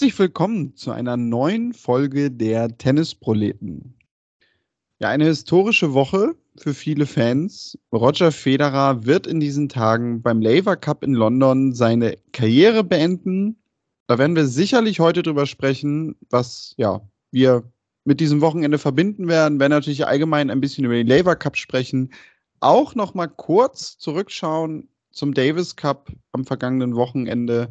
Herzlich 0.00 0.18
willkommen 0.18 0.74
zu 0.76 0.92
einer 0.92 1.18
neuen 1.18 1.74
Folge 1.74 2.30
der 2.30 2.78
Tennisproleten. 2.78 3.92
Ja, 4.98 5.10
eine 5.10 5.26
historische 5.26 5.92
Woche 5.92 6.36
für 6.56 6.72
viele 6.72 7.04
Fans. 7.04 7.78
Roger 7.92 8.32
Federer 8.32 9.04
wird 9.04 9.26
in 9.26 9.40
diesen 9.40 9.68
Tagen 9.68 10.22
beim 10.22 10.40
Laver 10.40 10.76
Cup 10.76 11.04
in 11.04 11.12
London 11.12 11.74
seine 11.74 12.16
Karriere 12.32 12.82
beenden. 12.82 13.58
Da 14.06 14.16
werden 14.16 14.34
wir 14.34 14.46
sicherlich 14.46 15.00
heute 15.00 15.22
drüber 15.22 15.44
sprechen, 15.44 16.16
was 16.30 16.72
ja, 16.78 17.02
wir 17.30 17.70
mit 18.06 18.20
diesem 18.20 18.40
Wochenende 18.40 18.78
verbinden 18.78 19.28
werden. 19.28 19.56
Wir 19.56 19.64
werden 19.64 19.72
natürlich 19.72 20.06
allgemein 20.06 20.48
ein 20.48 20.62
bisschen 20.62 20.86
über 20.86 20.94
den 20.94 21.08
Laver 21.08 21.36
Cup 21.36 21.58
sprechen. 21.58 22.10
Auch 22.60 22.94
noch 22.94 23.12
mal 23.12 23.28
kurz 23.28 23.98
zurückschauen 23.98 24.88
zum 25.10 25.34
Davis 25.34 25.76
Cup 25.76 26.10
am 26.32 26.46
vergangenen 26.46 26.96
Wochenende 26.96 27.70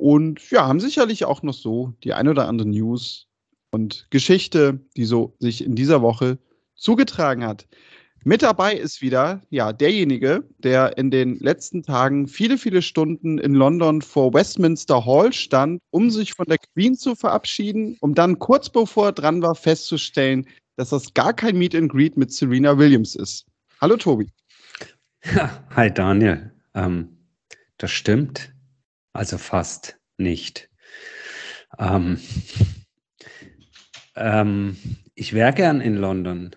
und 0.00 0.50
ja, 0.50 0.66
haben 0.66 0.80
sicherlich 0.80 1.26
auch 1.26 1.42
noch 1.42 1.52
so 1.52 1.92
die 2.02 2.14
ein 2.14 2.26
oder 2.26 2.48
andere 2.48 2.66
News 2.66 3.26
und 3.70 4.06
Geschichte, 4.08 4.80
die 4.96 5.04
so 5.04 5.36
sich 5.38 5.62
in 5.62 5.74
dieser 5.74 6.00
Woche 6.00 6.38
zugetragen 6.74 7.44
hat. 7.44 7.68
Mit 8.24 8.42
dabei 8.42 8.74
ist 8.74 9.02
wieder 9.02 9.42
ja 9.50 9.74
derjenige, 9.74 10.44
der 10.58 10.96
in 10.96 11.10
den 11.10 11.38
letzten 11.38 11.82
Tagen 11.82 12.28
viele, 12.28 12.56
viele 12.56 12.80
Stunden 12.80 13.38
in 13.38 13.54
London 13.54 14.00
vor 14.00 14.32
Westminster 14.32 15.04
Hall 15.04 15.34
stand, 15.34 15.80
um 15.90 16.10
sich 16.10 16.32
von 16.32 16.46
der 16.46 16.58
Queen 16.58 16.94
zu 16.94 17.14
verabschieden, 17.14 17.96
um 18.00 18.14
dann 18.14 18.38
kurz 18.38 18.70
bevor 18.70 19.06
er 19.08 19.12
dran 19.12 19.42
war 19.42 19.54
festzustellen, 19.54 20.46
dass 20.76 20.90
das 20.90 21.12
gar 21.12 21.34
kein 21.34 21.58
Meet 21.58 21.74
and 21.74 21.92
Greet 21.92 22.16
mit 22.16 22.32
Serena 22.32 22.76
Williams 22.78 23.16
ist. 23.16 23.44
Hallo 23.82 23.98
Tobi. 23.98 24.28
Ja, 25.34 25.62
hi 25.76 25.92
Daniel. 25.92 26.50
Ähm, 26.74 27.08
das 27.76 27.90
stimmt. 27.90 28.50
Also 29.12 29.38
fast 29.38 29.98
nicht. 30.18 30.70
Ähm, 31.78 32.18
ähm, 34.16 34.76
ich 35.14 35.32
wäre 35.32 35.52
gern 35.52 35.80
in 35.80 35.96
London. 35.96 36.54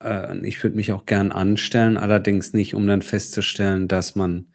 Äh, 0.00 0.46
ich 0.46 0.62
würde 0.62 0.76
mich 0.76 0.92
auch 0.92 1.06
gern 1.06 1.32
anstellen, 1.32 1.96
allerdings 1.96 2.52
nicht, 2.52 2.74
um 2.74 2.86
dann 2.86 3.02
festzustellen, 3.02 3.88
dass 3.88 4.14
man, 4.14 4.52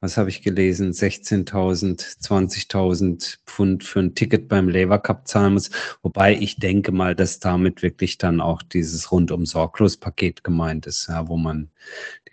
was 0.00 0.16
habe 0.16 0.30
ich 0.30 0.42
gelesen, 0.42 0.92
16.000, 0.92 2.18
20.000 2.20 3.38
Pfund 3.46 3.84
für 3.84 4.00
ein 4.00 4.14
Ticket 4.14 4.48
beim 4.48 4.68
Labour 4.68 4.98
Cup 4.98 5.28
zahlen 5.28 5.54
muss. 5.54 5.70
Wobei 6.02 6.34
ich 6.34 6.56
denke 6.56 6.92
mal, 6.92 7.14
dass 7.14 7.38
damit 7.38 7.82
wirklich 7.82 8.18
dann 8.18 8.40
auch 8.40 8.62
dieses 8.62 9.12
rundum 9.12 9.46
sorglos 9.46 9.96
Paket 9.96 10.44
gemeint 10.44 10.86
ist, 10.86 11.08
ja, 11.08 11.28
wo 11.28 11.36
man 11.36 11.70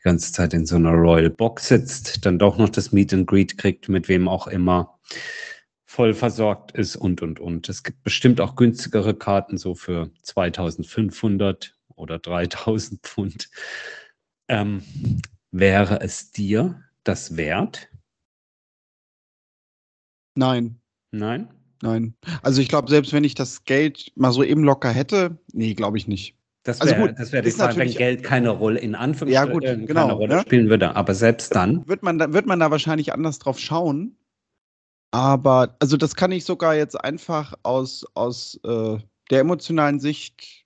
die 0.01 0.09
ganze 0.09 0.33
Zeit 0.33 0.53
in 0.55 0.65
so 0.65 0.77
einer 0.77 0.93
Royal 0.93 1.29
Box 1.29 1.67
sitzt, 1.67 2.25
dann 2.25 2.39
doch 2.39 2.57
noch 2.57 2.69
das 2.69 2.91
Meet 2.91 3.13
and 3.13 3.27
Greet 3.27 3.57
kriegt, 3.59 3.87
mit 3.87 4.07
wem 4.07 4.27
auch 4.27 4.47
immer, 4.47 4.99
voll 5.85 6.15
versorgt 6.15 6.71
ist 6.71 6.95
und, 6.95 7.21
und, 7.21 7.39
und. 7.39 7.69
Es 7.69 7.83
gibt 7.83 8.03
bestimmt 8.03 8.41
auch 8.41 8.55
günstigere 8.55 9.13
Karten, 9.13 9.57
so 9.57 9.75
für 9.75 10.09
2500 10.23 11.75
oder 11.95 12.17
3000 12.17 13.01
Pfund. 13.01 13.49
Ähm, 14.47 14.81
wäre 15.51 16.01
es 16.01 16.31
dir 16.31 16.81
das 17.03 17.37
wert? 17.37 17.89
Nein. 20.35 20.79
Nein? 21.11 21.53
Nein. 21.83 22.15
Also 22.41 22.61
ich 22.61 22.69
glaube, 22.69 22.89
selbst 22.89 23.13
wenn 23.13 23.23
ich 23.23 23.35
das 23.35 23.65
Geld 23.65 24.11
mal 24.15 24.31
so 24.31 24.43
eben 24.43 24.63
locker 24.63 24.91
hätte, 24.91 25.37
nee, 25.53 25.73
glaube 25.73 25.97
ich 25.97 26.07
nicht. 26.07 26.35
Das 26.63 26.79
wäre 26.81 26.95
also 26.95 27.13
das 27.13 27.31
wär 27.31 27.41
die 27.41 27.51
Frage, 27.51 27.77
wenn 27.77 27.91
Geld 27.91 28.23
keine 28.23 28.51
Rolle 28.51 28.79
in 28.79 28.93
Anführungsstrichen 28.93 29.47
ja, 29.47 29.51
gut, 29.51 29.63
äh, 29.63 29.77
genau, 29.77 30.01
keine 30.01 30.13
Rolle 30.13 30.35
ne? 30.35 30.41
spielen 30.41 30.69
würde. 30.69 30.95
Aber 30.95 31.15
selbst 31.15 31.55
dann. 31.55 31.87
Wird 31.87 32.03
man, 32.03 32.19
da, 32.19 32.33
wird 32.33 32.45
man 32.45 32.59
da 32.59 32.69
wahrscheinlich 32.69 33.13
anders 33.13 33.39
drauf 33.39 33.59
schauen. 33.59 34.15
Aber, 35.11 35.75
also 35.79 35.97
das 35.97 36.15
kann 36.15 36.31
ich 36.31 36.45
sogar 36.45 36.75
jetzt 36.75 37.03
einfach 37.03 37.53
aus, 37.63 38.05
aus 38.13 38.59
äh, 38.63 38.97
der 39.29 39.39
emotionalen 39.39 39.99
Sicht, 39.99 40.65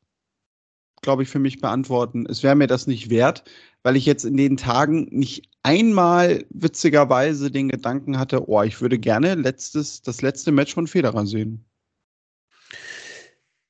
glaube 1.01 1.23
ich, 1.23 1.29
für 1.29 1.39
mich 1.39 1.61
beantworten. 1.61 2.25
Es 2.29 2.43
wäre 2.43 2.55
mir 2.55 2.67
das 2.67 2.87
nicht 2.87 3.09
wert, 3.09 3.43
weil 3.83 3.95
ich 3.95 4.05
jetzt 4.05 4.25
in 4.25 4.35
den 4.35 4.57
Tagen 4.57 5.07
nicht 5.11 5.49
einmal 5.63 6.45
witzigerweise 6.49 7.49
den 7.49 7.69
Gedanken 7.69 8.19
hatte, 8.19 8.47
oh, 8.49 8.61
ich 8.63 8.81
würde 8.81 8.99
gerne 8.99 9.35
letztes, 9.35 10.01
das 10.01 10.21
letzte 10.21 10.51
Match 10.51 10.73
von 10.73 10.87
Federer 10.87 11.25
sehen. 11.25 11.65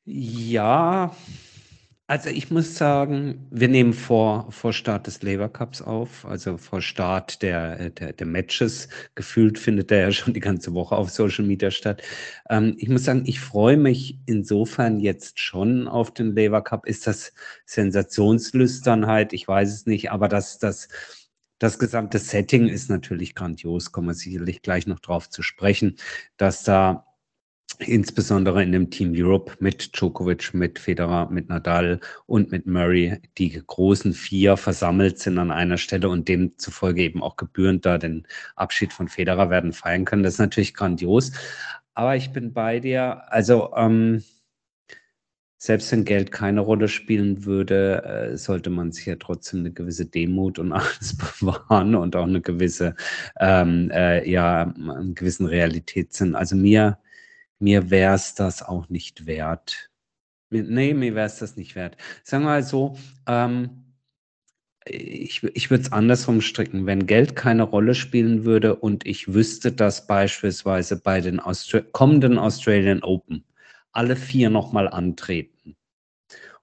Ja, 0.06 1.16
also 2.08 2.30
ich 2.30 2.52
muss 2.52 2.76
sagen, 2.76 3.48
wir 3.50 3.68
nehmen 3.68 3.94
vor, 3.94 4.52
vor 4.52 4.74
Start 4.74 5.08
des 5.08 5.24
Labour 5.24 5.50
Cups 5.50 5.82
auf, 5.82 6.24
also 6.26 6.58
vor 6.58 6.80
Start 6.82 7.42
der, 7.42 7.90
der, 7.90 8.14
der 8.14 8.28
Matches. 8.28 8.90
Gefühlt 9.16 9.58
findet 9.58 9.90
der 9.90 10.02
ja 10.02 10.12
schon 10.12 10.34
die 10.36 10.40
ganze 10.40 10.74
Woche 10.76 10.96
auf 10.96 11.10
Social 11.10 11.46
Media 11.46 11.72
statt. 11.72 12.04
Ähm, 12.50 12.76
ich 12.78 12.90
muss 12.90 13.06
sagen, 13.06 13.24
ich 13.26 13.40
freue 13.40 13.78
mich 13.78 14.20
insofern 14.28 15.00
jetzt 15.00 15.40
schon 15.40 15.88
auf 15.88 16.14
den 16.14 16.36
Labour 16.36 16.64
Cup. 16.64 16.86
Ist 16.86 17.08
das 17.08 17.34
Sensationslüsternheit? 17.66 19.34
Ich 19.34 19.48
weiß 19.48 19.74
es 19.74 19.86
nicht, 19.88 20.12
aber 20.12 20.28
das, 20.28 20.60
das, 20.60 20.90
das 21.58 21.80
gesamte 21.80 22.20
Setting 22.20 22.68
ist 22.68 22.90
natürlich 22.90 23.34
grandios, 23.34 23.92
kommen 23.92 24.10
wir 24.10 24.14
sicherlich 24.14 24.62
gleich 24.62 24.86
noch 24.86 25.00
drauf 25.00 25.30
zu 25.30 25.42
sprechen, 25.42 25.96
dass 26.38 26.64
da 26.64 27.05
insbesondere 27.80 28.64
in 28.64 28.72
dem 28.72 28.90
Team 28.90 29.14
Europe 29.16 29.54
mit 29.60 29.96
Djokovic, 29.96 30.54
mit 30.54 30.80
Federer, 30.80 31.30
mit 31.30 31.50
Nadal 31.50 32.00
und 32.26 32.52
mit 32.52 32.66
Murray, 32.66 33.20
die 33.38 33.62
großen 33.66 34.14
vier 34.14 34.58
versammelt 34.58 35.20
sind 35.20 35.38
an 35.38 35.52
einer 35.52 35.78
Stelle 35.78 36.10
und 36.10 36.28
demzufolge 36.28 37.04
eben 37.04 37.22
auch 37.22 37.36
gebührend 37.36 37.86
da 37.86 37.98
den 37.98 38.28
Abschied 38.56 38.94
von 38.94 39.08
Federer 39.08 39.50
werden 39.50 39.74
feiern 39.74 40.06
können. 40.06 40.24
Das 40.24 40.34
ist 40.34 40.40
natürlich 40.40 40.74
grandios. 40.74 41.32
Aber 41.94 42.16
ich 42.16 42.32
bin 42.32 42.54
bei 42.54 42.80
dir. 42.80 43.32
Also, 43.32 43.74
ähm, 43.76 44.24
selbst 45.58 45.92
wenn 45.92 46.06
Geld 46.06 46.32
keine 46.32 46.62
Rolle 46.62 46.88
spielen 46.88 47.46
würde, 47.46 48.04
äh, 48.04 48.38
sollte 48.38 48.70
man 48.70 48.92
sich 48.92 49.06
ja 49.08 49.16
trotzdem 49.16 49.62
eine 49.62 49.72
gewisse 49.72 50.06
Demut 50.06 50.60
und 50.60 50.72
alles 50.74 51.18
bewahren 51.18 51.96
und 51.96 52.16
auch 52.16 52.28
eine 52.28 52.42
gewisse, 52.42 52.96
ähm, 53.40 53.90
äh, 53.92 54.30
ja, 54.30 54.64
einen 54.64 55.16
gewissen 55.16 55.48
Realitätssinn. 55.48 56.36
Also 56.36 56.56
mir, 56.56 57.00
mir 57.60 57.90
wäre 57.90 58.16
es 58.16 58.36
das 58.36 58.64
auch 58.64 58.90
nicht 58.90 59.26
wert. 59.26 59.90
Nee, 60.50 60.94
mir 60.94 61.16
wäre 61.16 61.26
es 61.26 61.40
das 61.40 61.58
nicht 61.58 61.76
wert. 61.76 61.98
Sagen 62.24 62.44
wir 62.44 62.50
mal 62.50 62.64
so, 62.64 62.98
ähm, 63.28 63.86
ich, 64.86 65.44
ich 65.44 65.70
würde 65.72 65.84
es 65.84 65.92
andersrum 65.92 66.42
stricken. 66.42 66.86
Wenn 66.86 67.08
Geld 67.08 67.36
keine 67.36 67.64
Rolle 67.64 67.96
spielen 67.96 68.46
würde 68.46 68.76
und 68.76 69.06
ich 69.06 69.34
wüsste, 69.34 69.72
dass 69.72 70.08
beispielsweise 70.08 71.02
bei 71.02 71.22
den 71.22 71.40
Austra 71.40 71.82
kommenden 71.82 72.38
Australian 72.38 73.02
Open 73.04 73.44
alle 73.92 74.16
vier 74.16 74.50
nochmal 74.50 74.88
antreten 74.88 75.76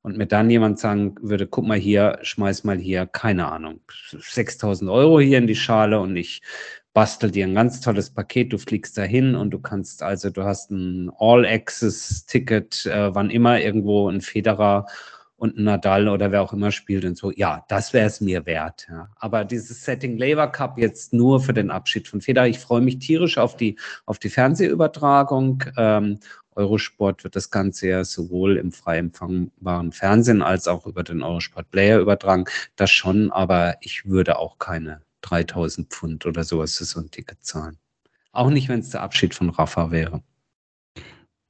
und 0.02 0.16
mir 0.16 0.26
dann 0.26 0.50
jemand 0.50 0.78
sagen 0.78 1.14
würde, 1.20 1.46
guck 1.46 1.66
mal 1.66 1.78
hier, 1.78 2.18
schmeiß 2.22 2.64
mal 2.64 2.78
hier, 2.78 3.06
keine 3.06 3.50
Ahnung, 3.50 3.80
6000 4.10 4.90
Euro 4.90 5.20
hier 5.20 5.38
in 5.38 5.46
die 5.46 5.56
Schale 5.56 6.00
und 6.00 6.16
ich 6.16 6.42
bastel 6.92 7.30
dir 7.30 7.46
ein 7.46 7.54
ganz 7.54 7.80
tolles 7.80 8.10
Paket, 8.10 8.52
du 8.52 8.58
fliegst 8.58 8.98
dahin 8.98 9.34
und 9.34 9.50
du 9.50 9.58
kannst 9.58 10.02
also, 10.02 10.30
du 10.30 10.44
hast 10.44 10.70
ein 10.70 11.10
All-Access-Ticket, 11.18 12.86
äh, 12.86 13.14
wann 13.14 13.30
immer 13.30 13.60
irgendwo 13.60 14.08
ein 14.08 14.20
Federer 14.20 14.86
und 15.36 15.56
ein 15.56 15.64
Nadal 15.64 16.08
oder 16.08 16.30
wer 16.30 16.42
auch 16.42 16.52
immer 16.52 16.70
spielt 16.70 17.04
und 17.04 17.16
so. 17.16 17.32
Ja, 17.32 17.64
das 17.68 17.92
wäre 17.92 18.06
es 18.06 18.20
mir 18.20 18.46
wert. 18.46 18.86
Ja. 18.88 19.08
Aber 19.16 19.44
dieses 19.44 19.84
Setting 19.84 20.16
Labour 20.16 20.46
Cup 20.46 20.78
jetzt 20.78 21.12
nur 21.12 21.40
für 21.40 21.52
den 21.52 21.70
Abschied 21.70 22.06
von 22.06 22.20
Federer, 22.20 22.46
ich 22.46 22.60
freue 22.60 22.80
mich 22.80 23.00
tierisch 23.00 23.38
auf 23.38 23.56
die, 23.56 23.76
auf 24.06 24.20
die 24.20 24.28
Fernsehübertragung. 24.28 25.64
Ähm, 25.76 26.20
Eurosport 26.54 27.24
wird 27.24 27.34
das 27.34 27.50
Ganze 27.50 27.88
ja 27.88 28.04
sowohl 28.04 28.56
im 28.56 28.70
frei 28.70 28.98
empfangbaren 28.98 29.90
Fernsehen 29.90 30.42
als 30.42 30.68
auch 30.68 30.86
über 30.86 31.02
den 31.02 31.22
Eurosport 31.22 31.70
Player 31.70 31.98
übertragen. 31.98 32.44
Das 32.76 32.90
schon, 32.90 33.32
aber 33.32 33.76
ich 33.80 34.04
würde 34.06 34.38
auch 34.38 34.58
keine 34.58 35.00
3000 35.22 35.88
Pfund 35.88 36.26
oder 36.26 36.44
sowas 36.44 36.76
für 36.76 36.84
so 36.84 37.00
ein 37.00 37.10
Ticket 37.10 37.44
zahlen. 37.44 37.78
Auch 38.32 38.50
nicht, 38.50 38.68
wenn 38.68 38.80
es 38.80 38.90
der 38.90 39.02
Abschied 39.02 39.34
von 39.34 39.50
Rafa 39.50 39.90
wäre. 39.90 40.22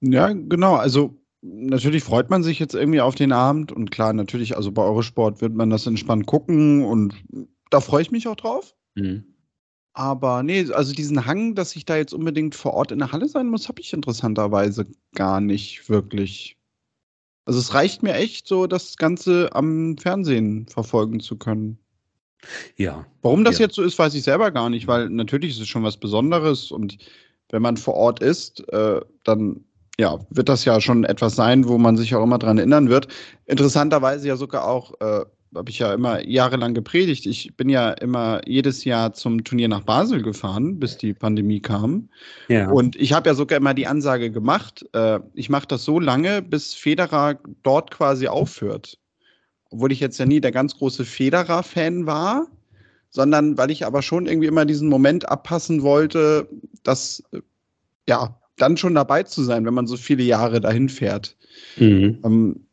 Ja, 0.00 0.32
genau. 0.32 0.76
Also 0.76 1.22
natürlich 1.42 2.02
freut 2.04 2.30
man 2.30 2.42
sich 2.42 2.58
jetzt 2.58 2.74
irgendwie 2.74 3.00
auf 3.00 3.14
den 3.14 3.32
Abend 3.32 3.72
und 3.72 3.90
klar, 3.90 4.12
natürlich, 4.12 4.56
also 4.56 4.72
bei 4.72 4.82
Eurosport 4.82 5.40
wird 5.40 5.54
man 5.54 5.70
das 5.70 5.86
entspannt 5.86 6.26
gucken 6.26 6.84
und 6.84 7.14
da 7.70 7.80
freue 7.80 8.02
ich 8.02 8.10
mich 8.10 8.28
auch 8.28 8.36
drauf. 8.36 8.74
Mhm. 8.94 9.24
Aber 9.94 10.42
nee, 10.42 10.72
also 10.72 10.94
diesen 10.94 11.26
Hang, 11.26 11.54
dass 11.54 11.76
ich 11.76 11.84
da 11.84 11.96
jetzt 11.96 12.14
unbedingt 12.14 12.54
vor 12.54 12.74
Ort 12.74 12.92
in 12.92 12.98
der 12.98 13.12
Halle 13.12 13.28
sein 13.28 13.48
muss, 13.48 13.68
habe 13.68 13.80
ich 13.80 13.92
interessanterweise 13.92 14.86
gar 15.14 15.40
nicht 15.40 15.88
wirklich. 15.88 16.56
Also 17.44 17.58
es 17.58 17.74
reicht 17.74 18.02
mir 18.02 18.14
echt 18.14 18.46
so, 18.46 18.66
das 18.66 18.96
Ganze 18.96 19.50
am 19.52 19.98
Fernsehen 19.98 20.66
verfolgen 20.68 21.20
zu 21.20 21.36
können. 21.36 21.78
Ja. 22.76 23.06
Warum 23.22 23.44
das 23.44 23.58
ja. 23.58 23.66
jetzt 23.66 23.76
so 23.76 23.82
ist, 23.82 23.98
weiß 23.98 24.14
ich 24.14 24.22
selber 24.22 24.50
gar 24.50 24.70
nicht, 24.70 24.86
weil 24.86 25.08
natürlich 25.08 25.52
ist 25.52 25.60
es 25.60 25.68
schon 25.68 25.84
was 25.84 25.96
Besonderes 25.96 26.70
und 26.70 26.98
wenn 27.50 27.62
man 27.62 27.76
vor 27.76 27.94
Ort 27.94 28.20
ist, 28.20 28.66
äh, 28.72 29.00
dann 29.24 29.64
ja, 29.98 30.18
wird 30.30 30.48
das 30.48 30.64
ja 30.64 30.80
schon 30.80 31.04
etwas 31.04 31.36
sein, 31.36 31.68
wo 31.68 31.78
man 31.78 31.96
sich 31.96 32.14
auch 32.14 32.24
immer 32.24 32.38
dran 32.38 32.58
erinnern 32.58 32.88
wird. 32.88 33.08
Interessanterweise 33.46 34.26
ja 34.26 34.36
sogar 34.36 34.66
auch 34.66 34.94
äh, 35.00 35.24
habe 35.54 35.70
ich 35.70 35.78
ja 35.78 35.92
immer 35.92 36.26
jahrelang 36.26 36.74
gepredigt. 36.74 37.26
Ich 37.26 37.54
bin 37.56 37.68
ja 37.68 37.90
immer 37.90 38.40
jedes 38.46 38.84
Jahr 38.84 39.12
zum 39.12 39.44
Turnier 39.44 39.68
nach 39.68 39.82
Basel 39.82 40.22
gefahren, 40.22 40.78
bis 40.78 40.96
die 40.96 41.12
Pandemie 41.12 41.60
kam. 41.60 42.08
Ja. 42.48 42.70
Und 42.70 42.96
ich 42.96 43.12
habe 43.12 43.28
ja 43.28 43.34
sogar 43.34 43.58
immer 43.58 43.74
die 43.74 43.86
Ansage 43.86 44.30
gemacht, 44.30 44.84
äh, 44.94 45.20
ich 45.34 45.50
mache 45.50 45.66
das 45.66 45.84
so 45.84 46.00
lange, 46.00 46.42
bis 46.42 46.74
Federer 46.74 47.38
dort 47.62 47.90
quasi 47.90 48.28
aufhört. 48.28 48.98
Obwohl 49.72 49.92
ich 49.92 50.00
jetzt 50.00 50.18
ja 50.18 50.26
nie 50.26 50.40
der 50.40 50.52
ganz 50.52 50.76
große 50.76 51.04
Federer-Fan 51.04 52.06
war, 52.06 52.46
sondern 53.10 53.56
weil 53.58 53.70
ich 53.70 53.86
aber 53.86 54.02
schon 54.02 54.26
irgendwie 54.26 54.48
immer 54.48 54.64
diesen 54.64 54.88
Moment 54.88 55.28
abpassen 55.28 55.82
wollte, 55.82 56.48
dass 56.82 57.22
äh, 57.32 57.40
ja 58.08 58.38
dann 58.56 58.76
schon 58.76 58.94
dabei 58.94 59.22
zu 59.22 59.42
sein, 59.42 59.64
wenn 59.64 59.74
man 59.74 59.86
so 59.86 59.96
viele 59.96 60.22
Jahre 60.22 60.60
dahin 60.60 60.88
fährt. 60.88 61.36
Mhm. 61.76 62.18
Ähm, 62.24 62.66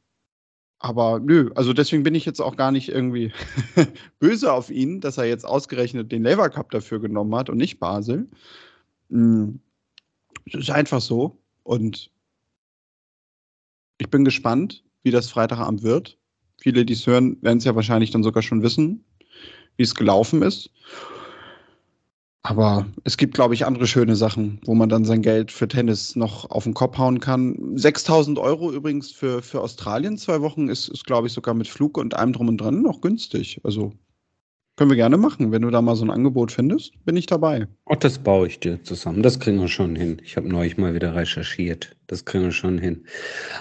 aber 0.80 1.20
nö, 1.20 1.52
also 1.56 1.74
deswegen 1.74 2.04
bin 2.04 2.16
ich 2.16 2.26
jetzt 2.26 2.40
auch 2.40 2.56
gar 2.56 2.72
nicht 2.72 2.90
irgendwie 2.90 3.34
böse 4.20 4.52
auf 4.52 4.70
ihn, 4.70 5.02
dass 5.02 5.18
er 5.18 5.26
jetzt 5.26 5.46
ausgerechnet 5.46 6.12
den 6.12 6.24
Lever 6.24 6.50
Cup 6.50 6.72
dafür 6.72 7.00
genommen 7.00 7.36
hat 7.36 7.50
und 7.50 7.58
nicht 7.58 7.80
Basel. 7.80 8.28
Mhm. 9.10 9.60
ist 10.46 10.72
einfach 10.72 11.02
so. 11.02 11.38
Und 11.64 12.12
ich 13.98 14.10
bin 14.10 14.24
gespannt, 14.24 14.84
wie 15.04 15.12
das 15.12 15.30
Freitagabend 15.30 15.84
wird. 15.84 16.19
Viele, 16.60 16.86
die 16.86 16.94
es 16.94 17.08
hören, 17.08 17.38
werden 17.42 17.60
es 17.60 17.64
ja 17.64 17.76
wahrscheinlich 17.76 18.12
dann 18.12 18.24
sogar 18.24 18.44
schon 18.44 18.64
wissen, 18.64 19.04
wie 19.78 19.84
es 19.84 19.96
gelaufen 19.96 20.42
ist. 20.42 20.70
Aber 22.42 22.86
es 23.04 23.18
gibt, 23.18 23.34
glaube 23.34 23.54
ich, 23.54 23.66
andere 23.66 23.86
schöne 23.86 24.16
Sachen, 24.16 24.62
wo 24.66 24.74
man 24.74 24.88
dann 24.88 25.04
sein 25.04 25.22
Geld 25.22 25.52
für 25.52 25.68
Tennis 25.68 26.16
noch 26.16 26.50
auf 26.50 26.64
den 26.64 26.74
Kopf 26.74 26.98
hauen 26.98 27.20
kann. 27.20 27.78
6000 27.78 28.40
Euro 28.40 28.72
übrigens 28.72 29.12
für, 29.12 29.42
für 29.42 29.62
Australien 29.62 30.18
zwei 30.18 30.42
Wochen 30.42 30.70
ist, 30.70 30.88
ist 30.88 31.06
glaube 31.06 31.28
ich, 31.28 31.34
sogar 31.34 31.54
mit 31.54 31.68
Flug 31.68 31.98
und 31.98 32.14
allem 32.14 32.32
drum 32.32 32.48
und 32.48 32.58
dran 32.58 32.82
noch 32.82 33.02
günstig. 33.02 33.60
Also 33.64 33.92
können 34.78 34.92
wir 34.92 34.96
gerne 34.96 35.18
machen. 35.18 35.52
Wenn 35.52 35.64
du 35.64 35.70
da 35.70 35.82
mal 35.82 35.98
so 35.98 36.06
ein 36.06 36.10
Angebot 36.10 36.54
findest, 36.54 36.94
bin 37.04 37.18
ich 37.18 37.26
dabei. 37.26 37.68
Ach, 37.86 37.98
das 37.98 38.18
baue 38.18 38.48
ich 38.48 38.62
dir 38.62 38.82
zusammen. 38.84 39.22
Das 39.22 39.38
kriegen 39.42 39.60
wir 39.60 39.68
schon 39.68 39.98
hin. 39.98 40.22
Ich 40.24 40.38
habe 40.38 40.48
neulich 40.48 40.78
mal 40.78 40.94
wieder 40.94 41.14
recherchiert. 41.14 41.98
Das 42.08 42.24
kriegen 42.24 42.46
wir 42.46 42.52
schon 42.54 42.78
hin. 42.78 43.04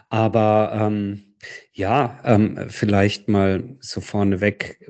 Aber 0.08 0.70
ähm, 0.72 1.24
ja, 1.72 2.20
ähm, 2.24 2.66
vielleicht 2.68 3.28
mal 3.28 3.76
so 3.80 4.00
vorneweg 4.00 4.80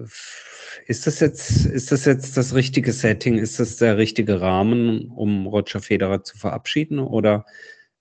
ist 0.86 1.06
das 1.06 1.20
jetzt, 1.20 1.66
ist 1.66 1.92
das 1.92 2.04
jetzt 2.04 2.36
das 2.36 2.54
richtige 2.54 2.92
Setting? 2.92 3.38
Ist 3.38 3.60
das 3.60 3.76
der 3.76 3.98
richtige 3.98 4.40
Rahmen, 4.40 5.08
um 5.08 5.46
Roger 5.46 5.80
Federer 5.80 6.24
zu 6.24 6.36
verabschieden? 6.38 6.98
Oder 6.98 7.44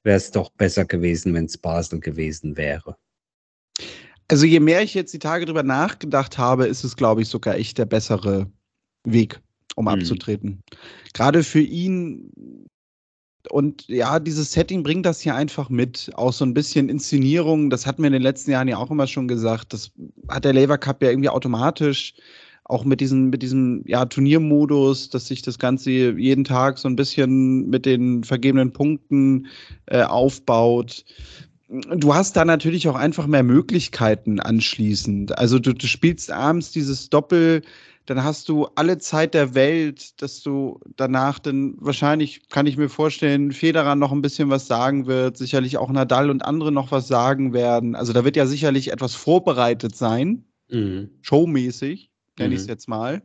wäre 0.04 0.18
es 0.18 0.32
doch 0.32 0.50
besser 0.52 0.86
gewesen, 0.86 1.34
wenn 1.34 1.46
es 1.46 1.58
Basel 1.58 2.00
gewesen 2.00 2.56
wäre? 2.56 2.98
Also 4.30 4.46
je 4.46 4.60
mehr 4.60 4.82
ich 4.82 4.94
jetzt 4.94 5.14
die 5.14 5.20
Tage 5.20 5.46
drüber 5.46 5.64
nachgedacht 5.64 6.38
habe, 6.38 6.68
ist 6.68 6.84
es, 6.84 6.96
glaube 6.96 7.22
ich, 7.22 7.30
sogar 7.30 7.56
echt 7.56 7.78
der 7.78 7.86
bessere 7.86 8.52
Weg, 9.04 9.40
um 9.76 9.90
hm. 9.90 10.00
abzutreten. 10.00 10.64
Gerade 11.14 11.44
für 11.44 11.62
ihn 11.62 12.32
und 13.50 13.88
ja, 13.88 14.20
dieses 14.20 14.52
Setting 14.52 14.84
bringt 14.84 15.06
das 15.06 15.22
hier 15.22 15.36
einfach 15.36 15.70
mit. 15.70 16.12
Auch 16.16 16.34
so 16.34 16.46
ein 16.46 16.54
bisschen 16.54 16.90
Inszenierung, 16.90 17.70
das 17.70 17.86
hatten 17.86 18.02
wir 18.02 18.08
in 18.08 18.14
den 18.14 18.22
letzten 18.22 18.52
Jahren 18.52 18.68
ja 18.68 18.78
auch 18.78 18.92
immer 18.92 19.08
schon 19.08 19.28
gesagt. 19.28 19.74
Das 19.74 19.92
hat 20.30 20.46
der 20.46 20.54
Lever 20.54 20.78
Cup 20.78 21.02
ja 21.02 21.10
irgendwie 21.10 21.30
automatisch 21.30 22.14
auch 22.70 22.84
mit 22.84 23.00
diesem, 23.00 23.30
mit 23.30 23.42
diesem 23.42 23.84
ja, 23.86 24.06
Turniermodus, 24.06 25.10
dass 25.10 25.28
sich 25.28 25.42
das 25.42 25.58
Ganze 25.58 25.90
jeden 25.90 26.44
Tag 26.44 26.78
so 26.78 26.90
ein 26.90 26.96
bisschen 26.96 27.70
mit 27.70 27.86
den 27.86 28.24
vergebenen 28.24 28.74
Punkten 28.74 29.48
äh, 29.86 30.04
aufbaut. 30.04 31.06
Du 31.70 32.14
hast 32.14 32.36
da 32.36 32.46
natürlich 32.46 32.88
auch 32.88 32.96
einfach 32.96 33.28
mehr 33.28 33.44
Möglichkeiten 33.44 34.40
anschließend. 34.40 35.38
Also 35.38 35.60
du, 35.60 35.74
du 35.74 35.88
spielst 35.88 36.32
abends 36.32 36.72
dieses 36.72 37.10
Doppel, 37.10 37.62
dann 38.08 38.24
hast 38.24 38.48
du 38.48 38.68
alle 38.76 38.98
Zeit 38.98 39.34
der 39.34 39.54
Welt, 39.54 40.22
dass 40.22 40.42
du 40.42 40.80
danach 40.96 41.40
dann 41.40 41.76
wahrscheinlich, 41.78 42.48
kann 42.50 42.66
ich 42.66 42.78
mir 42.78 42.88
vorstellen, 42.88 43.52
Federer 43.52 43.96
noch 43.96 44.14
ein 44.14 44.22
bisschen 44.22 44.50
was 44.50 44.66
sagen 44.66 45.08
wird, 45.08 45.38
sicherlich 45.38 45.78
auch 45.78 45.92
Nadal 45.92 46.30
und 46.30 46.44
andere 46.44 46.72
noch 46.72 46.92
was 46.92 47.08
sagen 47.08 47.54
werden. 47.54 47.96
Also 47.96 48.14
da 48.14 48.24
wird 48.24 48.38
ja 48.38 48.46
sicherlich 48.46 48.94
etwas 48.94 49.14
vorbereitet 49.14 49.96
sein, 49.96 50.46
mhm. 50.70 51.10
showmäßig 51.22 52.10
nenne 52.40 52.50
mhm. 52.50 52.56
ich 52.56 52.62
es 52.62 52.68
jetzt 52.68 52.88
mal. 52.88 53.22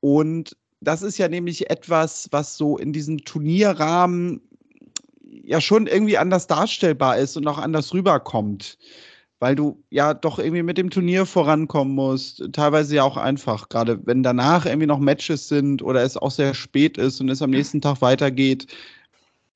Und 0.00 0.56
das 0.80 1.02
ist 1.02 1.18
ja 1.18 1.28
nämlich 1.28 1.68
etwas, 1.68 2.28
was 2.30 2.56
so 2.56 2.78
in 2.78 2.92
diesem 2.92 3.24
Turnierrahmen 3.24 4.40
ja 5.42 5.60
schon 5.60 5.88
irgendwie 5.88 6.18
anders 6.18 6.46
darstellbar 6.46 7.18
ist 7.18 7.36
und 7.36 7.48
auch 7.48 7.58
anders 7.58 7.92
rüberkommt. 7.92 8.78
Weil 9.40 9.54
du 9.54 9.84
ja 9.90 10.14
doch 10.14 10.38
irgendwie 10.38 10.64
mit 10.64 10.78
dem 10.78 10.90
Turnier 10.90 11.24
vorankommen 11.24 11.94
musst. 11.94 12.42
Teilweise 12.52 12.96
ja 12.96 13.04
auch 13.04 13.16
einfach, 13.16 13.68
gerade 13.68 14.04
wenn 14.04 14.22
danach 14.22 14.66
irgendwie 14.66 14.86
noch 14.86 14.98
Matches 14.98 15.48
sind 15.48 15.80
oder 15.82 16.02
es 16.02 16.16
auch 16.16 16.32
sehr 16.32 16.54
spät 16.54 16.98
ist 16.98 17.20
und 17.20 17.28
es 17.28 17.40
am 17.40 17.50
nächsten 17.50 17.80
Tag 17.80 18.00
weitergeht. 18.02 18.66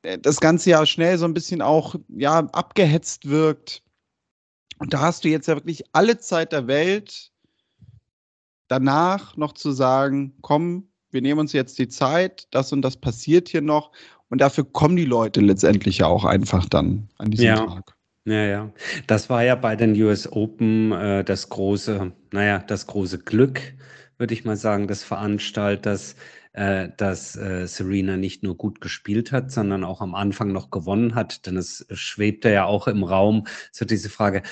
Äh, 0.03 0.19
das 0.19 0.41
Ganze 0.41 0.71
ja 0.71 0.87
schnell 0.87 1.19
so 1.19 1.25
ein 1.25 1.35
bisschen 1.35 1.63
auch 1.63 1.97
ja, 2.09 2.39
abgehetzt 2.53 3.29
wirkt. 3.29 3.83
Und 4.79 4.95
da 4.95 5.01
hast 5.01 5.25
du 5.25 5.29
jetzt 5.29 5.49
ja 5.49 5.55
wirklich 5.55 5.85
alle 5.93 6.19
Zeit 6.19 6.53
der 6.53 6.67
Welt, 6.67 7.31
danach 8.69 9.37
noch 9.37 9.53
zu 9.53 9.71
sagen, 9.73 10.35
komm, 10.41 10.89
wir 11.11 11.23
nehmen 11.23 11.41
uns 11.41 11.53
jetzt 11.53 11.79
die 11.79 11.89
Zeit, 11.89 12.49
das 12.51 12.73
und 12.73 12.83
das 12.83 12.97
passiert 12.97 13.49
hier 13.49 13.63
noch. 13.63 13.93
Und 14.29 14.41
dafür 14.41 14.65
kommen 14.65 14.97
die 14.97 15.05
Leute 15.05 15.41
letztendlich 15.41 15.99
ja 15.99 16.07
auch 16.07 16.25
einfach 16.25 16.67
dann 16.67 17.09
an 17.19 17.31
diesem 17.31 17.47
ja. 17.47 17.67
Tag. 17.67 17.95
Ja, 18.25 18.45
ja. 18.45 18.73
Das 19.09 19.29
war 19.31 19.43
ja 19.43 19.57
bei 19.57 19.75
den 19.75 20.01
US 20.01 20.31
Open 20.31 20.93
äh, 20.93 21.25
das 21.25 21.49
große, 21.49 22.13
naja, 22.33 22.59
das 22.61 22.87
große 22.87 23.19
Glück, 23.19 23.61
würde 24.17 24.33
ich 24.33 24.45
mal 24.45 24.57
sagen, 24.57 24.87
des 24.87 25.03
Veranstalters, 25.03 26.15
äh, 26.53 26.91
dass 26.97 27.35
äh, 27.35 27.67
Serena 27.67 28.17
nicht 28.17 28.45
nur 28.45 28.57
gut 28.57 28.81
gespielt 28.81 29.33
hat, 29.33 29.51
sondern 29.51 29.83
auch 29.83 30.01
am 30.01 30.15
Anfang 30.15 30.53
noch 30.53 30.71
gewonnen 30.71 31.17
hat. 31.17 31.47
Denn 31.47 31.57
es 31.57 31.85
schwebte 31.91 32.49
ja 32.53 32.65
auch 32.65 32.87
im 32.87 33.03
Raum 33.03 33.49
so 33.73 33.85
diese 33.85 34.09
Frage, 34.09 34.43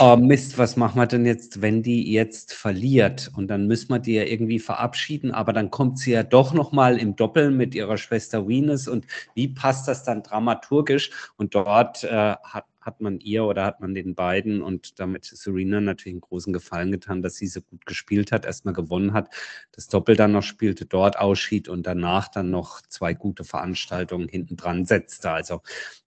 oh 0.00 0.16
Mist, 0.16 0.58
was 0.58 0.76
machen 0.76 0.98
wir 1.00 1.06
denn 1.06 1.24
jetzt, 1.24 1.62
wenn 1.62 1.84
die 1.84 2.12
jetzt 2.12 2.52
verliert? 2.52 3.30
Und 3.36 3.46
dann 3.46 3.68
müssen 3.68 3.90
wir 3.90 4.00
die 4.00 4.14
ja 4.14 4.24
irgendwie 4.24 4.58
verabschieden, 4.58 5.30
aber 5.30 5.52
dann 5.52 5.70
kommt 5.70 5.98
sie 6.00 6.10
ja 6.12 6.24
doch 6.24 6.52
nochmal 6.52 6.98
im 6.98 7.14
Doppel 7.14 7.52
mit 7.52 7.76
ihrer 7.76 7.96
Schwester 7.96 8.48
Venus. 8.48 8.88
Und 8.88 9.06
wie 9.34 9.46
passt 9.48 9.86
das 9.86 10.02
dann 10.02 10.24
dramaturgisch? 10.24 11.10
Und 11.36 11.54
dort 11.54 12.02
äh, 12.02 12.34
hat 12.42 12.64
hat 12.90 13.00
man 13.00 13.20
ihr 13.20 13.44
oder 13.44 13.64
hat 13.64 13.80
man 13.80 13.94
den 13.94 14.16
beiden 14.16 14.62
und 14.62 14.98
damit 14.98 15.24
Serena 15.24 15.80
natürlich 15.80 16.14
einen 16.14 16.20
großen 16.20 16.52
Gefallen 16.52 16.90
getan, 16.90 17.22
dass 17.22 17.36
sie 17.36 17.46
so 17.46 17.60
gut 17.60 17.86
gespielt 17.86 18.32
hat, 18.32 18.44
erstmal 18.44 18.74
gewonnen 18.74 19.12
hat, 19.12 19.32
das 19.70 19.86
Doppel 19.86 20.16
dann 20.16 20.32
noch 20.32 20.42
spielte, 20.42 20.86
dort 20.86 21.16
ausschied 21.18 21.68
und 21.68 21.86
danach 21.86 22.26
dann 22.28 22.50
noch 22.50 22.82
zwei 22.82 23.14
gute 23.14 23.44
Veranstaltungen 23.44 24.28
hinten 24.28 24.56
dran 24.56 24.84
setzte. 24.84 25.30
Also 25.30 25.62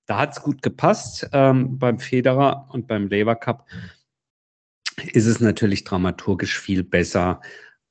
da 0.05 0.19
hat 0.19 0.33
es 0.33 0.43
gut 0.43 0.61
gepasst. 0.61 1.29
Ähm, 1.31 1.79
beim 1.79 1.99
Federer 1.99 2.67
und 2.71 2.87
beim 2.87 3.07
Lever 3.07 3.37
Cup 3.37 3.65
ist 5.13 5.25
es 5.25 5.39
natürlich 5.39 5.85
dramaturgisch 5.85 6.59
viel 6.59 6.83
besser 6.83 7.39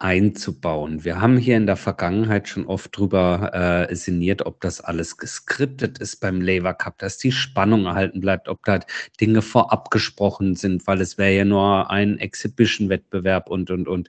einzubauen. 0.02 1.04
Wir 1.04 1.20
haben 1.20 1.36
hier 1.38 1.56
in 1.56 1.66
der 1.66 1.76
Vergangenheit 1.76 2.48
schon 2.48 2.66
oft 2.66 2.96
drüber 2.96 3.88
äh, 3.88 3.94
sinniert, 3.94 4.44
ob 4.44 4.60
das 4.60 4.80
alles 4.80 5.16
geskriptet 5.16 5.98
ist 5.98 6.16
beim 6.16 6.40
Lever 6.40 6.74
Cup, 6.74 6.98
dass 6.98 7.18
die 7.18 7.30
Spannung 7.30 7.86
erhalten 7.86 8.20
bleibt, 8.20 8.48
ob 8.48 8.64
da 8.64 8.80
Dinge 9.20 9.42
vorab 9.42 9.92
gesprochen 9.92 10.56
sind, 10.56 10.88
weil 10.88 11.00
es 11.00 11.18
wäre 11.18 11.36
ja 11.36 11.44
nur 11.44 11.88
ein 11.92 12.18
Exhibition-Wettbewerb 12.18 13.48
und, 13.48 13.70
und, 13.70 13.86
und. 13.86 14.08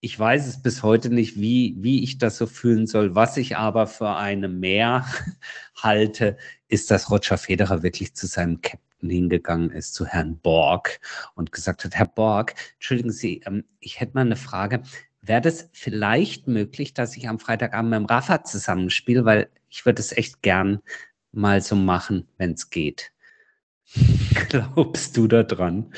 Ich 0.00 0.18
weiß 0.18 0.46
es 0.46 0.62
bis 0.62 0.82
heute 0.82 1.10
nicht, 1.10 1.38
wie, 1.38 1.76
wie 1.78 2.02
ich 2.04 2.16
das 2.16 2.38
so 2.38 2.46
fühlen 2.46 2.86
soll. 2.86 3.14
Was 3.14 3.36
ich 3.36 3.58
aber 3.58 3.86
für 3.86 4.16
eine 4.16 4.48
Mehr 4.48 5.04
halte, 5.76 6.38
ist, 6.68 6.90
dass 6.90 7.10
Roger 7.10 7.36
Federer 7.36 7.82
wirklich 7.82 8.14
zu 8.14 8.26
seinem 8.26 8.62
Captain 8.62 9.10
hingegangen 9.10 9.70
ist, 9.72 9.92
zu 9.92 10.06
Herrn 10.06 10.38
Borg 10.38 11.00
und 11.34 11.52
gesagt 11.52 11.84
hat, 11.84 11.96
Herr 11.96 12.06
Borg, 12.06 12.54
entschuldigen 12.74 13.10
Sie, 13.10 13.42
ähm, 13.44 13.64
ich 13.80 14.00
hätte 14.00 14.14
mal 14.14 14.22
eine 14.22 14.36
Frage 14.36 14.82
wäre 15.28 15.40
das 15.40 15.68
vielleicht 15.72 16.48
möglich, 16.48 16.94
dass 16.94 17.16
ich 17.16 17.28
am 17.28 17.38
Freitagabend 17.38 17.90
mit 17.90 17.98
dem 17.98 18.06
Rafa 18.06 18.44
zusammenspiele, 18.44 19.24
weil 19.24 19.50
ich 19.68 19.84
würde 19.86 20.00
es 20.00 20.12
echt 20.12 20.42
gern 20.42 20.80
mal 21.32 21.60
so 21.60 21.76
machen, 21.76 22.26
wenn 22.38 22.52
es 22.52 22.70
geht. 22.70 23.12
Glaubst 24.48 25.16
du 25.16 25.28
da 25.28 25.42
dran? 25.42 25.92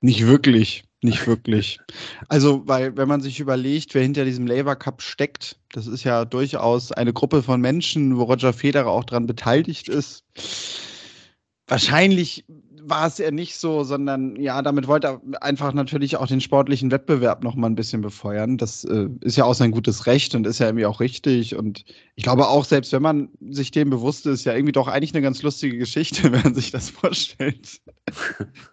Nicht 0.00 0.26
wirklich, 0.26 0.84
nicht 1.00 1.26
wirklich. 1.26 1.78
Also, 2.28 2.66
weil, 2.66 2.96
wenn 2.96 3.08
man 3.08 3.20
sich 3.20 3.38
überlegt, 3.40 3.94
wer 3.94 4.02
hinter 4.02 4.24
diesem 4.24 4.46
Labour 4.46 4.76
Cup 4.76 5.00
steckt, 5.00 5.58
das 5.72 5.86
ist 5.86 6.04
ja 6.04 6.24
durchaus 6.24 6.92
eine 6.92 7.12
Gruppe 7.12 7.42
von 7.42 7.60
Menschen, 7.60 8.16
wo 8.16 8.24
Roger 8.24 8.52
Federer 8.52 8.88
auch 8.88 9.04
dran 9.04 9.26
beteiligt 9.26 9.88
ist. 9.88 10.24
Wahrscheinlich 11.66 12.44
war 12.84 13.06
es 13.06 13.18
ja 13.18 13.30
nicht 13.30 13.56
so, 13.56 13.84
sondern 13.84 14.36
ja, 14.36 14.62
damit 14.62 14.86
wollte 14.86 15.06
er 15.06 15.42
einfach 15.42 15.72
natürlich 15.72 16.16
auch 16.16 16.26
den 16.26 16.40
sportlichen 16.40 16.90
Wettbewerb 16.90 17.44
noch 17.44 17.54
mal 17.54 17.68
ein 17.68 17.74
bisschen 17.74 18.02
befeuern. 18.02 18.58
Das 18.58 18.84
äh, 18.84 19.08
ist 19.20 19.36
ja 19.36 19.44
auch 19.44 19.54
sein 19.54 19.70
gutes 19.70 20.06
Recht 20.06 20.34
und 20.34 20.46
ist 20.46 20.58
ja 20.58 20.66
irgendwie 20.66 20.86
auch 20.86 21.00
richtig. 21.00 21.56
Und 21.56 21.84
ich 22.14 22.24
glaube 22.24 22.48
auch, 22.48 22.64
selbst 22.64 22.92
wenn 22.92 23.02
man 23.02 23.28
sich 23.50 23.70
dem 23.70 23.90
bewusst 23.90 24.26
ist, 24.26 24.44
ja 24.44 24.54
irgendwie 24.54 24.72
doch 24.72 24.88
eigentlich 24.88 25.14
eine 25.14 25.22
ganz 25.22 25.42
lustige 25.42 25.78
Geschichte, 25.78 26.24
wenn 26.32 26.42
man 26.42 26.54
sich 26.54 26.70
das 26.70 26.90
vorstellt. 26.90 27.80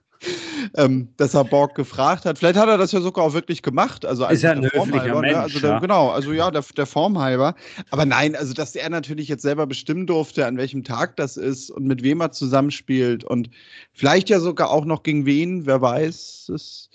ähm, 0.76 1.10
dass 1.18 1.34
er 1.34 1.44
Borg 1.44 1.76
gefragt 1.76 2.26
hat. 2.26 2.38
Vielleicht 2.40 2.58
hat 2.58 2.68
er 2.68 2.78
das 2.78 2.92
ja 2.92 3.02
sogar 3.02 3.26
auch 3.26 3.34
wirklich 3.34 3.62
gemacht. 3.62 4.06
Also 4.06 4.26
ist 4.28 4.42
ja 4.42 4.52
ein 4.52 4.64
höflicher 4.64 5.16
ne? 5.16 5.22
Mensch. 5.22 5.34
Ne? 5.34 5.40
Also 5.40 5.60
der, 5.60 5.70
ja. 5.72 5.80
Genau, 5.80 6.10
also 6.10 6.34
ja, 6.34 6.52
der, 6.52 6.64
der 6.76 6.86
Form 6.86 7.20
halber. 7.20 7.56
Aber 7.92 8.06
nein, 8.06 8.36
also 8.36 8.54
dass 8.54 8.76
er 8.76 8.90
natürlich 8.90 9.28
jetzt 9.28 9.42
selber 9.42 9.68
bestimmen 9.68 10.08
durfte, 10.08 10.46
an 10.46 10.58
welchem 10.58 10.84
Tag 10.84 11.16
das 11.18 11.38
ist 11.38 11.70
und 11.72 11.86
mit 11.86 12.04
wem 12.04 12.22
er 12.22 12.32
zusammenspielt 12.32 13.24
und 13.24 13.50
vielleicht 13.94 14.30
ja 14.30 14.40
sogar 14.40 14.70
auch 14.72 14.86
noch 14.86 15.04
gegen 15.04 15.26
wen, 15.26 15.66
wer 15.66 15.82
weiß. 15.82 16.46
Das, 16.48 16.90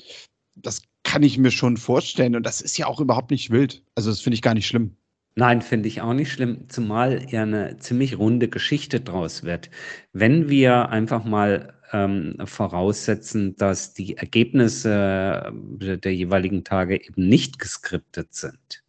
das 0.56 0.82
kann 1.02 1.22
ich 1.22 1.38
mir 1.38 1.50
schon 1.50 1.76
vorstellen. 1.76 2.36
Und 2.36 2.44
das 2.44 2.60
ist 2.60 2.76
ja 2.78 2.86
auch 2.86 3.00
überhaupt 3.00 3.30
nicht 3.30 3.50
wild. 3.50 3.82
Also 3.94 4.10
das 4.10 4.20
finde 4.20 4.34
ich 4.34 4.42
gar 4.42 4.54
nicht 4.54 4.66
schlimm. 4.66 4.96
Nein, 5.36 5.62
finde 5.62 5.88
ich 5.88 6.00
auch 6.00 6.14
nicht 6.14 6.30
schlimm, 6.30 6.68
zumal 6.68 7.26
ja 7.28 7.42
eine 7.42 7.76
ziemlich 7.78 8.18
runde 8.18 8.48
Geschichte 8.48 9.00
draus 9.00 9.42
wird. 9.42 9.68
Wenn 10.12 10.48
wir 10.48 10.90
einfach 10.90 11.24
mal 11.24 11.74
ähm, 11.92 12.36
voraussetzen, 12.44 13.56
dass 13.56 13.94
die 13.94 14.16
Ergebnisse 14.16 15.52
äh, 15.80 15.98
der 15.98 16.14
jeweiligen 16.14 16.62
Tage 16.62 17.04
eben 17.04 17.28
nicht 17.28 17.58
geskriptet 17.58 18.32
sind, 18.32 18.84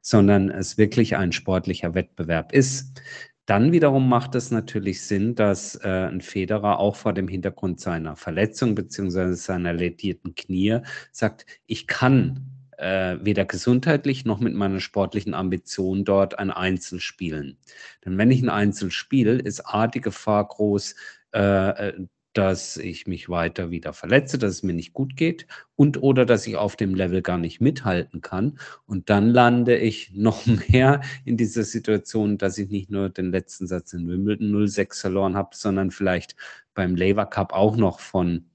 sondern 0.00 0.48
es 0.50 0.78
wirklich 0.78 1.16
ein 1.16 1.32
sportlicher 1.32 1.92
Wettbewerb 1.94 2.52
ist, 2.52 3.02
dann 3.46 3.72
wiederum 3.72 4.08
macht 4.08 4.36
es 4.36 4.52
natürlich 4.52 5.02
Sinn, 5.02 5.34
dass 5.34 5.74
äh, 5.82 5.88
ein 5.88 6.20
Federer 6.20 6.78
auch 6.78 6.94
vor 6.94 7.12
dem 7.14 7.26
Hintergrund 7.26 7.80
seiner 7.80 8.14
Verletzung 8.14 8.76
bzw. 8.76 9.32
seiner 9.34 9.72
ledierten 9.72 10.36
Knie 10.36 10.78
sagt, 11.10 11.46
ich 11.66 11.88
kann 11.88 12.59
äh, 12.80 13.18
weder 13.20 13.44
gesundheitlich 13.44 14.24
noch 14.24 14.40
mit 14.40 14.54
meiner 14.54 14.80
sportlichen 14.80 15.34
Ambition 15.34 16.04
dort 16.04 16.38
ein 16.38 16.50
Einzel 16.50 17.00
spielen. 17.00 17.58
Denn 18.04 18.18
wenn 18.18 18.30
ich 18.30 18.42
ein 18.42 18.48
Einzel 18.48 18.90
spiele, 18.90 19.34
ist 19.34 19.60
A 19.66 19.86
die 19.86 20.00
Gefahr 20.00 20.48
groß, 20.48 20.94
äh, 21.34 21.88
äh 21.88 22.06
dass 22.32 22.76
ich 22.76 23.08
mich 23.08 23.28
weiter 23.28 23.70
wieder 23.70 23.92
verletze, 23.92 24.38
dass 24.38 24.52
es 24.52 24.62
mir 24.62 24.72
nicht 24.72 24.92
gut 24.92 25.16
geht 25.16 25.48
und 25.74 26.00
oder 26.00 26.24
dass 26.24 26.46
ich 26.46 26.56
auf 26.56 26.76
dem 26.76 26.94
Level 26.94 27.22
gar 27.22 27.38
nicht 27.38 27.60
mithalten 27.60 28.20
kann. 28.20 28.58
Und 28.86 29.10
dann 29.10 29.28
lande 29.30 29.76
ich 29.76 30.12
noch 30.14 30.46
mehr 30.46 31.00
in 31.24 31.36
dieser 31.36 31.64
Situation, 31.64 32.38
dass 32.38 32.56
ich 32.58 32.70
nicht 32.70 32.90
nur 32.90 33.08
den 33.08 33.32
letzten 33.32 33.66
Satz 33.66 33.92
in 33.92 34.08
Wimbledon 34.08 34.68
06 34.68 35.00
verloren 35.00 35.36
habe, 35.36 35.56
sondern 35.56 35.90
vielleicht 35.90 36.36
beim 36.74 36.94
Labour 36.94 37.26
Cup 37.26 37.52
auch 37.52 37.76
noch 37.76 37.98
von 37.98 38.46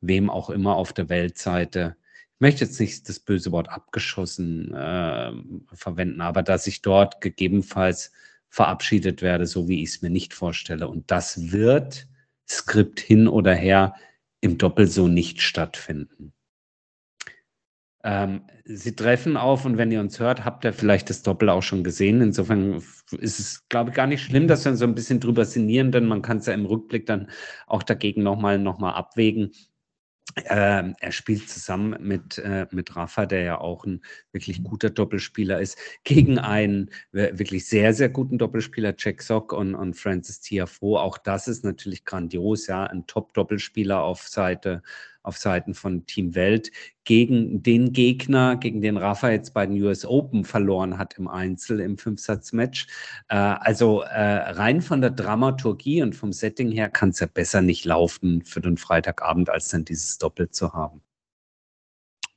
wem 0.00 0.28
auch 0.30 0.50
immer 0.50 0.76
auf 0.76 0.92
der 0.92 1.08
Weltseite. 1.08 1.96
Ich 2.38 2.40
möchte 2.40 2.64
jetzt 2.64 2.78
nicht 2.78 3.08
das 3.08 3.18
böse 3.18 3.50
Wort 3.50 3.68
abgeschossen 3.68 4.72
äh, 4.72 5.32
verwenden, 5.72 6.20
aber 6.20 6.44
dass 6.44 6.68
ich 6.68 6.82
dort 6.82 7.20
gegebenenfalls 7.20 8.12
verabschiedet 8.48 9.22
werde, 9.22 9.44
so 9.44 9.68
wie 9.68 9.82
ich 9.82 9.88
es 9.88 10.02
mir 10.02 10.10
nicht 10.10 10.34
vorstelle. 10.34 10.86
Und 10.86 11.10
das 11.10 11.50
wird 11.50 12.06
Skript 12.48 13.00
hin 13.00 13.26
oder 13.26 13.56
her 13.56 13.96
im 14.40 14.56
Doppel 14.56 14.86
so 14.86 15.08
nicht 15.08 15.42
stattfinden. 15.42 16.32
Ähm, 18.04 18.42
Sie 18.64 18.94
treffen 18.94 19.36
auf 19.36 19.64
und 19.64 19.76
wenn 19.76 19.90
ihr 19.90 19.98
uns 19.98 20.20
hört, 20.20 20.44
habt 20.44 20.64
ihr 20.64 20.72
vielleicht 20.72 21.10
das 21.10 21.22
Doppel 21.22 21.48
auch 21.48 21.62
schon 21.62 21.82
gesehen. 21.82 22.20
Insofern 22.20 22.74
ist 23.18 23.40
es, 23.40 23.68
glaube 23.68 23.90
ich, 23.90 23.96
gar 23.96 24.06
nicht 24.06 24.22
schlimm, 24.22 24.46
dass 24.46 24.64
wir 24.64 24.76
so 24.76 24.84
ein 24.84 24.94
bisschen 24.94 25.18
drüber 25.18 25.44
sinnieren, 25.44 25.90
denn 25.90 26.06
man 26.06 26.22
kann 26.22 26.36
es 26.38 26.46
ja 26.46 26.54
im 26.54 26.66
Rückblick 26.66 27.06
dann 27.06 27.30
auch 27.66 27.82
dagegen 27.82 28.22
nochmal 28.22 28.58
noch 28.58 28.78
mal 28.78 28.92
abwägen. 28.92 29.50
Ähm, 30.44 30.94
er 31.00 31.12
spielt 31.12 31.48
zusammen 31.48 31.96
mit, 32.00 32.38
äh, 32.38 32.66
mit 32.70 32.94
Rafa, 32.94 33.26
der 33.26 33.42
ja 33.42 33.60
auch 33.60 33.84
ein 33.84 34.02
wirklich 34.30 34.62
guter 34.62 34.90
Doppelspieler 34.90 35.60
ist, 35.60 35.78
gegen 36.04 36.38
einen 36.38 36.90
wirklich 37.12 37.66
sehr, 37.66 37.94
sehr 37.94 38.08
guten 38.08 38.38
Doppelspieler, 38.38 38.94
Jack 38.96 39.22
Sock 39.22 39.52
und, 39.52 39.74
und 39.74 39.94
Francis 39.94 40.40
Tiafoe. 40.40 41.00
Auch 41.00 41.18
das 41.18 41.48
ist 41.48 41.64
natürlich 41.64 42.04
grandios, 42.04 42.66
ja, 42.66 42.84
ein 42.84 43.06
Top-Doppelspieler 43.06 44.02
auf 44.02 44.28
Seite 44.28 44.82
auf 45.22 45.36
Seiten 45.36 45.74
von 45.74 46.06
Team 46.06 46.34
Welt 46.34 46.70
gegen 47.04 47.62
den 47.62 47.92
Gegner, 47.92 48.56
gegen 48.56 48.80
den 48.80 48.96
Rafa 48.96 49.30
jetzt 49.30 49.54
bei 49.54 49.66
den 49.66 49.82
US 49.82 50.04
Open 50.04 50.44
verloren 50.44 50.98
hat 50.98 51.18
im 51.18 51.28
Einzel 51.28 51.80
im 51.80 51.98
Fünfsatz-Match. 51.98 52.86
Äh, 53.28 53.36
also 53.36 54.02
äh, 54.02 54.50
rein 54.50 54.80
von 54.80 55.00
der 55.00 55.10
Dramaturgie 55.10 56.02
und 56.02 56.14
vom 56.14 56.32
Setting 56.32 56.70
her 56.70 56.88
kann 56.88 57.10
es 57.10 57.20
ja 57.20 57.26
besser 57.26 57.60
nicht 57.60 57.84
laufen 57.84 58.42
für 58.44 58.60
den 58.60 58.76
Freitagabend, 58.76 59.50
als 59.50 59.68
dann 59.68 59.84
dieses 59.84 60.18
Doppel 60.18 60.50
zu 60.50 60.72
haben. 60.72 61.00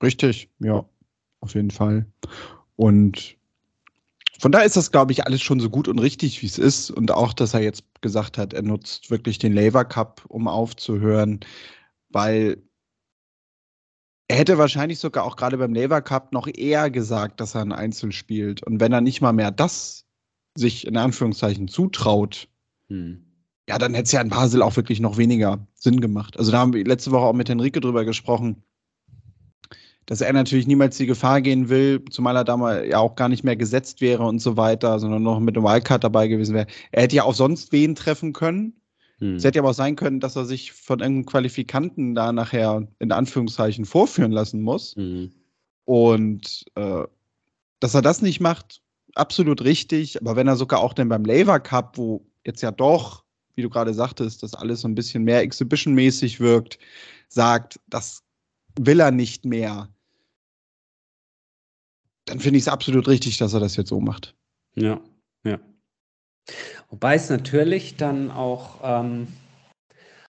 Richtig, 0.01 0.49
ja, 0.59 0.85
auf 1.41 1.53
jeden 1.53 1.71
Fall. 1.71 2.05
Und 2.75 3.37
von 4.39 4.51
da 4.51 4.61
ist 4.61 4.75
das, 4.75 4.91
glaube 4.91 5.11
ich, 5.11 5.27
alles 5.27 5.41
schon 5.41 5.59
so 5.59 5.69
gut 5.69 5.87
und 5.87 5.99
richtig, 5.99 6.41
wie 6.41 6.47
es 6.47 6.57
ist. 6.57 6.89
Und 6.89 7.11
auch, 7.11 7.31
dass 7.31 7.53
er 7.53 7.61
jetzt 7.61 7.83
gesagt 8.01 8.39
hat, 8.39 8.53
er 8.53 8.63
nutzt 8.63 9.11
wirklich 9.11 9.37
den 9.37 9.53
Laver 9.53 9.85
Cup, 9.85 10.23
um 10.29 10.47
aufzuhören, 10.47 11.41
weil 12.09 12.57
er 14.31 14.37
hätte 14.37 14.57
wahrscheinlich 14.57 14.99
sogar 14.99 15.25
auch 15.25 15.35
gerade 15.35 15.57
beim 15.57 15.73
Lever 15.73 16.01
Cup 16.01 16.31
noch 16.31 16.47
eher 16.47 16.89
gesagt, 16.89 17.41
dass 17.41 17.53
er 17.53 17.63
ein 17.63 17.73
Einzel 17.73 18.13
spielt. 18.13 18.63
Und 18.63 18.79
wenn 18.79 18.93
er 18.93 19.01
nicht 19.01 19.19
mal 19.19 19.33
mehr 19.33 19.51
das 19.51 20.05
sich 20.55 20.87
in 20.87 20.95
Anführungszeichen 20.95 21.67
zutraut, 21.67 22.47
hm. 22.87 23.25
ja, 23.67 23.77
dann 23.77 23.93
hätte 23.93 24.05
es 24.05 24.13
ja 24.13 24.21
in 24.21 24.29
Basel 24.29 24.61
auch 24.61 24.77
wirklich 24.77 25.01
noch 25.01 25.17
weniger 25.17 25.67
Sinn 25.73 25.99
gemacht. 25.99 26.39
Also 26.39 26.53
da 26.53 26.59
haben 26.59 26.71
wir 26.71 26.85
letzte 26.85 27.11
Woche 27.11 27.25
auch 27.25 27.33
mit 27.33 27.49
Henrike 27.49 27.81
drüber 27.81 28.05
gesprochen, 28.05 28.63
dass 30.05 30.21
er 30.21 30.31
natürlich 30.31 30.65
niemals 30.65 30.95
die 30.95 31.07
Gefahr 31.07 31.41
gehen 31.41 31.67
will, 31.67 32.05
zumal 32.09 32.37
er 32.37 32.45
damals 32.45 32.87
ja 32.87 32.99
auch 32.99 33.15
gar 33.15 33.27
nicht 33.27 33.43
mehr 33.43 33.57
gesetzt 33.57 33.99
wäre 33.99 34.23
und 34.23 34.39
so 34.39 34.55
weiter, 34.55 34.97
sondern 34.99 35.23
noch 35.23 35.41
mit 35.41 35.57
einem 35.57 35.65
Wildcard 35.65 36.05
dabei 36.05 36.29
gewesen 36.29 36.55
wäre. 36.55 36.67
Er 36.91 37.03
hätte 37.03 37.17
ja 37.17 37.23
auch 37.25 37.35
sonst 37.35 37.73
wen 37.73 37.95
treffen 37.95 38.31
können 38.31 38.80
hm. 39.21 39.35
Es 39.35 39.43
hätte 39.43 39.57
ja 39.57 39.61
aber 39.61 39.69
auch 39.69 39.75
sein 39.75 39.95
können, 39.95 40.19
dass 40.19 40.35
er 40.35 40.45
sich 40.45 40.71
von 40.71 40.99
irgendeinem 40.99 41.27
Qualifikanten 41.27 42.15
da 42.15 42.33
nachher 42.33 42.87
in 42.99 43.11
Anführungszeichen 43.11 43.85
vorführen 43.85 44.31
lassen 44.31 44.61
muss. 44.61 44.95
Hm. 44.95 45.31
Und 45.85 46.65
äh, 46.75 47.03
dass 47.79 47.93
er 47.93 48.01
das 48.01 48.21
nicht 48.21 48.39
macht, 48.39 48.81
absolut 49.13 49.63
richtig. 49.63 50.19
Aber 50.19 50.35
wenn 50.35 50.47
er 50.47 50.55
sogar 50.55 50.79
auch 50.79 50.93
dann 50.93 51.09
beim 51.09 51.23
Laver 51.23 51.59
Cup, 51.59 51.97
wo 51.97 52.25
jetzt 52.45 52.61
ja 52.61 52.71
doch, 52.71 53.23
wie 53.53 53.61
du 53.61 53.69
gerade 53.69 53.93
sagtest, 53.93 54.41
das 54.41 54.55
alles 54.55 54.81
so 54.81 54.87
ein 54.87 54.95
bisschen 54.95 55.23
mehr 55.23 55.41
Exhibition-mäßig 55.41 56.39
wirkt, 56.39 56.79
sagt, 57.27 57.79
das 57.87 58.23
will 58.79 58.99
er 58.99 59.11
nicht 59.11 59.45
mehr, 59.45 59.87
dann 62.25 62.39
finde 62.39 62.57
ich 62.57 62.63
es 62.63 62.67
absolut 62.67 63.07
richtig, 63.07 63.37
dass 63.37 63.53
er 63.53 63.59
das 63.59 63.75
jetzt 63.75 63.89
so 63.89 63.99
macht. 63.99 64.35
Ja, 64.75 64.99
ja. 65.43 65.59
Wobei 66.91 67.15
es 67.15 67.29
natürlich 67.29 67.95
dann 67.95 68.31
auch, 68.31 68.81
ähm, 68.83 69.27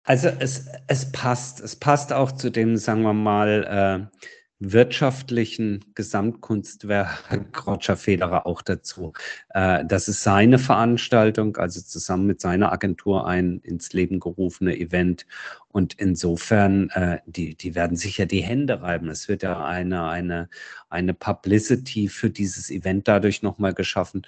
also 0.03 0.29
es, 0.41 0.67
es 0.88 1.11
passt, 1.12 1.61
es 1.61 1.77
passt 1.77 2.12
auch 2.12 2.33
zu 2.33 2.50
dem, 2.50 2.77
sagen 2.77 3.03
wir 3.03 3.12
mal, 3.12 4.09
äh, 4.11 4.19
wirtschaftlichen 4.61 5.85
Gesamtkunstwerk 5.95 7.31
Roger 7.67 7.97
Federer 7.97 8.45
auch 8.45 8.61
dazu. 8.62 9.12
Äh, 9.50 9.85
das 9.87 10.09
ist 10.09 10.25
seine 10.25 10.59
Veranstaltung, 10.59 11.57
also 11.57 11.81
zusammen 11.81 12.27
mit 12.27 12.41
seiner 12.41 12.73
Agentur 12.73 13.29
ein 13.29 13.61
ins 13.61 13.93
Leben 13.93 14.19
gerufene 14.19 14.77
Event. 14.77 15.27
Und 15.69 15.95
insofern, 15.95 16.91
äh, 16.91 17.19
die, 17.27 17.55
die 17.55 17.77
werden 17.77 17.97
sicher 17.97 18.27
die 18.27 18.43
Hände 18.43 18.83
reiben. 18.83 19.09
Es 19.11 19.29
wird 19.29 19.45
ja 19.45 19.65
eine, 19.65 20.09
eine, 20.09 20.49
eine 20.88 21.15
Publicity 21.15 22.09
für 22.09 22.31
dieses 22.31 22.69
Event 22.69 23.07
dadurch 23.07 23.43
nochmal 23.43 23.75
geschaffen, 23.75 24.23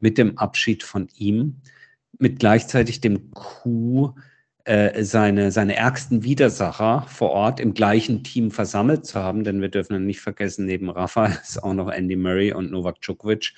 mit 0.00 0.18
dem 0.18 0.38
Abschied 0.38 0.82
von 0.82 1.08
ihm, 1.16 1.60
mit 2.18 2.38
gleichzeitig 2.38 3.00
dem 3.00 3.30
Coup 3.32 4.14
äh, 4.64 5.04
seine, 5.04 5.52
seine 5.52 5.76
ärgsten 5.76 6.24
Widersacher 6.24 7.06
vor 7.08 7.30
Ort 7.30 7.60
im 7.60 7.72
gleichen 7.72 8.24
Team 8.24 8.50
versammelt 8.50 9.06
zu 9.06 9.20
haben, 9.20 9.44
denn 9.44 9.60
wir 9.60 9.68
dürfen 9.68 10.04
nicht 10.04 10.20
vergessen, 10.20 10.66
neben 10.66 10.90
Rafa 10.90 11.26
ist 11.42 11.62
auch 11.62 11.74
noch 11.74 11.88
Andy 11.88 12.16
Murray 12.16 12.52
und 12.52 12.72
Novak 12.72 13.00
Djokovic 13.00 13.52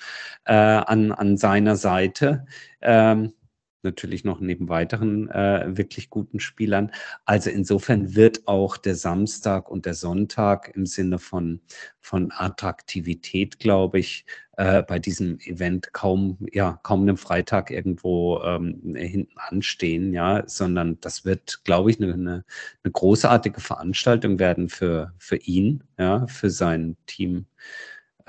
äh, 0.45 0.53
an, 0.53 1.11
an 1.11 1.37
seiner 1.37 1.75
Seite. 1.75 2.45
Ähm, 2.81 3.33
natürlich 3.83 4.23
noch 4.23 4.39
neben 4.39 4.69
weiteren 4.69 5.29
äh, 5.29 5.65
wirklich 5.77 6.09
guten 6.09 6.39
Spielern. 6.39 6.91
Also 7.25 7.49
insofern 7.49 8.15
wird 8.15 8.47
auch 8.47 8.77
der 8.77 8.95
Samstag 8.95 9.69
und 9.69 9.85
der 9.85 9.93
Sonntag 9.93 10.71
im 10.75 10.85
Sinne 10.85 11.19
von, 11.19 11.61
von 11.99 12.31
Attraktivität, 12.31 13.59
glaube 13.59 13.99
ich, 13.99 14.25
äh, 14.57 14.83
bei 14.83 14.99
diesem 14.99 15.39
Event 15.39 15.93
kaum, 15.93 16.37
ja, 16.51 16.79
kaum 16.83 17.03
einem 17.03 17.17
Freitag 17.17 17.71
irgendwo 17.71 18.41
ähm, 18.43 18.95
hinten 18.95 19.37
anstehen, 19.37 20.11
ja, 20.13 20.43
sondern 20.47 20.99
das 20.99 21.23
wird, 21.23 21.63
glaube 21.63 21.91
ich, 21.91 22.01
eine, 22.01 22.13
eine, 22.13 22.45
eine 22.83 22.91
großartige 22.91 23.61
Veranstaltung 23.61 24.37
werden 24.39 24.67
für, 24.67 25.13
für 25.17 25.37
ihn, 25.37 25.85
ja, 25.97 26.27
für 26.27 26.49
sein 26.49 26.97
Team 27.05 27.45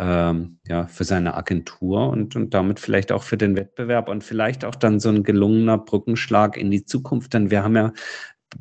ähm, 0.01 0.59
ja, 0.67 0.87
für 0.87 1.05
seine 1.05 1.35
Agentur 1.35 2.09
und, 2.09 2.35
und 2.35 2.55
damit 2.55 2.81
vielleicht 2.81 3.13
auch 3.13 3.23
für 3.23 3.37
den 3.37 3.55
Wettbewerb 3.55 4.09
und 4.09 4.25
vielleicht 4.25 4.65
auch 4.65 4.75
dann 4.75 4.99
so 4.99 5.11
ein 5.11 5.25
gelungener 5.25 5.77
Brückenschlag 5.77 6.57
in 6.57 6.71
die 6.71 6.87
Zukunft. 6.87 7.35
Denn 7.35 7.51
wir 7.51 7.63
haben 7.63 7.77
ja 7.77 7.93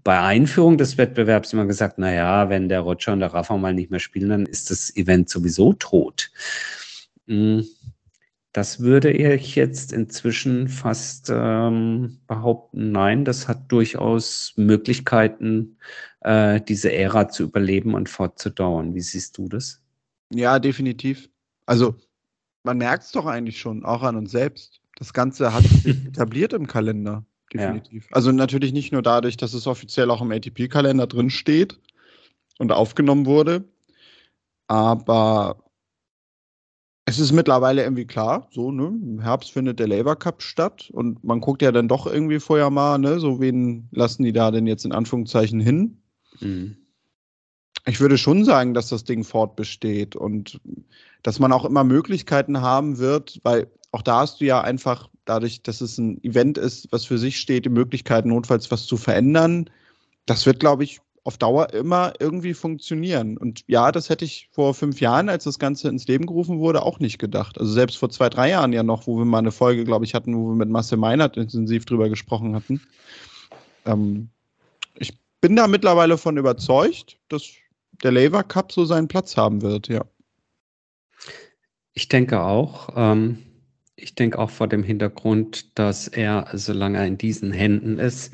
bei 0.04 0.20
Einführung 0.20 0.78
des 0.78 0.98
Wettbewerbs 0.98 1.54
immer 1.54 1.66
gesagt, 1.66 1.96
na 1.98 2.14
ja, 2.14 2.50
wenn 2.50 2.68
der 2.68 2.82
Roger 2.82 3.14
und 3.14 3.22
der 3.22 3.34
Rafa 3.34 3.56
mal 3.56 3.74
nicht 3.74 3.90
mehr 3.90 4.02
spielen, 4.02 4.30
dann 4.30 4.46
ist 4.46 4.70
das 4.70 4.94
Event 4.98 5.30
sowieso 5.30 5.74
tot. 5.74 6.30
Hm, 7.28 7.66
das 8.52 8.82
würde 8.82 9.12
ich 9.12 9.56
jetzt 9.56 9.94
inzwischen 9.94 10.68
fast 10.68 11.32
ähm, 11.34 12.20
behaupten, 12.28 12.92
nein, 12.92 13.24
das 13.24 13.48
hat 13.48 13.72
durchaus 13.72 14.54
Möglichkeiten, 14.58 15.78
äh, 16.22 16.60
diese 16.60 16.92
Ära 16.92 17.30
zu 17.30 17.44
überleben 17.44 17.94
und 17.94 18.10
fortzudauern. 18.10 18.94
Wie 18.94 19.02
siehst 19.02 19.38
du 19.38 19.48
das? 19.48 19.82
Ja, 20.34 20.60
definitiv. 20.60 21.30
Also 21.66 21.96
man 22.64 22.78
merkt 22.78 23.04
es 23.04 23.12
doch 23.12 23.26
eigentlich 23.26 23.60
schon, 23.60 23.86
auch 23.86 24.04
an 24.04 24.16
uns 24.16 24.32
selbst. 24.32 24.82
Das 24.96 25.14
Ganze 25.14 25.54
hat 25.54 25.64
sich 25.64 25.86
etabliert 26.08 26.54
im 26.54 26.68
Kalender, 26.68 27.26
definitiv. 27.54 28.06
Ja. 28.10 28.16
Also 28.16 28.32
natürlich 28.32 28.74
nicht 28.74 28.92
nur 28.92 29.02
dadurch, 29.02 29.38
dass 29.38 29.54
es 29.54 29.68
offiziell 29.68 30.12
auch 30.12 30.22
im 30.22 30.32
ATP-Kalender 30.32 31.08
drin 31.08 31.30
steht 31.30 31.80
und 32.58 32.72
aufgenommen 32.72 33.26
wurde, 33.26 33.64
aber 34.68 35.64
es 37.06 37.18
ist 37.18 37.32
mittlerweile 37.32 37.82
irgendwie 37.82 38.06
klar, 38.06 38.48
so, 38.52 38.72
ne, 38.72 38.88
im 38.88 39.20
Herbst 39.20 39.52
findet 39.52 39.80
der 39.80 39.88
Labour 39.88 40.16
Cup 40.16 40.44
statt 40.44 40.92
und 40.94 41.24
man 41.24 41.42
guckt 41.42 41.64
ja 41.64 41.72
dann 41.72 41.88
doch 41.88 42.06
irgendwie 42.06 42.40
vorher 42.40 42.70
mal, 42.70 43.00
ne, 43.00 43.20
so 43.20 43.40
wen 43.40 43.88
lassen 43.92 44.24
die 44.24 44.34
da 44.34 44.52
denn 44.52 44.68
jetzt 44.68 44.86
in 44.86 44.92
Anführungszeichen 44.92 45.60
hin? 45.60 46.04
Mhm. 46.40 46.78
Ich 47.86 48.00
würde 48.00 48.18
schon 48.18 48.46
sagen, 48.46 48.74
dass 48.74 48.90
das 48.90 49.04
Ding 49.04 49.24
fortbesteht 49.24 50.16
und 50.16 50.60
dass 51.24 51.40
man 51.40 51.52
auch 51.52 51.66
immer 51.66 51.84
Möglichkeiten 51.84 52.62
haben 52.62 52.98
wird, 52.98 53.40
weil 53.44 53.68
auch 53.92 54.02
da 54.02 54.22
hast 54.22 54.42
du 54.42 54.46
ja 54.46 54.62
einfach 54.62 55.10
dadurch, 55.26 55.64
dass 55.64 55.82
es 55.82 55.98
ein 55.98 56.24
Event 56.24 56.58
ist, 56.58 56.92
was 56.92 57.06
für 57.06 57.18
sich 57.18 57.40
steht, 57.40 57.66
die 57.66 57.70
Möglichkeit, 57.70 58.26
notfalls 58.26 58.70
was 58.72 58.86
zu 58.86 58.98
verändern. 58.98 59.70
Das 60.26 60.46
wird, 60.46 60.60
glaube 60.60 60.84
ich, 60.84 61.00
auf 61.24 61.38
Dauer 61.38 61.74
immer 61.74 62.14
irgendwie 62.20 62.54
funktionieren. 62.54 63.38
Und 63.38 63.64
ja, 63.68 63.92
das 63.92 64.10
hätte 64.10 64.26
ich 64.26 64.50
vor 64.52 64.74
fünf 64.74 65.02
Jahren, 65.02 65.30
als 65.30 65.44
das 65.44 65.60
Ganze 65.60 65.90
ins 65.90 66.08
Leben 66.08 66.26
gerufen 66.26 66.60
wurde, 66.60 66.84
auch 66.84 67.00
nicht 67.00 67.20
gedacht. 67.20 67.60
Also 67.60 67.72
selbst 67.72 67.98
vor 67.98 68.10
zwei, 68.10 68.30
drei 68.30 68.50
Jahren 68.50 68.74
ja 68.74 68.84
noch, 68.84 69.06
wo 69.06 69.18
wir 69.18 69.26
mal 69.26 69.40
eine 69.40 69.52
Folge, 69.52 69.84
glaube 69.84 70.06
ich, 70.06 70.16
hatten, 70.16 70.36
wo 70.36 70.50
wir 70.50 70.56
mit 70.56 70.70
Marcel 70.70 70.98
Meinert 70.98 71.38
intensiv 71.38 71.86
drüber 71.86 72.10
gesprochen 72.10 72.56
hatten. 72.56 72.82
Ähm, 73.86 74.30
ich 74.96 75.14
bin 75.42 75.56
da 75.56 75.68
mittlerweile 75.68 76.18
von 76.18 76.38
überzeugt, 76.38 77.18
dass 77.28 77.44
der 78.04 78.12
Labour 78.12 78.44
Cup 78.44 78.72
so 78.72 78.86
seinen 78.86 79.08
Platz 79.08 79.38
haben 79.38 79.62
wird, 79.62 79.88
ja. 79.88 80.06
Ich 81.94 82.08
denke 82.08 82.42
auch. 82.42 82.90
Ähm, 82.96 83.40
ich 83.96 84.16
denke 84.16 84.40
auch 84.40 84.50
vor 84.50 84.68
dem 84.68 84.84
Hintergrund, 84.84 85.78
dass 85.78 86.08
er, 86.08 86.48
solange 86.54 87.00
er 87.00 87.06
in 87.06 87.18
diesen 87.18 87.52
Händen 87.52 88.00
ist, 88.00 88.34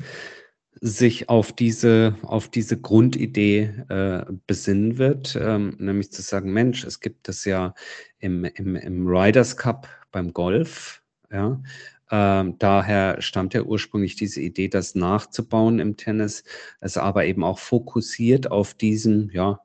sich 0.80 1.28
auf 1.28 1.52
diese, 1.52 2.16
auf 2.22 2.48
diese 2.48 2.78
Grundidee 2.78 3.74
äh, 3.88 4.24
besinnen 4.46 4.98
wird, 4.98 5.36
ähm, 5.40 5.74
nämlich 5.78 6.12
zu 6.12 6.22
sagen, 6.22 6.52
Mensch, 6.52 6.84
es 6.84 7.00
gibt 7.00 7.28
es 7.28 7.44
ja 7.44 7.74
im, 8.18 8.44
im, 8.44 8.76
im 8.76 9.06
Riders 9.06 9.56
Cup 9.56 9.88
beim 10.12 10.32
Golf, 10.32 11.02
ja, 11.32 11.60
ähm, 12.10 12.56
daher 12.58 13.20
stammt 13.20 13.54
ja 13.54 13.62
ursprünglich 13.62 14.16
diese 14.16 14.40
Idee, 14.40 14.68
das 14.68 14.94
nachzubauen 14.94 15.78
im 15.78 15.96
Tennis, 15.96 16.44
es 16.80 16.96
aber 16.96 17.24
eben 17.24 17.42
auch 17.42 17.58
fokussiert 17.58 18.50
auf 18.50 18.74
diesen, 18.74 19.30
ja, 19.32 19.60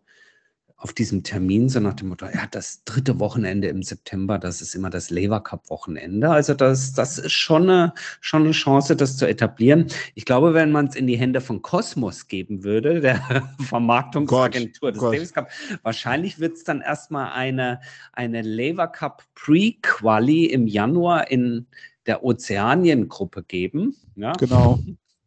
auf 0.82 0.94
diesem 0.94 1.22
Termin, 1.22 1.70
so 1.70 1.80
nach 1.80 1.94
dem 1.94 2.08
Motto, 2.08 2.26
ja, 2.26 2.48
das 2.50 2.84
dritte 2.86 3.20
Wochenende 3.20 3.68
im 3.68 3.84
September, 3.84 4.40
das 4.40 4.62
ist 4.62 4.74
immer 4.74 4.90
das 4.90 5.12
Lever 5.12 5.40
Cup 5.42 5.70
Wochenende. 5.70 6.32
Also 6.32 6.56
das, 6.56 6.94
das 6.94 7.20
ist 7.20 7.34
schon 7.34 7.70
eine, 7.70 7.94
schon 8.20 8.44
eine 8.44 8.52
Chance, 8.52 8.96
das 8.96 9.16
zu 9.16 9.28
etablieren. 9.28 9.86
Ich 10.16 10.26
glaube, 10.26 10.56
wenn 10.56 10.72
man 10.72 10.88
es 10.88 10.96
in 10.96 11.06
die 11.06 11.18
Hände 11.18 11.40
von 11.40 11.62
Cosmos 11.62 12.28
geben 12.28 12.64
würde, 12.64 13.00
der 13.02 13.22
Vermarktungsagentur 13.60 14.92
des 14.92 15.02
Davis 15.02 15.34
Cup, 15.34 15.52
wahrscheinlich 15.84 16.40
wird 16.40 16.58
es 16.58 16.64
dann 16.64 16.82
erstmal 16.82 17.32
eine, 17.34 17.80
eine 18.14 18.42
Lever 18.42 18.88
Cup 18.88 19.24
Pre-Quali 19.36 20.46
im 20.46 20.66
Januar 20.66 21.30
in 21.30 21.68
der 22.12 22.26
Ozeaniengruppe 22.26 23.42
geben. 23.44 23.96
Ja? 24.16 24.34
Genau. 24.34 24.80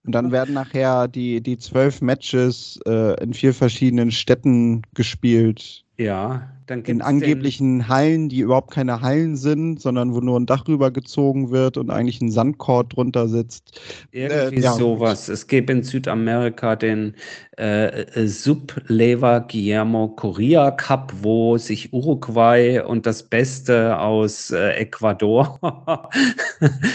Und 0.05 0.12
dann 0.12 0.33
werden 0.33 0.53
nachher 0.53 1.09
die, 1.09 1.40
die 1.40 1.57
zwölf 1.57 2.03
Matches 2.03 2.79
äh, 2.87 3.18
in 3.23 3.33
vier 3.33 3.55
verschiedenen 3.55 4.11
Städten 4.11 4.83
gespielt. 4.92 5.87
Ja, 5.97 6.54
in 6.68 7.03
angeblichen 7.03 7.88
Hallen, 7.88 8.29
die 8.29 8.40
überhaupt 8.40 8.72
keine 8.72 9.00
Hallen 9.00 9.37
sind, 9.37 9.81
sondern 9.81 10.14
wo 10.14 10.20
nur 10.20 10.38
ein 10.38 10.46
Dach 10.46 10.66
rübergezogen 10.66 11.50
wird 11.50 11.77
und 11.77 11.90
eigentlich 11.90 12.20
ein 12.20 12.31
Sandkorb 12.31 12.90
drunter 12.90 13.29
sitzt. 13.29 13.81
Irgendwie 14.12 14.57
äh, 14.57 14.61
ja. 14.61 14.72
sowas. 14.72 15.29
Es 15.29 15.46
gibt 15.46 15.70
in 15.70 15.83
Südamerika 15.83 16.77
den 16.77 17.14
äh, 17.59 18.03
äh, 18.03 18.27
Subleva 18.27 19.40
Guillermo 19.40 20.09
Correa 20.09 20.70
Cup, 20.70 21.12
wo 21.22 21.59
sich 21.59 21.92
Uruguay 21.92 22.81
und 22.81 23.07
das 23.07 23.22
Beste 23.22 23.98
aus 23.98 24.50
äh, 24.50 24.70
Ecuador 24.72 25.59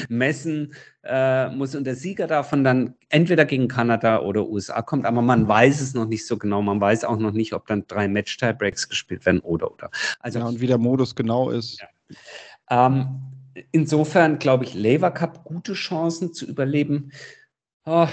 messen 0.09 0.73
äh, 1.03 1.49
muss 1.49 1.75
und 1.75 1.85
der 1.85 1.95
Sieger 1.95 2.27
davon 2.27 2.63
dann 2.63 2.95
entweder 3.09 3.45
gegen 3.45 3.67
Kanada 3.67 4.21
oder 4.21 4.47
USA 4.47 4.81
kommt, 4.81 5.05
aber 5.05 5.21
man 5.21 5.47
weiß 5.47 5.81
es 5.81 5.93
noch 5.93 6.05
nicht 6.05 6.25
so 6.27 6.37
genau. 6.37 6.61
Man 6.61 6.81
weiß 6.81 7.05
auch 7.05 7.17
noch 7.17 7.31
nicht, 7.31 7.53
ob 7.53 7.67
dann 7.67 7.85
drei 7.87 8.07
Match-Tiebreaks 8.07 8.89
gespielt 8.89 9.25
werden 9.25 9.39
oder 9.39 9.71
oder. 9.71 9.89
Also, 10.19 10.39
ja, 10.39 10.45
und 10.45 10.61
wie 10.61 10.67
der 10.67 10.77
Modus 10.77 11.15
genau 11.15 11.49
ist. 11.49 11.81
Ja. 12.69 12.89
Ähm, 12.89 13.21
insofern 13.71 14.39
glaube 14.39 14.65
ich, 14.65 14.73
Lever 14.73 15.11
Cup 15.11 15.43
gute 15.45 15.73
Chancen 15.73 16.33
zu 16.33 16.45
überleben. 16.45 17.11
Oh, 17.85 18.07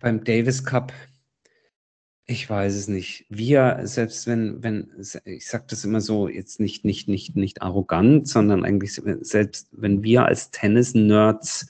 beim 0.00 0.24
Davis 0.24 0.64
Cup 0.64 0.92
ich 2.26 2.48
weiß 2.48 2.74
es 2.74 2.88
nicht. 2.88 3.26
Wir, 3.28 3.80
selbst 3.82 4.26
wenn, 4.26 4.62
wenn, 4.62 4.90
ich 5.24 5.46
sage 5.46 5.64
das 5.68 5.84
immer 5.84 6.00
so, 6.00 6.28
jetzt 6.28 6.60
nicht, 6.60 6.84
nicht, 6.84 7.08
nicht, 7.08 7.36
nicht 7.36 7.62
arrogant, 7.62 8.28
sondern 8.28 8.64
eigentlich 8.64 9.00
selbst 9.20 9.68
wenn 9.72 10.02
wir 10.02 10.26
als 10.26 10.50
Tennis-Nerds 10.50 11.68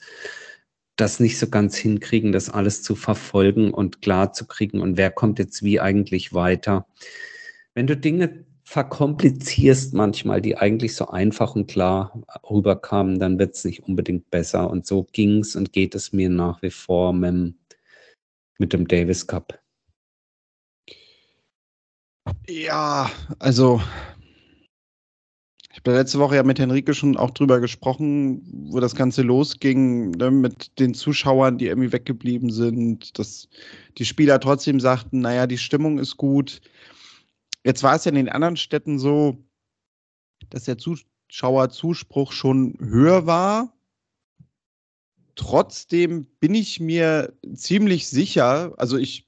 das 0.95 1.19
nicht 1.19 1.39
so 1.39 1.49
ganz 1.49 1.75
hinkriegen, 1.75 2.31
das 2.31 2.49
alles 2.49 2.83
zu 2.83 2.95
verfolgen 2.95 3.73
und 3.73 4.01
klar 4.01 4.33
zu 4.33 4.45
kriegen 4.45 4.81
und 4.81 4.97
wer 4.97 5.11
kommt 5.11 5.39
jetzt 5.39 5.63
wie 5.63 5.79
eigentlich 5.79 6.33
weiter. 6.33 6.87
Wenn 7.73 7.87
du 7.87 7.97
Dinge 7.97 8.45
verkomplizierst 8.63 9.93
manchmal, 9.93 10.41
die 10.41 10.57
eigentlich 10.57 10.95
so 10.95 11.07
einfach 11.07 11.55
und 11.55 11.67
klar 11.67 12.23
rüberkamen, 12.49 13.19
dann 13.19 13.37
wird 13.37 13.55
es 13.55 13.65
nicht 13.65 13.83
unbedingt 13.83 14.29
besser. 14.31 14.69
Und 14.69 14.87
so 14.87 15.03
ging 15.11 15.39
es 15.39 15.55
und 15.55 15.73
geht 15.73 15.95
es 15.95 16.13
mir 16.13 16.29
nach 16.29 16.61
wie 16.61 16.71
vor 16.71 17.13
mit, 17.13 17.55
mit 18.57 18.73
dem 18.73 18.87
Davis 18.87 19.27
Cup. 19.27 19.59
Ja, 22.47 23.11
also 23.39 23.81
habe 25.85 25.97
letzte 25.97 26.19
Woche 26.19 26.35
ja 26.37 26.43
mit 26.43 26.59
Henrike 26.59 26.93
schon 26.93 27.17
auch 27.17 27.31
drüber 27.31 27.59
gesprochen, 27.59 28.69
wo 28.71 28.79
das 28.79 28.95
Ganze 28.95 29.21
losging, 29.21 30.11
ne, 30.11 30.31
mit 30.31 30.79
den 30.79 30.93
Zuschauern, 30.93 31.57
die 31.57 31.67
irgendwie 31.67 31.91
weggeblieben 31.91 32.51
sind, 32.51 33.17
dass 33.19 33.49
die 33.97 34.05
Spieler 34.05 34.39
trotzdem 34.39 34.79
sagten, 34.79 35.19
naja, 35.19 35.45
die 35.45 35.57
Stimmung 35.57 35.99
ist 35.99 36.15
gut. 36.15 36.61
Jetzt 37.65 37.83
war 37.83 37.95
es 37.95 38.05
ja 38.05 38.09
in 38.09 38.15
den 38.15 38.29
anderen 38.29 38.55
Städten 38.55 38.97
so, 38.97 39.37
dass 40.49 40.65
der 40.65 40.77
Zuschauerzuspruch 40.77 42.31
schon 42.31 42.77
höher 42.79 43.25
war. 43.25 43.73
Trotzdem 45.35 46.27
bin 46.39 46.55
ich 46.55 46.79
mir 46.79 47.33
ziemlich 47.55 48.07
sicher, 48.07 48.73
also 48.77 48.97
ich 48.97 49.27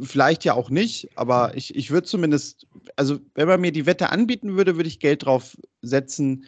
vielleicht 0.00 0.44
ja 0.44 0.54
auch 0.54 0.70
nicht, 0.70 1.08
aber 1.16 1.56
ich, 1.56 1.74
ich 1.74 1.90
würde 1.90 2.06
zumindest, 2.06 2.66
also 2.96 3.18
wenn 3.34 3.48
man 3.48 3.60
mir 3.60 3.72
die 3.72 3.86
Wette 3.86 4.10
anbieten 4.10 4.56
würde, 4.56 4.76
würde 4.76 4.88
ich 4.88 5.00
Geld 5.00 5.24
drauf 5.24 5.56
setzen, 5.82 6.44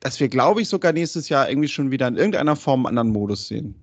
dass 0.00 0.18
wir, 0.18 0.28
glaube 0.28 0.62
ich, 0.62 0.68
sogar 0.68 0.92
nächstes 0.92 1.28
Jahr 1.28 1.48
irgendwie 1.48 1.68
schon 1.68 1.90
wieder 1.90 2.08
in 2.08 2.16
irgendeiner 2.16 2.56
Form 2.56 2.86
einen 2.86 2.98
anderen 2.98 3.12
Modus 3.12 3.48
sehen. 3.48 3.74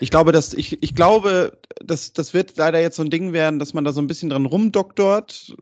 Ich 0.00 0.10
glaube, 0.10 0.32
dass 0.32 0.54
ich, 0.54 0.82
ich 0.82 0.94
glaube, 0.94 1.58
dass 1.84 2.12
das 2.12 2.32
wird 2.32 2.56
leider 2.56 2.80
jetzt 2.80 2.96
so 2.96 3.02
ein 3.02 3.10
Ding 3.10 3.32
werden, 3.34 3.58
dass 3.58 3.74
man 3.74 3.84
da 3.84 3.92
so 3.92 4.00
ein 4.00 4.06
bisschen 4.06 4.30
dran 4.30 4.46
rumdoktort, 4.46 5.54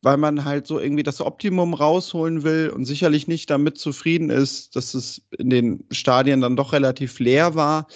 weil 0.00 0.16
man 0.16 0.44
halt 0.44 0.66
so 0.66 0.78
irgendwie 0.78 1.02
das 1.02 1.20
Optimum 1.20 1.74
rausholen 1.74 2.42
will 2.42 2.70
und 2.74 2.86
sicherlich 2.86 3.28
nicht 3.28 3.50
damit 3.50 3.78
zufrieden 3.78 4.30
ist, 4.30 4.76
dass 4.76 4.94
es 4.94 5.22
in 5.36 5.50
den 5.50 5.84
Stadien 5.90 6.40
dann 6.40 6.56
doch 6.56 6.72
relativ 6.72 7.18
leer 7.18 7.54
war. 7.54 7.88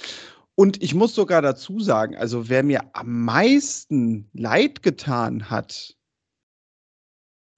Und 0.63 0.81
ich 0.81 0.95
muss 0.95 1.17
sogar 1.17 1.43
dazu 1.43 1.81
sagen, 1.81 2.15
also 2.15 2.49
wer 2.49 2.63
mir 2.63 2.83
am 2.93 3.25
meisten 3.25 4.31
leid 4.33 4.85
getan 4.85 5.51
hat, 5.51 5.97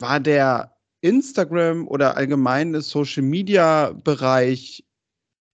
war 0.01 0.21
der 0.21 0.79
Instagram 1.03 1.87
oder 1.87 2.17
allgemeine 2.17 2.81
Social 2.81 3.23
Media 3.23 3.93
Bereich 3.93 4.87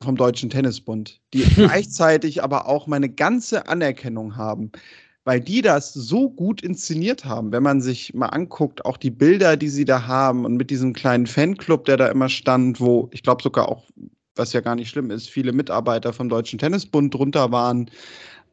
vom 0.01 0.15
Deutschen 0.15 0.49
Tennisbund, 0.49 1.21
die 1.35 1.43
gleichzeitig 1.57 2.41
aber 2.41 2.69
auch 2.69 2.87
meine 2.87 3.09
ganze 3.09 3.67
Anerkennung 3.67 4.37
haben, 4.37 4.71
weil 5.25 5.41
die 5.41 5.61
das 5.61 5.93
so 5.93 6.31
gut 6.31 6.63
inszeniert 6.63 7.25
haben. 7.25 7.51
Wenn 7.51 7.65
man 7.65 7.81
sich 7.81 8.15
mal 8.15 8.27
anguckt, 8.27 8.85
auch 8.85 8.97
die 8.97 9.11
Bilder, 9.11 9.57
die 9.57 9.71
sie 9.71 9.85
da 9.85 10.07
haben 10.07 10.45
und 10.45 10.57
mit 10.57 10.71
diesem 10.71 10.93
kleinen 10.93 11.27
Fanclub, 11.27 11.85
der 11.87 11.97
da 11.97 12.07
immer 12.11 12.29
stand, 12.29 12.79
wo 12.79 13.11
ich 13.13 13.25
glaube 13.25 13.43
sogar 13.43 13.69
auch 13.69 13.91
was 14.41 14.53
ja 14.53 14.61
gar 14.61 14.75
nicht 14.75 14.89
schlimm 14.89 15.11
ist, 15.11 15.29
viele 15.29 15.53
Mitarbeiter 15.53 16.13
vom 16.13 16.29
Deutschen 16.29 16.59
Tennisbund 16.59 17.15
drunter 17.15 17.53
waren. 17.53 17.91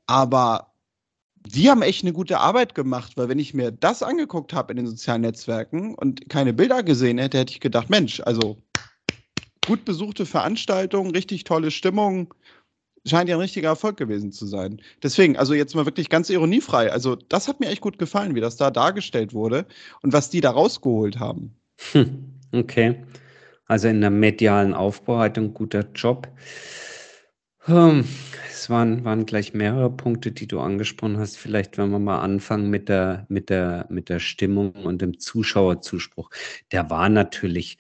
Aber 0.05 0.73
die 1.45 1.69
haben 1.69 1.81
echt 1.81 2.03
eine 2.03 2.13
gute 2.13 2.39
Arbeit 2.39 2.75
gemacht, 2.75 3.13
weil 3.15 3.29
wenn 3.29 3.39
ich 3.39 3.53
mir 3.53 3.71
das 3.71 4.03
angeguckt 4.03 4.53
habe 4.53 4.73
in 4.73 4.77
den 4.77 4.87
sozialen 4.87 5.21
Netzwerken 5.21 5.95
und 5.95 6.29
keine 6.29 6.53
Bilder 6.53 6.83
gesehen 6.83 7.17
hätte, 7.17 7.39
hätte 7.39 7.53
ich 7.53 7.61
gedacht, 7.61 7.89
Mensch, 7.89 8.19
also 8.19 8.57
gut 9.65 9.85
besuchte 9.85 10.25
Veranstaltung, 10.25 11.11
richtig 11.11 11.45
tolle 11.45 11.71
Stimmung. 11.71 12.33
scheint 13.05 13.29
ja 13.29 13.37
ein 13.37 13.41
richtiger 13.41 13.69
Erfolg 13.69 13.95
gewesen 13.95 14.33
zu 14.33 14.45
sein. 14.45 14.81
Deswegen, 15.01 15.37
also 15.37 15.53
jetzt 15.53 15.73
mal 15.75 15.85
wirklich 15.85 16.09
ganz 16.09 16.29
ironiefrei. 16.29 16.91
Also, 16.91 17.15
das 17.15 17.47
hat 17.47 17.61
mir 17.61 17.69
echt 17.69 17.81
gut 17.81 17.97
gefallen, 17.97 18.35
wie 18.35 18.41
das 18.41 18.57
da 18.57 18.69
dargestellt 18.71 19.33
wurde 19.33 19.65
und 20.01 20.11
was 20.11 20.29
die 20.29 20.41
da 20.41 20.51
rausgeholt 20.51 21.19
haben. 21.19 21.55
Hm, 21.93 22.33
okay. 22.51 23.03
Also 23.67 23.87
in 23.87 24.01
der 24.01 24.09
medialen 24.09 24.73
Aufbereitung 24.73 25.53
guter 25.53 25.85
Job. 25.93 26.27
Hm, 27.59 28.05
es 28.49 28.69
waren, 28.69 29.03
waren 29.03 29.25
gleich 29.25 29.53
mehrere 29.53 29.89
Punkte, 29.91 30.31
die 30.31 30.47
du 30.47 30.59
angesprochen 30.59 31.17
hast. 31.17 31.37
Vielleicht, 31.37 31.77
wenn 31.77 31.89
wir 31.89 31.99
mal 31.99 32.21
anfangen 32.21 32.69
mit 32.69 32.89
der, 32.89 33.25
mit 33.29 33.49
der, 33.49 33.87
mit 33.89 34.09
der 34.09 34.19
Stimmung 34.19 34.71
und 34.71 35.01
dem 35.01 35.19
Zuschauerzuspruch. 35.19 36.29
Der 36.71 36.89
war 36.89 37.09
natürlich, 37.09 37.77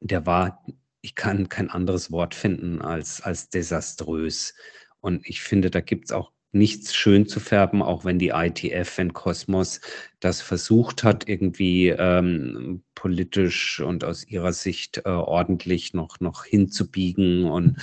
der 0.00 0.26
war 0.26 0.64
ich 1.02 1.14
kann 1.14 1.48
kein 1.48 1.70
anderes 1.70 2.10
Wort 2.10 2.34
finden 2.34 2.80
als, 2.82 3.20
als 3.20 3.48
desaströs. 3.50 4.54
Und 5.00 5.26
ich 5.26 5.42
finde, 5.42 5.70
da 5.70 5.80
gibt 5.80 6.06
es 6.06 6.12
auch 6.12 6.32
nichts 6.52 6.94
schön 6.94 7.26
zu 7.26 7.40
färben, 7.40 7.82
auch 7.82 8.04
wenn 8.04 8.18
die 8.18 8.30
ITF, 8.30 8.98
wenn 8.98 9.12
Kosmos 9.12 9.80
das 10.18 10.40
versucht 10.40 11.04
hat, 11.04 11.28
irgendwie 11.28 11.88
ähm, 11.88 12.82
politisch 12.94 13.80
und 13.80 14.04
aus 14.04 14.26
ihrer 14.26 14.52
Sicht 14.52 14.98
äh, 15.04 15.08
ordentlich 15.08 15.94
noch, 15.94 16.20
noch 16.20 16.44
hinzubiegen 16.44 17.44
und 17.44 17.76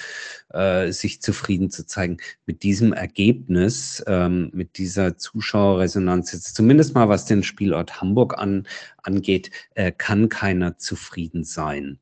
äh, 0.49 0.91
sich 0.91 1.21
zufrieden 1.21 1.69
zu 1.69 1.85
zeigen. 1.85 2.17
Mit 2.45 2.63
diesem 2.63 2.93
Ergebnis, 2.93 4.03
ähm, 4.07 4.51
mit 4.53 4.77
dieser 4.77 5.17
Zuschauerresonanz, 5.17 6.33
jetzt 6.33 6.55
zumindest 6.55 6.93
mal 6.93 7.09
was 7.09 7.25
den 7.25 7.43
Spielort 7.43 8.01
Hamburg 8.01 8.37
an, 8.37 8.67
angeht, 9.01 9.49
äh, 9.75 9.91
kann 9.91 10.29
keiner 10.29 10.77
zufrieden 10.77 11.43
sein 11.43 11.99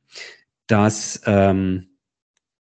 dass 0.68 1.22
ähm, 1.26 1.88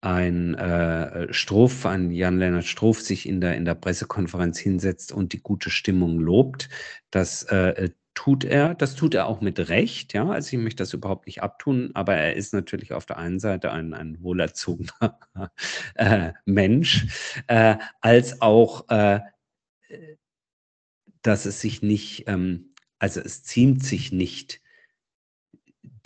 ein 0.00 0.54
äh, 0.54 1.32
Stroff, 1.32 1.84
ein 1.84 2.10
Jan-Lennart 2.10 2.64
Stroff 2.64 3.00
sich 3.00 3.28
in 3.28 3.40
der, 3.40 3.56
in 3.56 3.64
der 3.64 3.74
Pressekonferenz 3.74 4.58
hinsetzt 4.58 5.12
und 5.12 5.32
die 5.32 5.42
gute 5.42 5.70
Stimmung 5.70 6.18
lobt. 6.18 6.68
Das 7.10 7.42
äh, 7.44 7.90
tut 8.14 8.44
er, 8.44 8.74
das 8.74 8.96
tut 8.96 9.14
er 9.14 9.26
auch 9.26 9.40
mit 9.40 9.68
Recht, 9.68 10.12
ja, 10.14 10.28
also 10.28 10.56
ich 10.56 10.62
möchte 10.62 10.82
das 10.82 10.92
überhaupt 10.92 11.26
nicht 11.26 11.42
abtun, 11.42 11.90
aber 11.94 12.14
er 12.14 12.34
ist 12.36 12.52
natürlich 12.52 12.92
auf 12.92 13.06
der 13.06 13.18
einen 13.18 13.38
Seite 13.38 13.72
ein, 13.72 13.94
ein 13.94 14.22
wohlerzogener 14.22 15.18
äh, 15.94 16.32
Mensch, 16.44 17.06
äh, 17.46 17.76
als 18.00 18.42
auch, 18.42 18.88
äh, 18.88 19.20
dass 21.22 21.46
es 21.46 21.60
sich 21.60 21.82
nicht, 21.82 22.24
ähm, 22.26 22.74
also 22.98 23.20
es 23.20 23.42
ziemt 23.42 23.84
sich 23.84 24.12
nicht, 24.12 24.60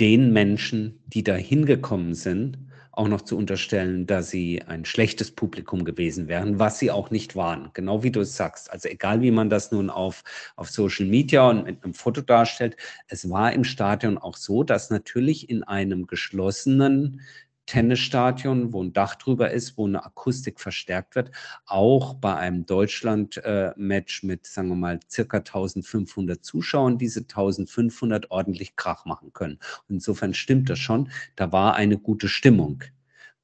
den 0.00 0.32
Menschen, 0.32 1.02
die 1.06 1.22
da 1.22 1.34
hingekommen 1.34 2.14
sind, 2.14 2.58
auch 2.96 3.08
noch 3.08 3.22
zu 3.22 3.36
unterstellen, 3.36 4.06
dass 4.06 4.30
sie 4.30 4.62
ein 4.62 4.84
schlechtes 4.84 5.30
Publikum 5.30 5.84
gewesen 5.84 6.28
wären, 6.28 6.58
was 6.58 6.78
sie 6.78 6.90
auch 6.90 7.10
nicht 7.10 7.34
waren. 7.34 7.70
Genau 7.72 8.02
wie 8.02 8.10
du 8.10 8.20
es 8.20 8.36
sagst. 8.36 8.70
Also 8.70 8.88
egal, 8.88 9.20
wie 9.20 9.30
man 9.30 9.50
das 9.50 9.72
nun 9.72 9.90
auf, 9.90 10.22
auf 10.56 10.70
Social 10.70 11.06
Media 11.06 11.48
und 11.50 11.64
mit 11.64 11.82
einem 11.82 11.94
Foto 11.94 12.20
darstellt, 12.20 12.76
es 13.08 13.28
war 13.28 13.52
im 13.52 13.64
Stadion 13.64 14.16
auch 14.16 14.36
so, 14.36 14.62
dass 14.62 14.90
natürlich 14.90 15.50
in 15.50 15.64
einem 15.64 16.06
geschlossenen 16.06 17.20
Tennisstadion, 17.66 18.72
wo 18.72 18.82
ein 18.82 18.92
Dach 18.92 19.14
drüber 19.14 19.50
ist, 19.50 19.78
wo 19.78 19.86
eine 19.86 20.04
Akustik 20.04 20.60
verstärkt 20.60 21.14
wird, 21.14 21.30
auch 21.66 22.14
bei 22.14 22.36
einem 22.36 22.66
Deutschland-Match 22.66 24.22
mit, 24.22 24.46
sagen 24.46 24.68
wir 24.68 24.76
mal, 24.76 25.00
circa 25.10 25.38
1500 25.38 26.44
Zuschauern, 26.44 26.98
diese 26.98 27.20
1500 27.20 28.30
ordentlich 28.30 28.76
Krach 28.76 29.04
machen 29.06 29.32
können. 29.32 29.58
insofern 29.88 30.34
stimmt 30.34 30.68
das 30.68 30.78
schon, 30.78 31.10
da 31.36 31.52
war 31.52 31.74
eine 31.74 31.98
gute 31.98 32.28
Stimmung. 32.28 32.84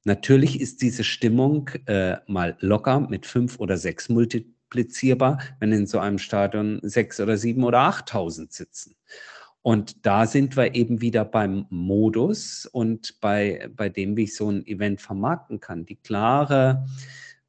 Natürlich 0.03 0.59
ist 0.59 0.81
diese 0.81 1.03
Stimmung 1.03 1.69
äh, 1.85 2.17
mal 2.27 2.57
locker 2.59 2.99
mit 3.01 3.25
fünf 3.25 3.59
oder 3.59 3.77
sechs 3.77 4.09
multiplizierbar, 4.09 5.39
wenn 5.59 5.71
in 5.71 5.85
so 5.85 5.99
einem 5.99 6.17
Stadion 6.17 6.79
sechs 6.81 7.19
oder 7.19 7.37
sieben 7.37 7.63
oder 7.63 7.81
achttausend 7.81 8.51
sitzen. 8.51 8.95
Und 9.63 10.05
da 10.05 10.25
sind 10.25 10.57
wir 10.57 10.73
eben 10.73 11.01
wieder 11.01 11.23
beim 11.23 11.67
Modus 11.69 12.65
und 12.65 13.19
bei, 13.21 13.69
bei 13.75 13.89
dem, 13.89 14.17
wie 14.17 14.23
ich 14.23 14.35
so 14.35 14.49
ein 14.49 14.65
Event 14.65 15.01
vermarkten 15.01 15.59
kann. 15.59 15.85
Die 15.85 15.97
klare, 15.97 16.87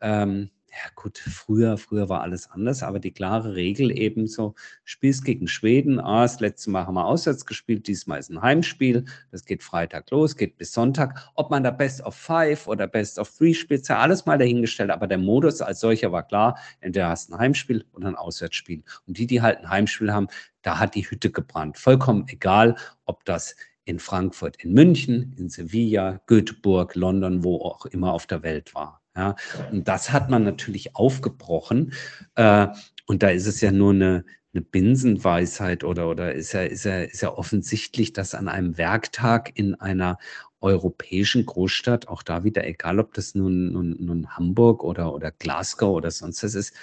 ähm, 0.01 0.51
ja 0.73 0.91
gut, 0.95 1.19
früher, 1.19 1.77
früher 1.77 2.09
war 2.09 2.23
alles 2.23 2.51
anders, 2.51 2.83
aber 2.83 2.99
die 2.99 3.13
klare 3.13 3.55
Regel 3.55 3.97
eben 3.97 4.27
so, 4.27 4.55
spielst 4.85 5.23
gegen 5.25 5.47
Schweden, 5.47 6.01
ah, 6.01 6.23
das 6.23 6.41
letzte 6.41 6.71
Mal 6.71 6.87
haben 6.87 6.95
wir 6.95 7.05
auswärts 7.05 7.45
gespielt, 7.45 7.87
diesmal 7.87 8.19
ist 8.19 8.31
ein 8.31 8.41
Heimspiel, 8.41 9.05
das 9.31 9.45
geht 9.45 9.63
Freitag 9.63 10.11
los, 10.11 10.35
geht 10.35 10.57
bis 10.57 10.73
Sonntag. 10.73 11.31
Ob 11.35 11.51
man 11.51 11.63
da 11.63 11.71
Best 11.71 12.01
of 12.03 12.15
Five 12.15 12.67
oder 12.67 12.87
Best 12.87 13.19
of 13.19 13.31
Three 13.37 13.53
spielt, 13.53 13.87
ja 13.89 13.99
alles 13.99 14.25
mal 14.25 14.39
dahingestellt, 14.39 14.91
aber 14.91 15.07
der 15.07 15.19
Modus 15.19 15.61
als 15.61 15.81
solcher 15.81 16.11
war 16.11 16.27
klar, 16.27 16.59
entweder 16.81 17.11
hast 17.11 17.29
du 17.29 17.35
ein 17.35 17.39
Heimspiel 17.39 17.85
oder 17.93 18.09
ein 18.09 18.17
Auswärtsspiel. 18.17 18.83
Und 19.07 19.19
die, 19.19 19.27
die 19.27 19.43
halt 19.43 19.59
ein 19.59 19.69
Heimspiel 19.69 20.11
haben, 20.11 20.29
da 20.63 20.79
hat 20.79 20.95
die 20.95 21.09
Hütte 21.09 21.31
gebrannt. 21.31 21.77
Vollkommen 21.77 22.25
egal, 22.29 22.77
ob 23.05 23.27
das 23.27 23.57
in 23.85 23.99
Frankfurt, 23.99 24.57
in 24.65 24.73
München, 24.73 25.35
in 25.37 25.51
Sevilla, 25.51 26.23
Göteborg, 26.27 26.95
London, 26.95 27.45
wo 27.45 27.57
auch 27.61 27.85
immer 27.87 28.13
auf 28.13 28.27
der 28.27 28.43
Welt 28.43 28.75
war. 28.75 29.02
Ja, 29.17 29.37
und 29.71 29.89
das 29.89 30.11
hat 30.11 30.31
man 30.31 30.45
natürlich 30.45 30.97
aufgebrochen. 30.97 31.93
Äh, 32.35 32.69
und 33.07 33.23
da 33.23 33.29
ist 33.31 33.47
es 33.47 33.61
ja 33.61 33.71
nur 33.71 33.91
eine, 33.93 34.25
eine 34.55 34.63
Binsenweisheit 34.63 35.85
oder, 35.85 36.09
oder 36.09 36.35
ist 36.35 36.53
ja, 36.53 36.63
ist, 36.63 36.85
ja, 36.85 37.01
ist 37.01 37.21
ja 37.23 37.33
offensichtlich, 37.37 38.13
dass 38.13 38.35
an 38.35 38.49
einem 38.49 38.79
Werktag 38.79 39.53
in 39.59 39.75
einer 39.75 40.19
europäischen 40.61 41.45
Großstadt, 41.45 42.09
auch 42.09 42.23
da 42.23 42.45
wieder, 42.45 42.67
egal 42.67 43.01
ob 43.01 43.15
das 43.15 43.35
nun, 43.35 43.73
nun, 43.73 43.97
nun 43.99 44.29
Hamburg 44.31 44.85
oder, 44.85 45.13
oder 45.13 45.31
Glasgow 45.33 45.95
oder 45.97 46.11
sonst 46.11 46.43
was 46.43 46.55
ist, 46.55 46.75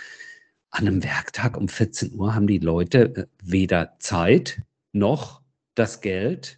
an 0.71 0.87
einem 0.87 1.03
Werktag 1.03 1.57
um 1.57 1.67
14 1.67 2.13
Uhr 2.13 2.35
haben 2.35 2.47
die 2.47 2.59
Leute 2.59 3.15
äh, 3.15 3.25
weder 3.41 3.95
Zeit 3.99 4.61
noch 4.91 5.41
das 5.75 6.01
Geld 6.01 6.57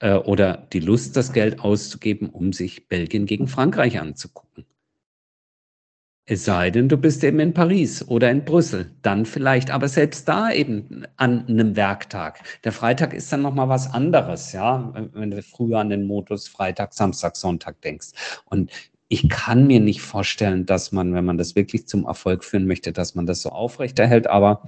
äh, 0.00 0.14
oder 0.14 0.68
die 0.72 0.80
Lust, 0.80 1.16
das 1.16 1.32
Geld 1.32 1.60
auszugeben, 1.60 2.28
um 2.30 2.52
sich 2.52 2.88
Belgien 2.88 3.26
gegen 3.26 3.48
Frankreich 3.48 3.98
anzugucken. 3.98 4.66
Es 6.32 6.44
sei 6.44 6.70
denn, 6.70 6.88
du 6.88 6.96
bist 6.96 7.24
eben 7.24 7.40
in 7.40 7.52
Paris 7.52 8.06
oder 8.06 8.30
in 8.30 8.44
Brüssel, 8.44 8.92
dann 9.02 9.26
vielleicht, 9.26 9.72
aber 9.72 9.88
selbst 9.88 10.28
da 10.28 10.52
eben 10.52 11.04
an 11.16 11.48
einem 11.48 11.74
Werktag. 11.74 12.38
Der 12.62 12.70
Freitag 12.70 13.14
ist 13.14 13.32
dann 13.32 13.42
nochmal 13.42 13.68
was 13.68 13.92
anderes, 13.92 14.52
ja, 14.52 14.94
wenn 15.12 15.32
du 15.32 15.42
früher 15.42 15.80
an 15.80 15.90
den 15.90 16.04
Modus 16.04 16.46
Freitag, 16.46 16.94
Samstag, 16.94 17.34
Sonntag 17.34 17.80
denkst. 17.80 18.10
Und 18.44 18.70
ich 19.08 19.28
kann 19.28 19.66
mir 19.66 19.80
nicht 19.80 20.02
vorstellen, 20.02 20.66
dass 20.66 20.92
man, 20.92 21.14
wenn 21.14 21.24
man 21.24 21.36
das 21.36 21.56
wirklich 21.56 21.88
zum 21.88 22.04
Erfolg 22.04 22.44
führen 22.44 22.68
möchte, 22.68 22.92
dass 22.92 23.16
man 23.16 23.26
das 23.26 23.42
so 23.42 23.48
aufrechterhält, 23.48 24.28
aber 24.28 24.62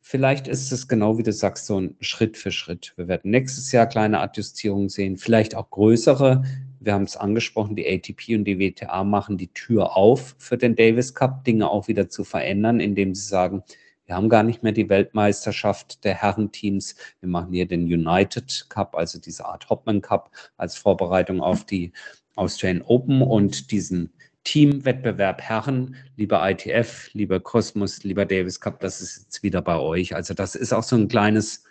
vielleicht 0.00 0.46
ist 0.46 0.70
es 0.70 0.86
genau 0.86 1.18
wie 1.18 1.24
du 1.24 1.32
sagst, 1.32 1.66
so 1.66 1.80
ein 1.80 1.96
Schritt 1.98 2.36
für 2.36 2.52
Schritt. 2.52 2.92
Wir 2.94 3.08
werden 3.08 3.32
nächstes 3.32 3.72
Jahr 3.72 3.88
kleine 3.88 4.20
Adjustierungen 4.20 4.88
sehen, 4.88 5.16
vielleicht 5.16 5.56
auch 5.56 5.70
größere 5.70 6.44
wir 6.84 6.94
haben 6.94 7.04
es 7.04 7.16
angesprochen, 7.16 7.76
die 7.76 7.86
ATP 7.86 8.36
und 8.36 8.44
die 8.44 8.58
WTA 8.58 9.04
machen 9.04 9.36
die 9.38 9.52
Tür 9.52 9.96
auf 9.96 10.34
für 10.38 10.58
den 10.58 10.76
Davis 10.76 11.14
Cup, 11.14 11.44
Dinge 11.44 11.68
auch 11.70 11.88
wieder 11.88 12.08
zu 12.08 12.24
verändern, 12.24 12.80
indem 12.80 13.14
sie 13.14 13.26
sagen, 13.26 13.62
wir 14.06 14.16
haben 14.16 14.28
gar 14.28 14.42
nicht 14.42 14.62
mehr 14.62 14.72
die 14.72 14.88
Weltmeisterschaft 14.88 16.04
der 16.04 16.14
Herrenteams. 16.14 16.94
Wir 17.20 17.28
machen 17.28 17.52
hier 17.52 17.66
den 17.66 17.84
United 17.84 18.66
Cup, 18.68 18.94
also 18.94 19.18
diese 19.18 19.46
Art 19.46 19.70
Hopman 19.70 20.02
Cup 20.02 20.30
als 20.58 20.76
Vorbereitung 20.76 21.40
auf 21.40 21.64
die 21.64 21.92
Australian 22.36 22.82
Open 22.82 23.22
und 23.22 23.70
diesen 23.70 24.12
Teamwettbewerb 24.44 25.40
Herren, 25.40 25.96
lieber 26.16 26.48
ITF, 26.48 27.08
lieber 27.14 27.40
Kosmos, 27.40 28.04
lieber 28.04 28.26
Davis 28.26 28.60
Cup, 28.60 28.80
das 28.80 29.00
ist 29.00 29.24
jetzt 29.24 29.42
wieder 29.42 29.62
bei 29.62 29.78
euch. 29.78 30.14
Also 30.14 30.34
das 30.34 30.54
ist 30.54 30.74
auch 30.74 30.82
so 30.82 30.96
ein 30.96 31.08
kleines 31.08 31.64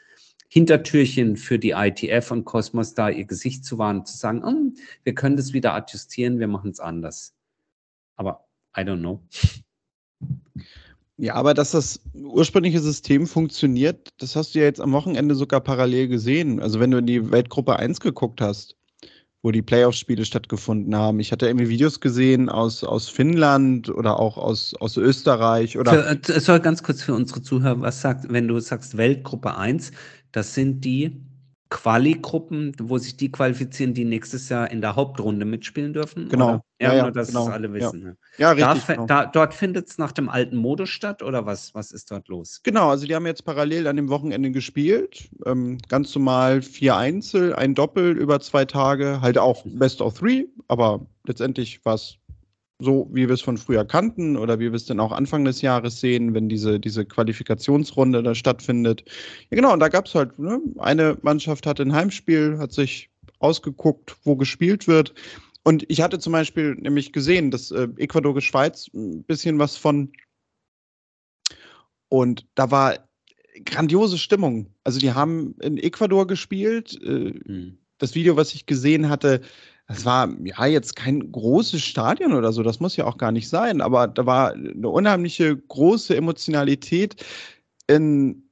Hintertürchen 0.53 1.35
für 1.35 1.57
die 1.57 1.71
ITF 1.71 2.29
und 2.29 2.45
Cosmos 2.45 2.93
da 2.93 3.09
ihr 3.09 3.25
Gesicht 3.25 3.65
zu 3.65 3.79
wahren, 3.79 4.05
zu 4.05 4.15
sagen, 4.15 4.43
oh, 4.43 4.79
wir 5.03 5.15
können 5.15 5.35
das 5.35 5.51
wieder 5.51 5.73
adjustieren, 5.73 6.37
wir 6.37 6.47
machen 6.47 6.69
es 6.69 6.79
anders. 6.79 7.33
Aber 8.17 8.45
I 8.77 8.81
don't 8.81 8.99
know. 8.99 9.23
Ja, 11.17 11.33
aber 11.33 11.55
dass 11.55 11.71
das 11.71 12.01
ursprüngliche 12.13 12.81
System 12.81 13.25
funktioniert, 13.25 14.09
das 14.19 14.35
hast 14.35 14.53
du 14.53 14.59
ja 14.59 14.65
jetzt 14.65 14.79
am 14.79 14.91
Wochenende 14.91 15.33
sogar 15.33 15.59
parallel 15.59 16.07
gesehen. 16.07 16.59
Also 16.59 16.79
wenn 16.79 16.91
du 16.91 16.99
in 16.99 17.07
die 17.07 17.31
Weltgruppe 17.31 17.77
1 17.77 17.99
geguckt 17.99 18.39
hast, 18.39 18.75
wo 19.41 19.49
die 19.49 19.63
Playoff-Spiele 19.63 20.23
stattgefunden 20.23 20.95
haben. 20.95 21.19
Ich 21.19 21.31
hatte 21.31 21.47
irgendwie 21.47 21.67
Videos 21.67 21.99
gesehen 21.99 22.47
aus, 22.47 22.83
aus 22.83 23.09
Finnland 23.09 23.89
oder 23.89 24.19
auch 24.19 24.37
aus, 24.37 24.73
aus 24.79 24.97
Österreich. 24.97 25.77
Oder 25.77 26.17
für, 26.21 26.33
es 26.33 26.45
soll 26.45 26.59
ganz 26.61 26.81
kurz 26.83 27.01
für 27.01 27.13
unsere 27.13 27.41
Zuhörer, 27.41 27.81
was 27.81 28.01
sagt, 28.01 28.31
wenn 28.31 28.47
du 28.47 28.59
sagst 28.59 28.95
Weltgruppe 28.95 29.57
1, 29.57 29.91
das 30.33 30.53
sind 30.53 30.83
die 30.83 31.23
Quali-Gruppen, 31.73 32.75
wo 32.79 32.99
sich 32.99 33.17
die 33.17 33.31
qualifizieren, 33.31 33.95
die 33.95 34.05
nächstes 34.05 34.47
Jahr 34.47 34.69
in 34.69 34.79
der 34.79 34.95
Hauptrunde 34.95 35.43
mitspielen 35.43 35.91
dürfen. 35.91 36.29
Genau. 36.29 36.61
Ja, 36.79 36.93
ja, 36.93 37.01
nur, 37.01 37.11
dass 37.11 37.29
genau. 37.29 37.47
es 37.47 37.53
alle 37.53 37.73
wissen. 37.73 38.15
Ja, 38.37 38.53
ja 38.53 38.73
richtig. 38.73 38.85
Da, 38.85 38.93
genau. 38.93 39.05
da, 39.07 39.25
dort 39.25 39.55
findet 39.55 39.89
es 39.89 39.97
nach 39.97 40.11
dem 40.11 40.29
alten 40.29 40.55
Modus 40.55 40.89
statt 40.89 41.23
oder 41.23 41.47
was, 41.47 41.73
was 41.73 41.91
ist 41.91 42.11
dort 42.11 42.27
los? 42.27 42.61
Genau, 42.61 42.89
also 42.89 43.07
die 43.07 43.15
haben 43.15 43.25
jetzt 43.25 43.43
parallel 43.43 43.87
an 43.87 43.95
dem 43.95 44.09
Wochenende 44.09 44.51
gespielt. 44.51 45.29
Ähm, 45.47 45.79
ganz 45.87 46.13
normal 46.13 46.61
vier 46.61 46.95
Einzel, 46.95 47.55
ein 47.55 47.73
Doppel 47.73 48.17
über 48.17 48.39
zwei 48.39 48.65
Tage, 48.65 49.21
halt 49.21 49.39
auch 49.39 49.63
Best 49.65 49.99
of 49.99 50.19
Three, 50.19 50.45
aber 50.67 51.07
letztendlich 51.25 51.83
war 51.85 51.95
es 51.95 52.19
so 52.83 53.09
wie 53.11 53.27
wir 53.27 53.33
es 53.33 53.41
von 53.41 53.57
früher 53.57 53.85
kannten 53.85 54.37
oder 54.37 54.59
wie 54.59 54.71
wir 54.71 54.73
es 54.73 54.85
dann 54.85 54.99
auch 54.99 55.11
Anfang 55.11 55.45
des 55.45 55.61
Jahres 55.61 55.99
sehen, 55.99 56.33
wenn 56.33 56.49
diese, 56.49 56.79
diese 56.79 57.05
Qualifikationsrunde 57.05 58.21
da 58.21 58.35
stattfindet. 58.35 59.03
Ja, 59.49 59.55
genau, 59.55 59.73
und 59.73 59.79
da 59.79 59.89
gab 59.89 60.05
es 60.05 60.15
halt, 60.15 60.37
ne, 60.37 60.59
eine 60.79 61.17
Mannschaft 61.21 61.65
hatte 61.65 61.83
ein 61.83 61.93
Heimspiel, 61.93 62.57
hat 62.59 62.71
sich 62.71 63.09
ausgeguckt, 63.39 64.15
wo 64.23 64.35
gespielt 64.35 64.87
wird. 64.87 65.13
Und 65.63 65.85
ich 65.89 66.01
hatte 66.01 66.19
zum 66.19 66.33
Beispiel 66.33 66.75
nämlich 66.75 67.13
gesehen, 67.13 67.51
dass 67.51 67.71
äh, 67.71 67.87
Ecuador-Schweiz 67.97 68.89
ein 68.93 69.23
bisschen 69.23 69.59
was 69.59 69.77
von. 69.77 70.11
Und 72.09 72.45
da 72.55 72.69
war 72.69 73.09
grandiose 73.65 74.17
Stimmung. 74.17 74.67
Also 74.83 74.99
die 74.99 75.13
haben 75.13 75.55
in 75.61 75.77
Ecuador 75.77 76.27
gespielt. 76.27 76.99
Äh, 77.01 77.33
mhm. 77.45 77.77
Das 77.97 78.15
Video, 78.15 78.35
was 78.35 78.53
ich 78.53 78.65
gesehen 78.65 79.09
hatte, 79.09 79.41
das 79.87 80.05
war 80.05 80.29
ja 80.43 80.65
jetzt 80.65 80.95
kein 80.95 81.31
großes 81.31 81.81
Stadion 81.81 82.33
oder 82.33 82.53
so, 82.53 82.63
das 82.63 82.79
muss 82.79 82.95
ja 82.95 83.05
auch 83.05 83.17
gar 83.17 83.31
nicht 83.31 83.49
sein, 83.49 83.81
aber 83.81 84.07
da 84.07 84.25
war 84.25 84.53
eine 84.53 84.87
unheimliche 84.87 85.55
große 85.57 86.15
Emotionalität. 86.15 87.23
In 87.87 88.43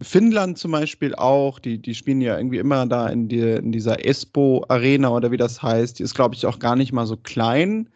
Finnland 0.00 0.58
zum 0.58 0.72
Beispiel 0.72 1.14
auch, 1.14 1.58
die, 1.58 1.78
die 1.78 1.94
spielen 1.94 2.20
ja 2.20 2.36
irgendwie 2.36 2.58
immer 2.58 2.86
da 2.86 3.08
in, 3.08 3.28
die, 3.28 3.40
in 3.40 3.72
dieser 3.72 4.04
Espo 4.04 4.64
Arena 4.68 5.10
oder 5.10 5.30
wie 5.30 5.36
das 5.36 5.62
heißt. 5.62 5.98
Die 5.98 6.02
ist, 6.02 6.14
glaube 6.14 6.34
ich, 6.34 6.46
auch 6.46 6.58
gar 6.58 6.76
nicht 6.76 6.92
mal 6.92 7.06
so 7.06 7.16
klein. 7.16 7.88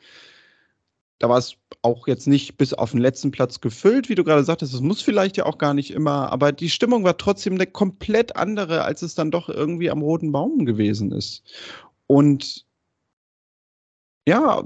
Da 1.19 1.29
war 1.29 1.39
es 1.39 1.57
auch 1.83 2.07
jetzt 2.07 2.27
nicht 2.29 2.59
bis 2.59 2.75
auf 2.75 2.91
den 2.91 3.01
letzten 3.01 3.31
Platz 3.31 3.61
gefüllt, 3.61 4.09
wie 4.09 4.15
du 4.15 4.23
gerade 4.23 4.45
sagtest. 4.45 4.75
Das 4.75 4.81
muss 4.81 5.01
vielleicht 5.01 5.39
ja 5.39 5.47
auch 5.47 5.59
gar 5.59 5.73
nicht 5.73 5.91
immer, 5.91 6.31
aber 6.31 6.53
die 6.53 6.69
Stimmung 6.71 7.05
war 7.05 7.17
trotzdem 7.17 7.55
eine 7.55 7.67
komplett 7.67 8.37
andere, 8.37 8.85
als 8.85 9.03
es 9.03 9.15
dann 9.15 9.31
doch 9.31 9.49
irgendwie 9.49 9.91
am 9.91 10.03
Roten 10.03 10.31
Baum 10.31 10.67
gewesen 10.67 11.13
ist. 11.13 11.43
Und 12.07 12.67
ja, 14.27 14.65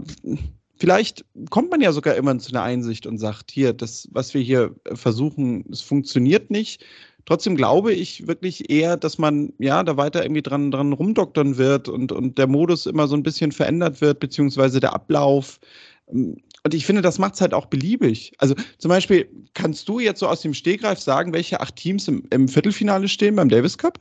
vielleicht 0.76 1.24
kommt 1.50 1.70
man 1.70 1.80
ja 1.80 1.92
sogar 1.92 2.14
immer 2.14 2.38
zu 2.38 2.52
einer 2.52 2.62
Einsicht 2.62 3.06
und 3.06 3.18
sagt, 3.18 3.50
hier, 3.50 3.72
das, 3.72 4.08
was 4.12 4.34
wir 4.34 4.40
hier 4.40 4.74
versuchen, 4.94 5.64
es 5.70 5.82
funktioniert 5.82 6.50
nicht. 6.50 6.84
Trotzdem 7.26 7.54
glaube 7.54 7.92
ich 7.92 8.26
wirklich 8.26 8.70
eher, 8.70 8.96
dass 8.96 9.18
man 9.18 9.52
ja 9.58 9.82
da 9.84 9.96
weiter 9.96 10.22
irgendwie 10.22 10.42
dran, 10.42 10.70
dran 10.70 10.92
rumdoktern 10.92 11.58
wird 11.58 11.88
und, 11.88 12.12
und 12.12 12.38
der 12.38 12.46
Modus 12.46 12.86
immer 12.86 13.06
so 13.06 13.14
ein 13.14 13.22
bisschen 13.22 13.52
verändert 13.52 14.00
wird, 14.00 14.20
beziehungsweise 14.20 14.80
der 14.80 14.94
Ablauf. 14.94 15.60
Und 16.06 16.74
ich 16.74 16.86
finde, 16.86 17.02
das 17.02 17.18
macht 17.18 17.34
es 17.34 17.40
halt 17.40 17.54
auch 17.54 17.66
beliebig. 17.66 18.32
Also 18.38 18.54
zum 18.78 18.88
Beispiel, 18.88 19.28
kannst 19.54 19.88
du 19.88 20.00
jetzt 20.00 20.20
so 20.20 20.28
aus 20.28 20.40
dem 20.40 20.54
Stegreif 20.54 20.98
sagen, 20.98 21.32
welche 21.32 21.60
acht 21.60 21.76
Teams 21.76 22.08
im, 22.08 22.24
im 22.30 22.48
Viertelfinale 22.48 23.06
stehen 23.08 23.36
beim 23.36 23.48
Davis 23.48 23.76
Cup? 23.76 24.00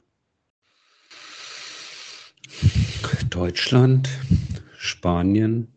Deutschland, 3.30 4.10
Spanien, 4.82 5.68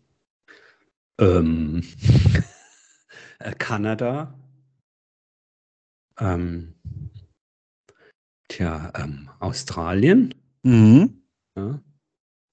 ähm, 1.20 1.82
äh, 3.40 3.52
Kanada, 3.58 4.32
ähm, 6.20 6.74
tja, 8.46 8.92
ähm, 8.94 9.28
Australien. 9.40 10.32
Mhm. 10.62 11.20
Ja. 11.56 11.82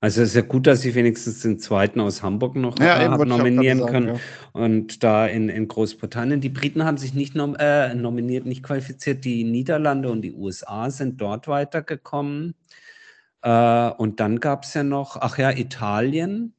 Also 0.02 0.24
es 0.24 0.30
ist 0.30 0.36
ja 0.36 0.42
gut, 0.42 0.66
dass 0.66 0.84
ich 0.84 0.96
wenigstens 0.96 1.44
den 1.44 1.60
zweiten 1.60 2.00
aus 2.00 2.24
Hamburg 2.24 2.56
noch 2.56 2.80
ja, 2.80 3.16
nominieren 3.16 3.86
können. 3.86 4.16
Ja. 4.16 4.20
Und 4.54 5.04
da 5.04 5.28
in, 5.28 5.50
in 5.50 5.68
Großbritannien, 5.68 6.42
die 6.42 6.50
Briten 6.50 6.84
haben 6.84 6.98
sich 6.98 7.14
nicht 7.14 7.36
nom 7.36 7.56
äh, 7.60 7.94
nominiert, 7.94 8.48
nicht 8.48 8.64
qualifiziert. 8.64 9.24
Die 9.24 9.44
Niederlande 9.44 10.10
und 10.10 10.24
die 10.24 10.34
USA 10.34 10.90
sind 10.90 11.22
dort 11.22 11.48
weitergekommen. 11.48 12.56
Äh, 13.41 13.89
und 13.91 14.19
dann 14.19 14.39
gab 14.39 14.63
es 14.63 14.73
ja 14.73 14.84
noch, 14.84 15.17
ach 15.17 15.38
ja, 15.38 15.52
Italien. 15.52 16.54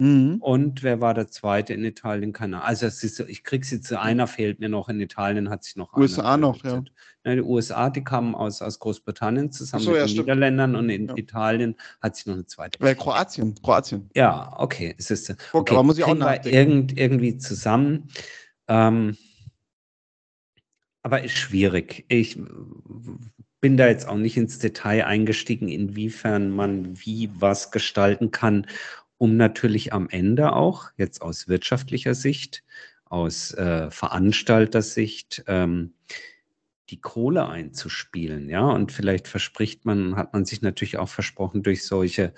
Mhm. 0.00 0.36
Und 0.40 0.84
wer 0.84 1.00
war 1.00 1.12
der 1.12 1.28
zweite 1.28 1.74
in 1.74 1.84
Italien? 1.84 2.32
Keine 2.32 2.58
Ahnung. 2.58 2.68
Also 2.68 2.86
ist, 2.86 3.20
ich 3.20 3.42
kriege 3.42 3.64
es 3.64 3.72
jetzt, 3.72 3.92
einer 3.92 4.28
fehlt 4.28 4.60
mir 4.60 4.68
noch. 4.68 4.88
In 4.88 5.00
Italien 5.00 5.50
hat 5.50 5.64
sich 5.64 5.74
noch 5.74 5.92
USA 5.96 6.36
noch, 6.36 6.62
ja. 6.64 6.82
ja. 7.24 7.34
Die 7.34 7.42
USA, 7.42 7.90
die 7.90 8.04
kamen 8.04 8.34
aus, 8.36 8.62
aus 8.62 8.78
Großbritannien 8.78 9.50
zusammen 9.50 9.82
so, 9.82 9.90
mit 9.90 9.98
ja, 9.98 10.04
den 10.04 10.08
stimmt. 10.10 10.26
Niederländern 10.28 10.76
und 10.76 10.88
in 10.88 11.08
ja. 11.08 11.16
Italien 11.16 11.74
hat 12.00 12.14
sich 12.14 12.26
noch 12.26 12.34
eine 12.34 12.46
zweite. 12.46 12.78
Weil 12.80 12.94
Kroatien, 12.94 13.56
Kroatien. 13.60 14.08
Ja, 14.14 14.54
okay. 14.58 14.94
Es 14.96 15.10
ist, 15.10 15.34
okay. 15.52 15.74
Aber 15.74 15.82
muss 15.82 15.98
ich 15.98 16.04
auch 16.04 16.14
nachdenken. 16.14 16.56
Irgend, 16.56 16.98
irgendwie 16.98 17.36
zusammen. 17.36 18.08
Ähm, 18.68 19.16
aber 21.02 21.24
ist 21.24 21.36
schwierig. 21.36 22.04
Ich 22.08 22.38
bin 23.60 23.76
da 23.76 23.88
jetzt 23.88 24.08
auch 24.08 24.16
nicht 24.16 24.36
ins 24.36 24.58
Detail 24.58 25.04
eingestiegen, 25.04 25.68
inwiefern 25.68 26.50
man 26.50 26.98
wie 27.04 27.30
was 27.34 27.70
gestalten 27.70 28.30
kann, 28.30 28.66
um 29.18 29.36
natürlich 29.36 29.92
am 29.92 30.08
Ende 30.08 30.52
auch, 30.52 30.90
jetzt 30.96 31.22
aus 31.22 31.48
wirtschaftlicher 31.48 32.14
Sicht, 32.14 32.62
aus 33.04 33.52
äh, 33.54 33.90
Veranstaltersicht, 33.90 35.44
ähm, 35.48 35.94
die 36.90 37.00
Kohle 37.00 37.48
einzuspielen, 37.48 38.48
ja. 38.48 38.64
Und 38.64 38.92
vielleicht 38.92 39.28
verspricht 39.28 39.84
man, 39.84 40.16
hat 40.16 40.32
man 40.32 40.44
sich 40.44 40.62
natürlich 40.62 40.98
auch 40.98 41.08
versprochen, 41.08 41.62
durch 41.62 41.84
solche 41.84 42.32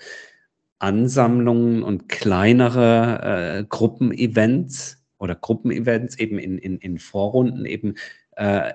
Ansammlungen 0.79 1.83
und 1.83 2.09
kleinere 2.09 3.59
äh, 3.59 3.65
Gruppenevents 3.69 5.03
oder 5.19 5.35
Gruppenevents 5.35 6.17
eben 6.17 6.39
in, 6.39 6.57
in, 6.57 6.79
in 6.79 6.97
Vorrunden 6.97 7.65
eben 7.65 7.95
äh, 8.35 8.73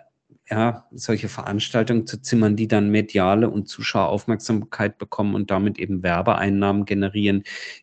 ja, 0.48 0.86
solche 0.92 1.28
Veranstaltungen 1.28 2.06
zu 2.06 2.20
zimmern, 2.20 2.56
die 2.56 2.68
dann 2.68 2.90
mediale 2.90 3.50
und 3.50 3.68
Zuschaueraufmerksamkeit 3.68 4.98
bekommen 4.98 5.34
und 5.34 5.50
damit 5.50 5.78
eben 5.78 6.02
Werbeeinnahmen 6.02 6.84
generieren, 6.84 7.42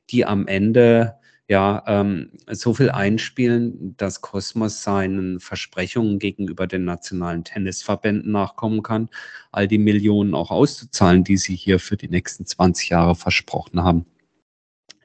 die 0.09 0.25
am 0.25 0.47
Ende 0.47 1.15
ja 1.47 1.83
ähm, 1.87 2.31
so 2.49 2.73
viel 2.73 2.89
einspielen, 2.89 3.97
dass 3.97 4.21
Kosmos 4.21 4.81
seinen 4.81 5.41
Versprechungen 5.41 6.19
gegenüber 6.19 6.67
den 6.67 6.85
nationalen 6.85 7.43
Tennisverbänden 7.43 8.31
nachkommen 8.31 8.81
kann, 8.81 9.09
all 9.51 9.67
die 9.67 9.77
Millionen 9.77 10.33
auch 10.33 10.51
auszuzahlen, 10.51 11.25
die 11.25 11.37
sie 11.37 11.55
hier 11.55 11.79
für 11.79 11.97
die 11.97 12.07
nächsten 12.07 12.45
20 12.45 12.89
Jahre 12.89 13.15
versprochen 13.15 13.83
haben. 13.83 14.05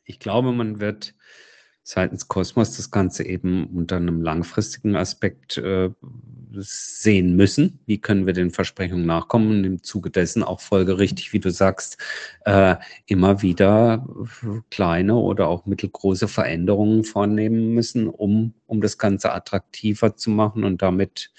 Ich 0.04 0.20
glaube, 0.20 0.52
man 0.52 0.80
wird 0.80 1.14
seitens 1.88 2.29
Kosmos 2.29 2.77
das 2.77 2.90
Ganze 2.90 3.24
eben 3.24 3.66
unter 3.68 3.96
einem 3.96 4.20
langfristigen 4.20 4.94
Aspekt 4.94 5.57
äh, 5.57 5.88
sehen 6.53 7.35
müssen. 7.35 7.79
Wie 7.87 7.98
können 7.98 8.27
wir 8.27 8.35
den 8.35 8.51
Versprechungen 8.51 9.07
nachkommen 9.07 9.51
und 9.51 9.64
im 9.64 9.83
Zuge 9.83 10.11
dessen 10.11 10.42
auch 10.42 10.61
folgerichtig, 10.61 11.33
wie 11.33 11.40
du 11.40 11.51
sagst, 11.51 11.96
äh, 12.44 12.77
immer 13.07 13.40
wieder 13.40 14.07
kleine 14.70 15.14
oder 15.14 15.48
auch 15.48 15.64
mittelgroße 15.64 16.29
Veränderungen 16.29 17.05
vornehmen 17.05 17.72
müssen, 17.72 18.07
um, 18.07 18.53
um 18.66 18.83
das 18.83 18.98
Ganze 18.98 19.33
attraktiver 19.33 20.14
zu 20.14 20.29
machen 20.29 20.64
und 20.64 20.83
damit 20.83 21.31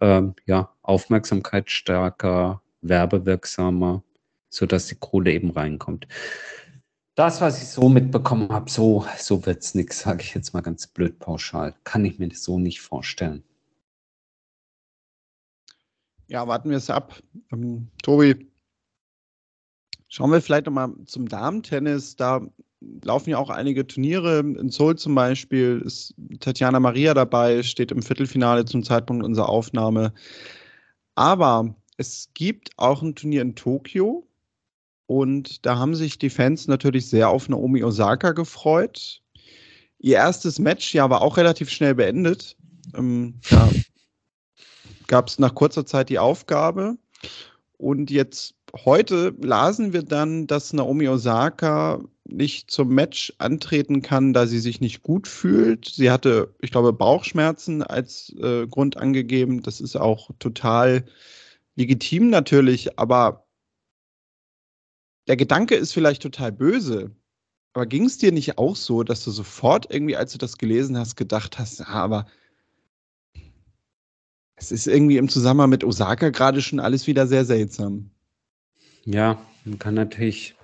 äh, 0.00 0.22
ja, 0.46 0.72
Aufmerksamkeit 0.82 1.70
stärker, 1.70 2.60
werbewirksamer, 2.80 4.02
sodass 4.48 4.88
die 4.88 4.96
Kohle 4.96 5.30
eben 5.30 5.52
reinkommt. 5.52 6.08
Das, 7.14 7.42
was 7.42 7.62
ich 7.62 7.68
so 7.68 7.90
mitbekommen 7.90 8.48
habe, 8.48 8.70
so, 8.70 9.04
so 9.18 9.44
wird 9.44 9.62
es 9.62 9.74
nichts, 9.74 10.00
sage 10.00 10.22
ich 10.22 10.34
jetzt 10.34 10.54
mal 10.54 10.62
ganz 10.62 10.86
blöd 10.86 11.18
pauschal. 11.18 11.74
Kann 11.84 12.06
ich 12.06 12.18
mir 12.18 12.28
das 12.28 12.42
so 12.42 12.58
nicht 12.58 12.80
vorstellen. 12.80 13.44
Ja, 16.28 16.48
warten 16.48 16.70
wir 16.70 16.78
es 16.78 16.88
ab. 16.88 17.22
Ähm, 17.52 17.88
Tobi, 18.02 18.50
schauen 20.08 20.30
wir 20.30 20.40
vielleicht 20.40 20.64
nochmal 20.64 20.94
zum 21.04 21.28
Damen-Tennis. 21.28 22.16
Da 22.16 22.40
laufen 23.04 23.28
ja 23.28 23.36
auch 23.36 23.50
einige 23.50 23.86
Turniere. 23.86 24.38
In 24.38 24.70
Seoul 24.70 24.96
zum 24.96 25.14
Beispiel 25.14 25.82
ist 25.84 26.14
Tatjana 26.40 26.80
Maria 26.80 27.12
dabei, 27.12 27.62
steht 27.62 27.92
im 27.92 28.00
Viertelfinale 28.00 28.64
zum 28.64 28.82
Zeitpunkt 28.82 29.22
unserer 29.22 29.50
Aufnahme. 29.50 30.14
Aber 31.14 31.74
es 31.98 32.30
gibt 32.32 32.70
auch 32.78 33.02
ein 33.02 33.14
Turnier 33.14 33.42
in 33.42 33.54
Tokio 33.54 34.26
und 35.12 35.66
da 35.66 35.76
haben 35.76 35.94
sich 35.94 36.18
die 36.18 36.30
Fans 36.30 36.68
natürlich 36.68 37.10
sehr 37.10 37.28
auf 37.28 37.46
Naomi 37.46 37.84
Osaka 37.84 38.32
gefreut. 38.32 39.20
Ihr 39.98 40.16
erstes 40.16 40.58
Match 40.58 40.94
ja 40.94 41.10
war 41.10 41.20
auch 41.20 41.36
relativ 41.36 41.68
schnell 41.68 41.94
beendet. 41.94 42.56
Ähm, 42.96 43.34
da 43.50 43.68
gab 45.08 45.28
es 45.28 45.38
nach 45.38 45.54
kurzer 45.54 45.84
Zeit 45.84 46.08
die 46.08 46.18
Aufgabe. 46.18 46.96
Und 47.76 48.10
jetzt 48.10 48.54
heute 48.86 49.34
lasen 49.42 49.92
wir 49.92 50.02
dann, 50.02 50.46
dass 50.46 50.72
Naomi 50.72 51.08
Osaka 51.08 52.00
nicht 52.24 52.70
zum 52.70 52.88
Match 52.88 53.34
antreten 53.36 54.00
kann, 54.00 54.32
da 54.32 54.46
sie 54.46 54.60
sich 54.60 54.80
nicht 54.80 55.02
gut 55.02 55.28
fühlt. 55.28 55.90
Sie 55.94 56.10
hatte, 56.10 56.54
ich 56.62 56.70
glaube, 56.70 56.94
Bauchschmerzen 56.94 57.82
als 57.82 58.34
äh, 58.40 58.66
Grund 58.66 58.96
angegeben. 58.96 59.62
Das 59.62 59.78
ist 59.78 59.96
auch 59.96 60.30
total 60.38 61.04
legitim 61.76 62.30
natürlich, 62.30 62.98
aber 62.98 63.41
der 65.26 65.36
Gedanke 65.36 65.74
ist 65.74 65.92
vielleicht 65.92 66.22
total 66.22 66.52
böse, 66.52 67.14
aber 67.74 67.86
ging 67.86 68.04
es 68.04 68.18
dir 68.18 68.32
nicht 68.32 68.58
auch 68.58 68.76
so, 68.76 69.02
dass 69.02 69.24
du 69.24 69.30
sofort 69.30 69.92
irgendwie, 69.92 70.16
als 70.16 70.32
du 70.32 70.38
das 70.38 70.58
gelesen 70.58 70.98
hast, 70.98 71.16
gedacht 71.16 71.58
hast, 71.58 71.80
ja, 71.80 71.86
aber 71.86 72.26
es 74.56 74.70
ist 74.70 74.86
irgendwie 74.86 75.16
im 75.16 75.28
Zusammenhang 75.28 75.70
mit 75.70 75.84
Osaka 75.84 76.30
gerade 76.30 76.62
schon 76.62 76.80
alles 76.80 77.06
wieder 77.06 77.26
sehr 77.26 77.44
seltsam. 77.44 78.10
Ja, 79.04 79.44
man 79.64 79.78
kann 79.78 79.94
natürlich, 79.94 80.54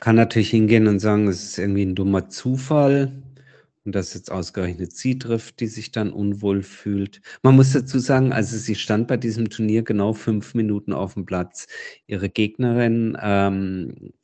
kann 0.00 0.16
natürlich 0.16 0.50
hingehen 0.50 0.86
und 0.86 0.98
sagen, 0.98 1.28
es 1.28 1.42
ist 1.44 1.58
irgendwie 1.58 1.86
ein 1.86 1.94
dummer 1.94 2.28
Zufall. 2.28 3.22
Und 3.84 3.94
dass 3.94 4.14
jetzt 4.14 4.32
ausgerechnet 4.32 4.92
sie 4.92 5.18
trifft, 5.18 5.60
die 5.60 5.66
sich 5.66 5.92
dann 5.92 6.10
unwohl 6.12 6.62
fühlt. 6.62 7.20
Man 7.42 7.56
muss 7.56 7.72
dazu 7.72 7.98
sagen, 7.98 8.32
also 8.32 8.56
sie 8.56 8.74
stand 8.76 9.08
bei 9.08 9.18
diesem 9.18 9.50
Turnier 9.50 9.82
genau 9.82 10.14
fünf 10.14 10.54
Minuten 10.54 10.92
auf 10.94 11.14
dem 11.14 11.26
Platz. 11.26 11.66
Ihre 12.06 12.30
Gegnerin 12.30 13.16
ähm, 13.20 14.14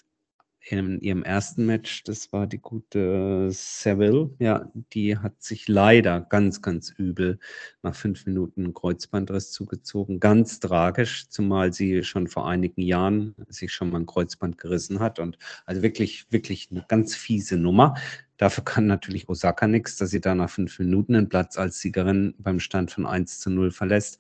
in 0.78 1.00
ihrem 1.00 1.22
ersten 1.22 1.66
Match, 1.66 2.04
das 2.04 2.32
war 2.32 2.46
die 2.46 2.58
gute 2.58 3.48
Seville, 3.50 4.30
ja, 4.38 4.70
die 4.92 5.18
hat 5.18 5.42
sich 5.42 5.68
leider 5.68 6.20
ganz, 6.20 6.62
ganz 6.62 6.90
übel 6.90 7.38
nach 7.82 7.94
fünf 7.94 8.26
Minuten 8.26 8.72
Kreuzbandriss 8.72 9.50
zugezogen. 9.50 10.20
Ganz 10.20 10.60
tragisch, 10.60 11.28
zumal 11.28 11.72
sie 11.72 12.04
schon 12.04 12.28
vor 12.28 12.48
einigen 12.48 12.82
Jahren 12.82 13.34
sich 13.48 13.72
schon 13.72 13.90
mal 13.90 14.00
ein 14.00 14.06
Kreuzband 14.06 14.58
gerissen 14.58 15.00
hat 15.00 15.18
und 15.18 15.38
also 15.66 15.82
wirklich, 15.82 16.26
wirklich 16.30 16.68
eine 16.70 16.84
ganz 16.88 17.14
fiese 17.14 17.56
Nummer. 17.56 17.94
Dafür 18.36 18.64
kann 18.64 18.86
natürlich 18.86 19.28
Osaka 19.28 19.66
nichts, 19.66 19.96
dass 19.96 20.10
sie 20.10 20.20
da 20.20 20.34
nach 20.34 20.50
fünf 20.50 20.78
Minuten 20.78 21.12
den 21.14 21.28
Platz 21.28 21.58
als 21.58 21.80
Siegerin 21.80 22.34
beim 22.38 22.60
Stand 22.60 22.90
von 22.90 23.06
1 23.06 23.40
zu 23.40 23.50
0 23.50 23.70
verlässt. 23.70 24.18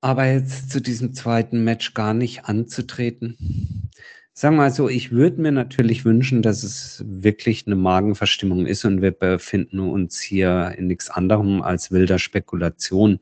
Aber 0.00 0.26
jetzt 0.26 0.70
zu 0.70 0.82
diesem 0.82 1.14
zweiten 1.14 1.64
Match 1.64 1.94
gar 1.94 2.12
nicht 2.12 2.44
anzutreten, 2.44 3.88
Sagen 4.36 4.56
wir 4.56 4.62
mal 4.62 4.72
so, 4.72 4.88
ich 4.88 5.12
würde 5.12 5.40
mir 5.40 5.52
natürlich 5.52 6.04
wünschen, 6.04 6.42
dass 6.42 6.64
es 6.64 7.04
wirklich 7.06 7.68
eine 7.68 7.76
Magenverstimmung 7.76 8.66
ist 8.66 8.84
und 8.84 9.00
wir 9.00 9.12
befinden 9.12 9.78
uns 9.78 10.20
hier 10.20 10.74
in 10.76 10.88
nichts 10.88 11.08
anderem 11.08 11.62
als 11.62 11.92
wilder 11.92 12.18
Spekulation. 12.18 13.20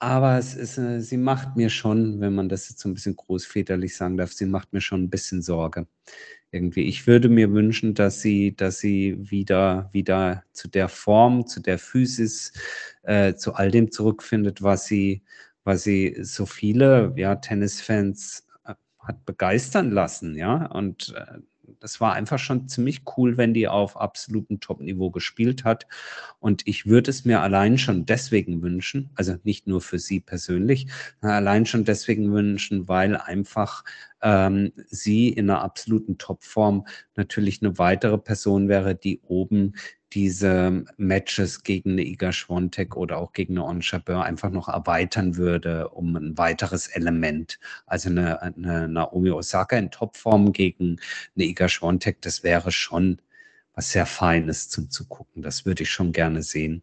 Aber 0.00 0.38
es 0.38 0.54
ist, 0.54 0.78
äh, 0.78 1.00
sie 1.00 1.16
macht 1.16 1.56
mir 1.56 1.70
schon, 1.70 2.20
wenn 2.20 2.34
man 2.34 2.50
das 2.50 2.68
jetzt 2.68 2.80
so 2.80 2.90
ein 2.90 2.94
bisschen 2.94 3.16
großväterlich 3.16 3.96
sagen 3.96 4.18
darf, 4.18 4.32
sie 4.32 4.46
macht 4.46 4.72
mir 4.74 4.82
schon 4.82 5.04
ein 5.04 5.10
bisschen 5.10 5.40
Sorge. 5.42 5.86
Irgendwie. 6.52 6.82
Ich 6.82 7.06
würde 7.06 7.28
mir 7.30 7.52
wünschen, 7.52 7.94
dass 7.94 8.20
sie, 8.22 8.54
dass 8.56 8.80
sie 8.80 9.16
wieder, 9.30 9.90
wieder 9.92 10.44
zu 10.52 10.68
der 10.68 10.88
Form, 10.88 11.46
zu 11.46 11.60
der 11.60 11.78
Physis, 11.78 12.52
äh, 13.02 13.34
zu 13.34 13.54
all 13.54 13.70
dem 13.70 13.90
zurückfindet, 13.92 14.62
was 14.62 14.86
sie, 14.86 15.22
was 15.64 15.84
sie 15.84 16.16
so 16.22 16.46
viele 16.46 17.14
ja, 17.16 17.36
Tennisfans 17.36 18.47
hat 18.98 19.24
begeistern 19.24 19.90
lassen, 19.90 20.36
ja. 20.36 20.66
Und 20.66 21.14
äh, 21.16 21.38
das 21.80 22.00
war 22.00 22.14
einfach 22.14 22.38
schon 22.38 22.68
ziemlich 22.68 23.02
cool, 23.16 23.36
wenn 23.36 23.54
die 23.54 23.68
auf 23.68 23.96
absolutem 23.96 24.60
Top-Niveau 24.60 25.10
gespielt 25.10 25.64
hat. 25.64 25.86
Und 26.40 26.66
ich 26.66 26.86
würde 26.86 27.10
es 27.10 27.24
mir 27.24 27.40
allein 27.40 27.78
schon 27.78 28.06
deswegen 28.06 28.62
wünschen, 28.62 29.10
also 29.14 29.36
nicht 29.44 29.66
nur 29.66 29.80
für 29.80 29.98
sie 29.98 30.20
persönlich, 30.20 30.86
allein 31.20 31.66
schon 31.66 31.84
deswegen 31.84 32.32
wünschen, 32.32 32.88
weil 32.88 33.16
einfach 33.16 33.84
ähm, 34.22 34.72
sie 34.86 35.28
in 35.28 35.50
einer 35.50 35.62
absoluten 35.62 36.18
Topform 36.18 36.86
natürlich 37.16 37.62
eine 37.62 37.78
weitere 37.78 38.18
Person 38.18 38.68
wäre, 38.68 38.94
die 38.94 39.20
oben 39.22 39.74
diese 40.12 40.84
Matches 40.96 41.62
gegen 41.62 41.92
eine 41.92 42.02
Iga 42.04 42.32
Schwontek 42.32 42.96
oder 42.96 43.18
auch 43.18 43.32
gegen 43.32 43.58
eine 43.58 43.66
On 43.66 43.82
Chabeur 43.82 44.24
einfach 44.24 44.50
noch 44.50 44.68
erweitern 44.68 45.36
würde 45.36 45.88
um 45.90 46.16
ein 46.16 46.38
weiteres 46.38 46.88
Element. 46.88 47.58
Also 47.86 48.08
eine, 48.10 48.40
eine 48.42 48.88
Naomi 48.88 49.30
Osaka 49.30 49.76
in 49.76 49.90
Topform 49.90 50.52
gegen 50.52 50.98
eine 51.36 51.44
Iga 51.44 51.68
Schwontek, 51.68 52.22
das 52.22 52.42
wäre 52.42 52.72
schon 52.72 53.20
was 53.74 53.92
sehr 53.92 54.06
Feines 54.06 54.68
zum 54.68 54.90
zu 54.90 55.06
gucken. 55.06 55.42
Das 55.42 55.64
würde 55.64 55.84
ich 55.84 55.90
schon 55.90 56.12
gerne 56.12 56.42
sehen. 56.42 56.82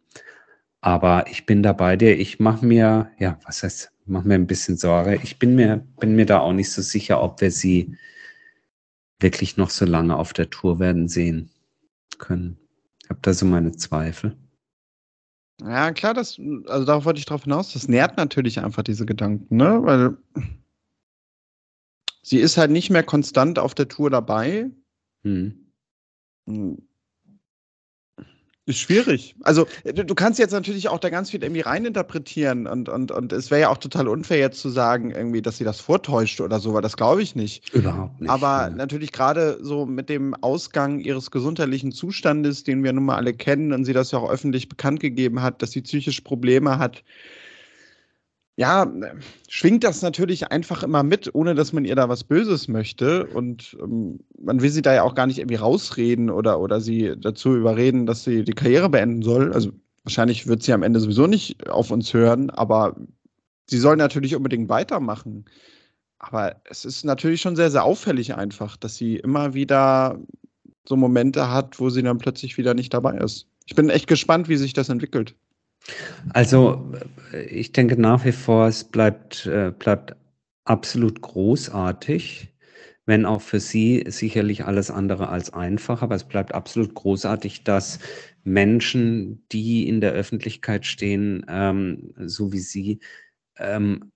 Aber 0.80 1.26
ich 1.28 1.46
bin 1.46 1.62
da 1.62 1.72
bei 1.72 1.96
dir. 1.96 2.18
Ich 2.18 2.40
mache 2.40 2.64
mir, 2.64 3.10
ja, 3.18 3.38
was 3.44 3.62
heißt, 3.62 3.92
mache 4.06 4.28
mir 4.28 4.34
ein 4.34 4.46
bisschen 4.46 4.76
Sorge. 4.76 5.20
Ich 5.22 5.38
bin 5.38 5.56
mir, 5.56 5.86
bin 5.98 6.16
mir 6.16 6.26
da 6.26 6.38
auch 6.38 6.52
nicht 6.52 6.70
so 6.70 6.80
sicher, 6.82 7.22
ob 7.22 7.40
wir 7.40 7.50
sie 7.50 7.96
wirklich 9.20 9.56
noch 9.56 9.70
so 9.70 9.84
lange 9.84 10.16
auf 10.16 10.32
der 10.32 10.50
Tour 10.50 10.78
werden 10.78 11.08
sehen 11.08 11.50
können. 12.18 12.58
Ich 13.06 13.10
habe 13.10 13.20
da 13.22 13.32
so 13.32 13.46
meine 13.46 13.70
Zweifel. 13.70 14.36
Ja, 15.62 15.92
klar, 15.92 16.12
das, 16.12 16.40
also 16.66 16.84
darauf 16.84 17.04
wollte 17.04 17.20
ich 17.20 17.24
drauf 17.24 17.44
hinaus, 17.44 17.72
das 17.72 17.86
nährt 17.86 18.16
natürlich 18.16 18.58
einfach 18.58 18.82
diese 18.82 19.06
Gedanken, 19.06 19.56
ne? 19.56 19.78
Weil 19.84 20.16
sie 22.22 22.38
ist 22.38 22.56
halt 22.56 22.72
nicht 22.72 22.90
mehr 22.90 23.04
konstant 23.04 23.60
auf 23.60 23.76
der 23.76 23.86
Tour 23.86 24.10
dabei. 24.10 24.72
Hm. 25.22 25.68
Ist 28.68 28.80
schwierig. 28.80 29.36
Also, 29.42 29.68
du, 29.84 30.04
du, 30.04 30.14
kannst 30.16 30.40
jetzt 30.40 30.50
natürlich 30.50 30.88
auch 30.88 30.98
da 30.98 31.08
ganz 31.08 31.30
viel 31.30 31.40
irgendwie 31.40 31.60
reininterpretieren 31.60 32.66
und, 32.66 32.88
und, 32.88 33.12
und 33.12 33.32
es 33.32 33.52
wäre 33.52 33.60
ja 33.60 33.68
auch 33.68 33.78
total 33.78 34.08
unfair 34.08 34.38
jetzt 34.38 34.60
zu 34.60 34.70
sagen, 34.70 35.12
irgendwie, 35.12 35.40
dass 35.40 35.58
sie 35.58 35.64
das 35.64 35.80
vortäuscht 35.80 36.40
oder 36.40 36.58
so, 36.58 36.74
weil 36.74 36.82
das 36.82 36.96
glaube 36.96 37.22
ich 37.22 37.36
nicht. 37.36 37.72
Überhaupt 37.72 38.20
nicht. 38.20 38.28
Aber 38.28 38.62
ja. 38.62 38.70
natürlich 38.70 39.12
gerade 39.12 39.58
so 39.62 39.86
mit 39.86 40.08
dem 40.08 40.34
Ausgang 40.34 40.98
ihres 40.98 41.30
gesundheitlichen 41.30 41.92
Zustandes, 41.92 42.64
den 42.64 42.82
wir 42.82 42.92
nun 42.92 43.04
mal 43.04 43.14
alle 43.14 43.34
kennen 43.34 43.72
und 43.72 43.84
sie 43.84 43.92
das 43.92 44.10
ja 44.10 44.18
auch 44.18 44.28
öffentlich 44.28 44.68
bekannt 44.68 44.98
gegeben 44.98 45.42
hat, 45.42 45.62
dass 45.62 45.70
sie 45.70 45.82
psychische 45.82 46.22
Probleme 46.22 46.80
hat, 46.80 47.04
ja, 48.56 48.90
schwingt 49.48 49.84
das 49.84 50.00
natürlich 50.00 50.50
einfach 50.50 50.82
immer 50.82 51.02
mit, 51.02 51.34
ohne 51.34 51.54
dass 51.54 51.74
man 51.74 51.84
ihr 51.84 51.94
da 51.94 52.08
was 52.08 52.24
Böses 52.24 52.68
möchte. 52.68 53.26
Und 53.26 53.76
ähm, 53.82 54.18
man 54.38 54.62
will 54.62 54.70
sie 54.70 54.80
da 54.80 54.94
ja 54.94 55.02
auch 55.02 55.14
gar 55.14 55.26
nicht 55.26 55.38
irgendwie 55.38 55.56
rausreden 55.56 56.30
oder, 56.30 56.58
oder 56.58 56.80
sie 56.80 57.14
dazu 57.18 57.54
überreden, 57.54 58.06
dass 58.06 58.24
sie 58.24 58.44
die 58.44 58.54
Karriere 58.54 58.88
beenden 58.88 59.22
soll. 59.22 59.52
Also 59.52 59.72
wahrscheinlich 60.04 60.46
wird 60.46 60.62
sie 60.62 60.72
am 60.72 60.82
Ende 60.82 61.00
sowieso 61.00 61.26
nicht 61.26 61.68
auf 61.68 61.90
uns 61.90 62.14
hören, 62.14 62.48
aber 62.48 62.96
sie 63.66 63.78
soll 63.78 63.96
natürlich 63.96 64.34
unbedingt 64.34 64.70
weitermachen. 64.70 65.44
Aber 66.18 66.56
es 66.64 66.86
ist 66.86 67.04
natürlich 67.04 67.42
schon 67.42 67.56
sehr, 67.56 67.70
sehr 67.70 67.84
auffällig 67.84 68.34
einfach, 68.34 68.78
dass 68.78 68.96
sie 68.96 69.16
immer 69.16 69.52
wieder 69.52 70.18
so 70.88 70.96
Momente 70.96 71.50
hat, 71.50 71.78
wo 71.78 71.90
sie 71.90 72.02
dann 72.02 72.16
plötzlich 72.16 72.56
wieder 72.56 72.72
nicht 72.72 72.94
dabei 72.94 73.18
ist. 73.18 73.46
Ich 73.66 73.74
bin 73.74 73.90
echt 73.90 74.06
gespannt, 74.06 74.48
wie 74.48 74.56
sich 74.56 74.72
das 74.72 74.88
entwickelt. 74.88 75.34
Also 76.32 76.92
ich 77.48 77.72
denke 77.72 78.00
nach 78.00 78.24
wie 78.24 78.32
vor, 78.32 78.66
es 78.68 78.84
bleibt, 78.84 79.46
äh, 79.46 79.72
bleibt 79.76 80.16
absolut 80.64 81.20
großartig, 81.20 82.52
wenn 83.06 83.24
auch 83.24 83.40
für 83.40 83.60
Sie 83.60 84.04
sicherlich 84.08 84.64
alles 84.64 84.90
andere 84.90 85.28
als 85.28 85.52
einfach, 85.52 86.02
aber 86.02 86.16
es 86.16 86.24
bleibt 86.24 86.54
absolut 86.54 86.94
großartig, 86.94 87.62
dass 87.64 88.00
Menschen, 88.42 89.44
die 89.52 89.88
in 89.88 90.00
der 90.00 90.12
Öffentlichkeit 90.12 90.86
stehen, 90.86 91.44
ähm, 91.48 92.12
so 92.16 92.52
wie 92.52 92.58
Sie, 92.58 93.00
ähm, 93.58 94.12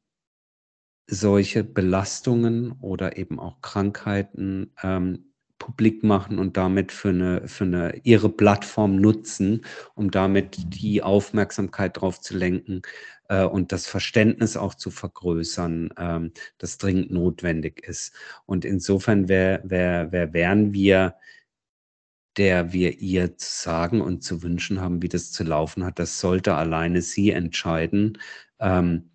solche 1.06 1.64
Belastungen 1.64 2.72
oder 2.80 3.16
eben 3.16 3.40
auch 3.40 3.60
Krankheiten 3.60 4.72
ähm, 4.82 5.29
publik 5.60 6.02
machen 6.02 6.40
und 6.40 6.56
damit 6.56 6.90
für 6.90 7.10
eine, 7.10 7.46
für 7.46 7.64
eine 7.64 8.00
ihre 8.02 8.28
Plattform 8.28 8.96
nutzen, 8.96 9.64
um 9.94 10.10
damit 10.10 10.56
die 10.74 11.04
Aufmerksamkeit 11.04 11.96
darauf 11.96 12.20
zu 12.20 12.36
lenken 12.36 12.82
äh, 13.28 13.44
und 13.44 13.70
das 13.70 13.86
Verständnis 13.86 14.56
auch 14.56 14.74
zu 14.74 14.90
vergrößern, 14.90 15.90
ähm, 15.96 16.32
das 16.58 16.78
dringend 16.78 17.12
notwendig 17.12 17.86
ist. 17.86 18.12
Und 18.46 18.64
insofern 18.64 19.28
wär, 19.28 19.62
wär, 19.64 20.10
wär, 20.10 20.32
wären 20.32 20.72
wir 20.72 21.14
der 22.36 22.72
wir 22.72 23.00
ihr 23.00 23.36
zu 23.36 23.62
sagen 23.62 24.00
und 24.00 24.22
zu 24.22 24.42
wünschen 24.42 24.80
haben, 24.80 25.02
wie 25.02 25.08
das 25.08 25.32
zu 25.32 25.44
laufen 25.44 25.84
hat, 25.84 25.98
das 25.98 26.20
sollte 26.20 26.54
alleine 26.54 27.02
sie 27.02 27.30
entscheiden. 27.30 28.18
Ähm, 28.60 29.10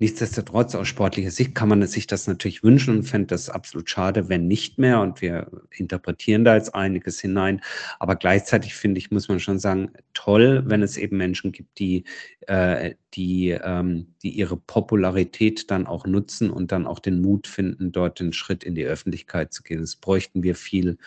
Nichtsdestotrotz, 0.00 0.76
aus 0.76 0.86
sportlicher 0.86 1.32
Sicht 1.32 1.56
kann 1.56 1.68
man 1.68 1.84
sich 1.86 2.06
das 2.06 2.28
natürlich 2.28 2.62
wünschen 2.62 2.98
und 2.98 3.02
fände 3.02 3.26
das 3.26 3.50
absolut 3.50 3.90
schade, 3.90 4.28
wenn 4.28 4.46
nicht 4.46 4.78
mehr. 4.78 5.00
Und 5.00 5.20
wir 5.20 5.50
interpretieren 5.70 6.44
da 6.44 6.54
jetzt 6.54 6.72
einiges 6.72 7.18
hinein. 7.20 7.60
Aber 7.98 8.14
gleichzeitig 8.14 8.76
finde 8.76 8.98
ich, 8.98 9.10
muss 9.10 9.28
man 9.28 9.40
schon 9.40 9.58
sagen, 9.58 9.90
toll, 10.14 10.62
wenn 10.66 10.82
es 10.82 10.98
eben 10.98 11.16
Menschen 11.16 11.50
gibt, 11.50 11.80
die, 11.80 12.04
äh, 12.46 12.94
die, 13.14 13.50
ähm, 13.50 14.14
die 14.22 14.30
ihre 14.30 14.56
Popularität 14.56 15.68
dann 15.68 15.88
auch 15.88 16.06
nutzen 16.06 16.50
und 16.50 16.70
dann 16.70 16.86
auch 16.86 17.00
den 17.00 17.20
Mut 17.20 17.48
finden, 17.48 17.90
dort 17.90 18.20
den 18.20 18.32
Schritt 18.32 18.62
in 18.62 18.76
die 18.76 18.84
Öffentlichkeit 18.84 19.52
zu 19.52 19.64
gehen. 19.64 19.80
Das 19.80 19.96
bräuchten 19.96 20.44
wir 20.44 20.54
viel, 20.54 20.98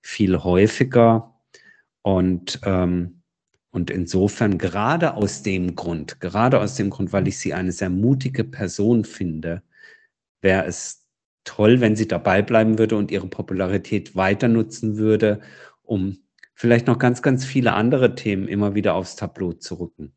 viel 0.00 0.42
häufiger. 0.42 1.32
Und 2.02 2.58
ähm, 2.64 3.21
und 3.72 3.90
insofern 3.90 4.58
gerade 4.58 5.14
aus 5.14 5.42
dem 5.42 5.74
Grund, 5.74 6.20
gerade 6.20 6.60
aus 6.60 6.76
dem 6.76 6.90
Grund, 6.90 7.12
weil 7.12 7.26
ich 7.26 7.38
sie 7.38 7.54
eine 7.54 7.72
sehr 7.72 7.90
mutige 7.90 8.44
Person 8.44 9.04
finde, 9.04 9.62
wäre 10.42 10.66
es 10.66 11.06
toll, 11.44 11.80
wenn 11.80 11.96
sie 11.96 12.06
dabei 12.06 12.42
bleiben 12.42 12.78
würde 12.78 12.96
und 12.96 13.10
ihre 13.10 13.26
Popularität 13.28 14.14
weiter 14.14 14.48
nutzen 14.48 14.98
würde, 14.98 15.40
um 15.82 16.18
vielleicht 16.54 16.86
noch 16.86 16.98
ganz, 16.98 17.22
ganz 17.22 17.44
viele 17.44 17.72
andere 17.72 18.14
Themen 18.14 18.46
immer 18.46 18.74
wieder 18.74 18.94
aufs 18.94 19.16
Tableau 19.16 19.52
zu 19.54 19.76
rücken. 19.76 20.12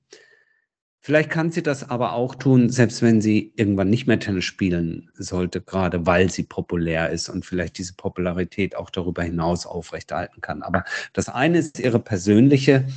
Vielleicht 1.05 1.29
kann 1.29 1.51
sie 1.51 1.61
das 1.61 1.87
aber 1.87 2.13
auch 2.13 2.33
tun, 2.33 2.71
selbst 2.71 3.03
wenn 3.03 3.21
sie 3.21 3.53
irgendwann 3.55 3.91
nicht 3.91 4.07
mehr 4.07 4.19
Tennis 4.19 4.45
spielen 4.45 5.11
sollte, 5.13 5.61
gerade 5.61 6.07
weil 6.07 6.31
sie 6.31 6.41
populär 6.41 7.11
ist 7.11 7.29
und 7.29 7.45
vielleicht 7.45 7.77
diese 7.77 7.93
Popularität 7.93 8.75
auch 8.75 8.89
darüber 8.89 9.21
hinaus 9.21 9.67
aufrechterhalten 9.67 10.41
kann. 10.41 10.63
Aber 10.63 10.83
das 11.13 11.29
eine 11.29 11.59
ist 11.59 11.79
ihre 11.79 11.99
persönliche 11.99 12.87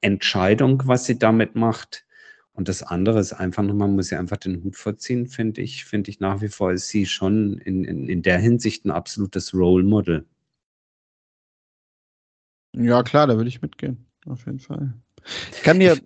Entscheidung, 0.00 0.82
was 0.86 1.04
sie 1.04 1.18
damit 1.18 1.54
macht. 1.54 2.04
Und 2.52 2.68
das 2.68 2.82
andere 2.82 3.20
ist 3.20 3.32
einfach 3.32 3.62
nochmal, 3.62 3.88
muss 3.88 4.08
sie 4.08 4.16
einfach 4.16 4.36
den 4.36 4.62
Hut 4.62 4.76
vorziehen, 4.76 5.26
finde 5.26 5.62
ich. 5.62 5.84
Finde 5.84 6.10
ich 6.10 6.20
nach 6.20 6.40
wie 6.40 6.48
vor 6.48 6.72
ist 6.72 6.88
sie 6.88 7.06
schon 7.06 7.58
in, 7.58 7.84
in, 7.84 8.08
in 8.08 8.22
der 8.22 8.38
Hinsicht 8.38 8.84
ein 8.84 8.90
absolutes 8.90 9.54
Role 9.54 9.84
Model. 9.84 10.26
Ja, 12.72 13.02
klar, 13.02 13.26
da 13.26 13.36
würde 13.36 13.48
ich 13.48 13.62
mitgehen. 13.62 14.06
Auf 14.26 14.46
jeden 14.46 14.60
Fall. 14.60 14.94
Ich 15.52 15.62
kann 15.62 15.80
dir, 15.80 15.98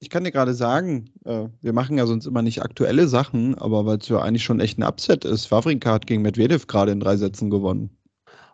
ich 0.00 0.10
kann 0.10 0.24
dir 0.24 0.32
gerade 0.32 0.54
sagen, 0.54 1.10
äh, 1.24 1.48
wir 1.60 1.72
machen 1.72 1.96
ja 1.98 2.06
sonst 2.06 2.26
immer 2.26 2.42
nicht 2.42 2.62
aktuelle 2.62 3.08
Sachen, 3.08 3.54
aber 3.56 3.86
weil 3.86 3.98
es 3.98 4.08
ja 4.08 4.20
eigentlich 4.20 4.44
schon 4.44 4.60
echt 4.60 4.78
ein 4.78 4.82
Upset 4.82 5.24
ist. 5.24 5.50
Wawrinka 5.50 5.92
hat 5.92 6.06
gegen 6.06 6.22
Medvedev 6.22 6.66
gerade 6.66 6.92
in 6.92 7.00
drei 7.00 7.16
Sätzen 7.16 7.50
gewonnen. 7.50 7.96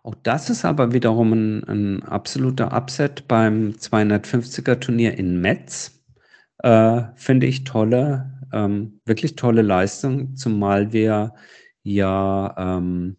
Auch 0.04 0.16
das 0.22 0.50
ist 0.50 0.64
aber 0.64 0.92
wiederum 0.92 1.32
ein, 1.32 1.64
ein 1.64 2.02
absoluter 2.02 2.72
Upset 2.72 3.28
beim 3.28 3.70
250er 3.70 4.80
Turnier 4.80 5.16
in 5.16 5.40
Metz. 5.40 6.02
Äh, 6.58 7.04
Finde 7.14 7.46
ich 7.46 7.64
tolle, 7.64 8.40
ähm, 8.52 9.00
wirklich 9.04 9.36
tolle 9.36 9.62
Leistung, 9.62 10.36
zumal 10.36 10.92
wir 10.92 11.34
ja 11.84 12.54
ähm, 12.58 13.16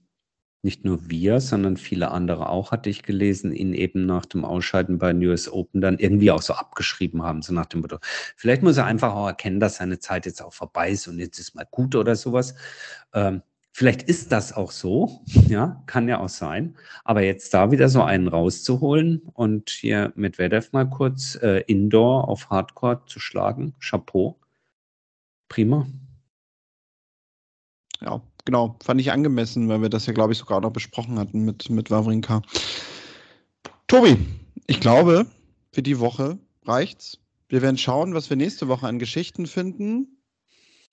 nicht 0.63 0.85
nur 0.85 1.09
wir, 1.09 1.41
sondern 1.41 1.77
viele 1.77 2.11
andere 2.11 2.49
auch, 2.49 2.71
hatte 2.71 2.89
ich 2.89 3.03
gelesen, 3.03 3.53
ihn 3.53 3.73
eben 3.73 4.05
nach 4.05 4.25
dem 4.25 4.45
Ausscheiden 4.45 4.97
bei 4.97 5.11
den 5.11 5.25
US 5.27 5.49
Open 5.51 5.81
dann 5.81 5.99
irgendwie 5.99 6.31
auch 6.31 6.41
so 6.41 6.53
abgeschrieben 6.53 7.23
haben, 7.23 7.41
so 7.41 7.53
nach 7.53 7.65
dem 7.65 7.81
Motto, 7.81 7.97
vielleicht 8.37 8.63
muss 8.63 8.77
er 8.77 8.85
einfach 8.85 9.13
auch 9.13 9.27
erkennen, 9.27 9.59
dass 9.59 9.77
seine 9.77 9.99
Zeit 9.99 10.25
jetzt 10.25 10.41
auch 10.41 10.53
vorbei 10.53 10.91
ist 10.91 11.07
und 11.07 11.19
jetzt 11.19 11.37
ist 11.39 11.55
mal 11.55 11.67
gut 11.69 11.95
oder 11.95 12.15
sowas. 12.15 12.55
Ähm, 13.13 13.41
vielleicht 13.73 14.03
ist 14.03 14.31
das 14.31 14.53
auch 14.53 14.71
so, 14.71 15.21
ja, 15.47 15.83
kann 15.87 16.07
ja 16.07 16.19
auch 16.19 16.29
sein. 16.29 16.77
Aber 17.03 17.23
jetzt 17.23 17.53
da 17.53 17.71
wieder 17.71 17.89
so 17.89 18.03
einen 18.03 18.27
rauszuholen 18.27 19.23
und 19.33 19.71
hier 19.71 20.13
mit 20.15 20.37
Medvedev 20.37 20.71
mal 20.71 20.89
kurz 20.89 21.35
äh, 21.41 21.63
Indoor 21.67 22.29
auf 22.29 22.49
Hardcore 22.49 23.01
zu 23.07 23.19
schlagen, 23.19 23.73
Chapeau. 23.79 24.39
Prima. 25.49 25.87
Ja, 27.99 28.21
genau, 28.45 28.77
fand 28.83 29.01
ich 29.01 29.11
angemessen, 29.11 29.67
weil 29.69 29.81
wir 29.81 29.89
das 29.89 30.05
ja, 30.05 30.13
glaube 30.13 30.33
ich, 30.33 30.39
sogar 30.39 30.61
noch 30.61 30.71
besprochen 30.71 31.17
hatten 31.17 31.43
mit, 31.43 31.69
mit 31.69 31.89
Wawrinka. 31.89 32.41
Tobi, 33.87 34.17
ich 34.67 34.79
glaube, 34.79 35.25
für 35.71 35.81
die 35.81 35.99
Woche 35.99 36.37
reicht's. 36.63 37.19
Wir 37.47 37.61
werden 37.61 37.77
schauen, 37.77 38.13
was 38.13 38.29
wir 38.29 38.37
nächste 38.37 38.67
Woche 38.67 38.87
an 38.87 38.99
Geschichten 38.99 39.47
finden. 39.47 40.22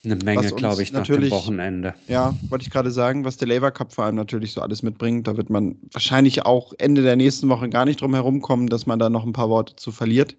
Eine 0.03 0.15
Menge, 0.15 0.51
glaube 0.51 0.81
ich, 0.81 0.91
nach 0.91 1.05
dem 1.05 1.29
Wochenende. 1.29 1.93
Ja, 2.07 2.35
wollte 2.49 2.63
ich 2.63 2.71
gerade 2.71 2.89
sagen, 2.89 3.23
was 3.23 3.37
der 3.37 3.47
Labour 3.47 3.71
Cup 3.71 3.93
vor 3.93 4.05
allem 4.05 4.15
natürlich 4.15 4.53
so 4.53 4.61
alles 4.61 4.81
mitbringt. 4.81 5.27
Da 5.27 5.37
wird 5.37 5.49
man 5.49 5.77
wahrscheinlich 5.91 6.43
auch 6.43 6.73
Ende 6.79 7.03
der 7.03 7.15
nächsten 7.15 7.49
Woche 7.49 7.69
gar 7.69 7.85
nicht 7.85 8.01
drum 8.01 8.15
herum 8.15 8.41
kommen, 8.41 8.67
dass 8.67 8.87
man 8.87 8.97
da 8.97 9.09
noch 9.09 9.25
ein 9.25 9.33
paar 9.33 9.49
Worte 9.49 9.75
zu 9.75 9.91
verliert. 9.91 10.35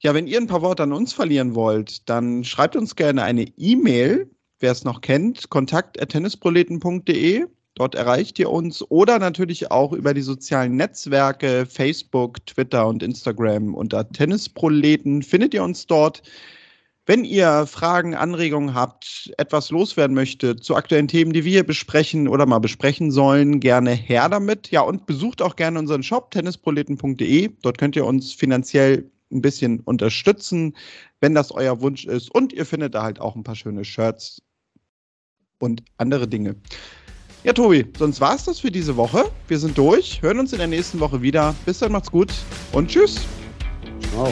Ja, 0.00 0.14
wenn 0.14 0.26
ihr 0.26 0.38
ein 0.38 0.48
paar 0.48 0.62
Worte 0.62 0.82
an 0.82 0.92
uns 0.92 1.12
verlieren 1.12 1.54
wollt, 1.54 2.08
dann 2.08 2.42
schreibt 2.42 2.74
uns 2.74 2.96
gerne 2.96 3.22
eine 3.22 3.46
E-Mail 3.56 4.28
wer 4.62 4.72
es 4.72 4.84
noch 4.84 5.02
kennt, 5.02 5.50
kontakt.tennisproleten.de. 5.50 7.46
Dort 7.74 7.94
erreicht 7.94 8.38
ihr 8.38 8.50
uns 8.50 8.82
oder 8.90 9.18
natürlich 9.18 9.70
auch 9.70 9.92
über 9.92 10.14
die 10.14 10.20
sozialen 10.22 10.76
Netzwerke 10.76 11.66
Facebook, 11.66 12.46
Twitter 12.46 12.86
und 12.86 13.02
Instagram 13.02 13.74
unter 13.74 14.08
Tennisproleten 14.08 15.22
findet 15.22 15.54
ihr 15.54 15.64
uns 15.64 15.86
dort. 15.86 16.22
Wenn 17.04 17.24
ihr 17.24 17.66
Fragen, 17.66 18.14
Anregungen 18.14 18.74
habt, 18.74 19.32
etwas 19.36 19.70
loswerden 19.70 20.14
möchtet 20.14 20.62
zu 20.62 20.76
aktuellen 20.76 21.08
Themen, 21.08 21.32
die 21.32 21.44
wir 21.44 21.50
hier 21.50 21.66
besprechen 21.66 22.28
oder 22.28 22.46
mal 22.46 22.60
besprechen 22.60 23.10
sollen, 23.10 23.58
gerne 23.58 23.90
her 23.90 24.28
damit. 24.28 24.70
Ja, 24.70 24.82
und 24.82 25.06
besucht 25.06 25.42
auch 25.42 25.56
gerne 25.56 25.80
unseren 25.80 26.04
Shop 26.04 26.30
tennisproleten.de. 26.30 27.50
Dort 27.62 27.78
könnt 27.78 27.96
ihr 27.96 28.06
uns 28.06 28.32
finanziell 28.32 29.10
ein 29.32 29.42
bisschen 29.42 29.80
unterstützen, 29.80 30.76
wenn 31.20 31.34
das 31.34 31.50
euer 31.50 31.80
Wunsch 31.80 32.04
ist. 32.04 32.32
Und 32.32 32.52
ihr 32.52 32.66
findet 32.66 32.94
da 32.94 33.02
halt 33.02 33.20
auch 33.20 33.34
ein 33.34 33.42
paar 33.42 33.56
schöne 33.56 33.84
Shirts 33.84 34.40
und 35.58 35.82
andere 35.96 36.28
Dinge. 36.28 36.54
Ja, 37.42 37.52
Tobi, 37.52 37.84
sonst 37.98 38.20
war 38.20 38.36
es 38.36 38.44
das 38.44 38.60
für 38.60 38.70
diese 38.70 38.96
Woche. 38.96 39.24
Wir 39.48 39.58
sind 39.58 39.76
durch, 39.76 40.22
hören 40.22 40.38
uns 40.38 40.52
in 40.52 40.58
der 40.58 40.68
nächsten 40.68 41.00
Woche 41.00 41.20
wieder. 41.20 41.52
Bis 41.66 41.80
dann, 41.80 41.90
macht's 41.90 42.12
gut 42.12 42.32
und 42.70 42.88
tschüss. 42.88 43.16
Ciao. 44.12 44.30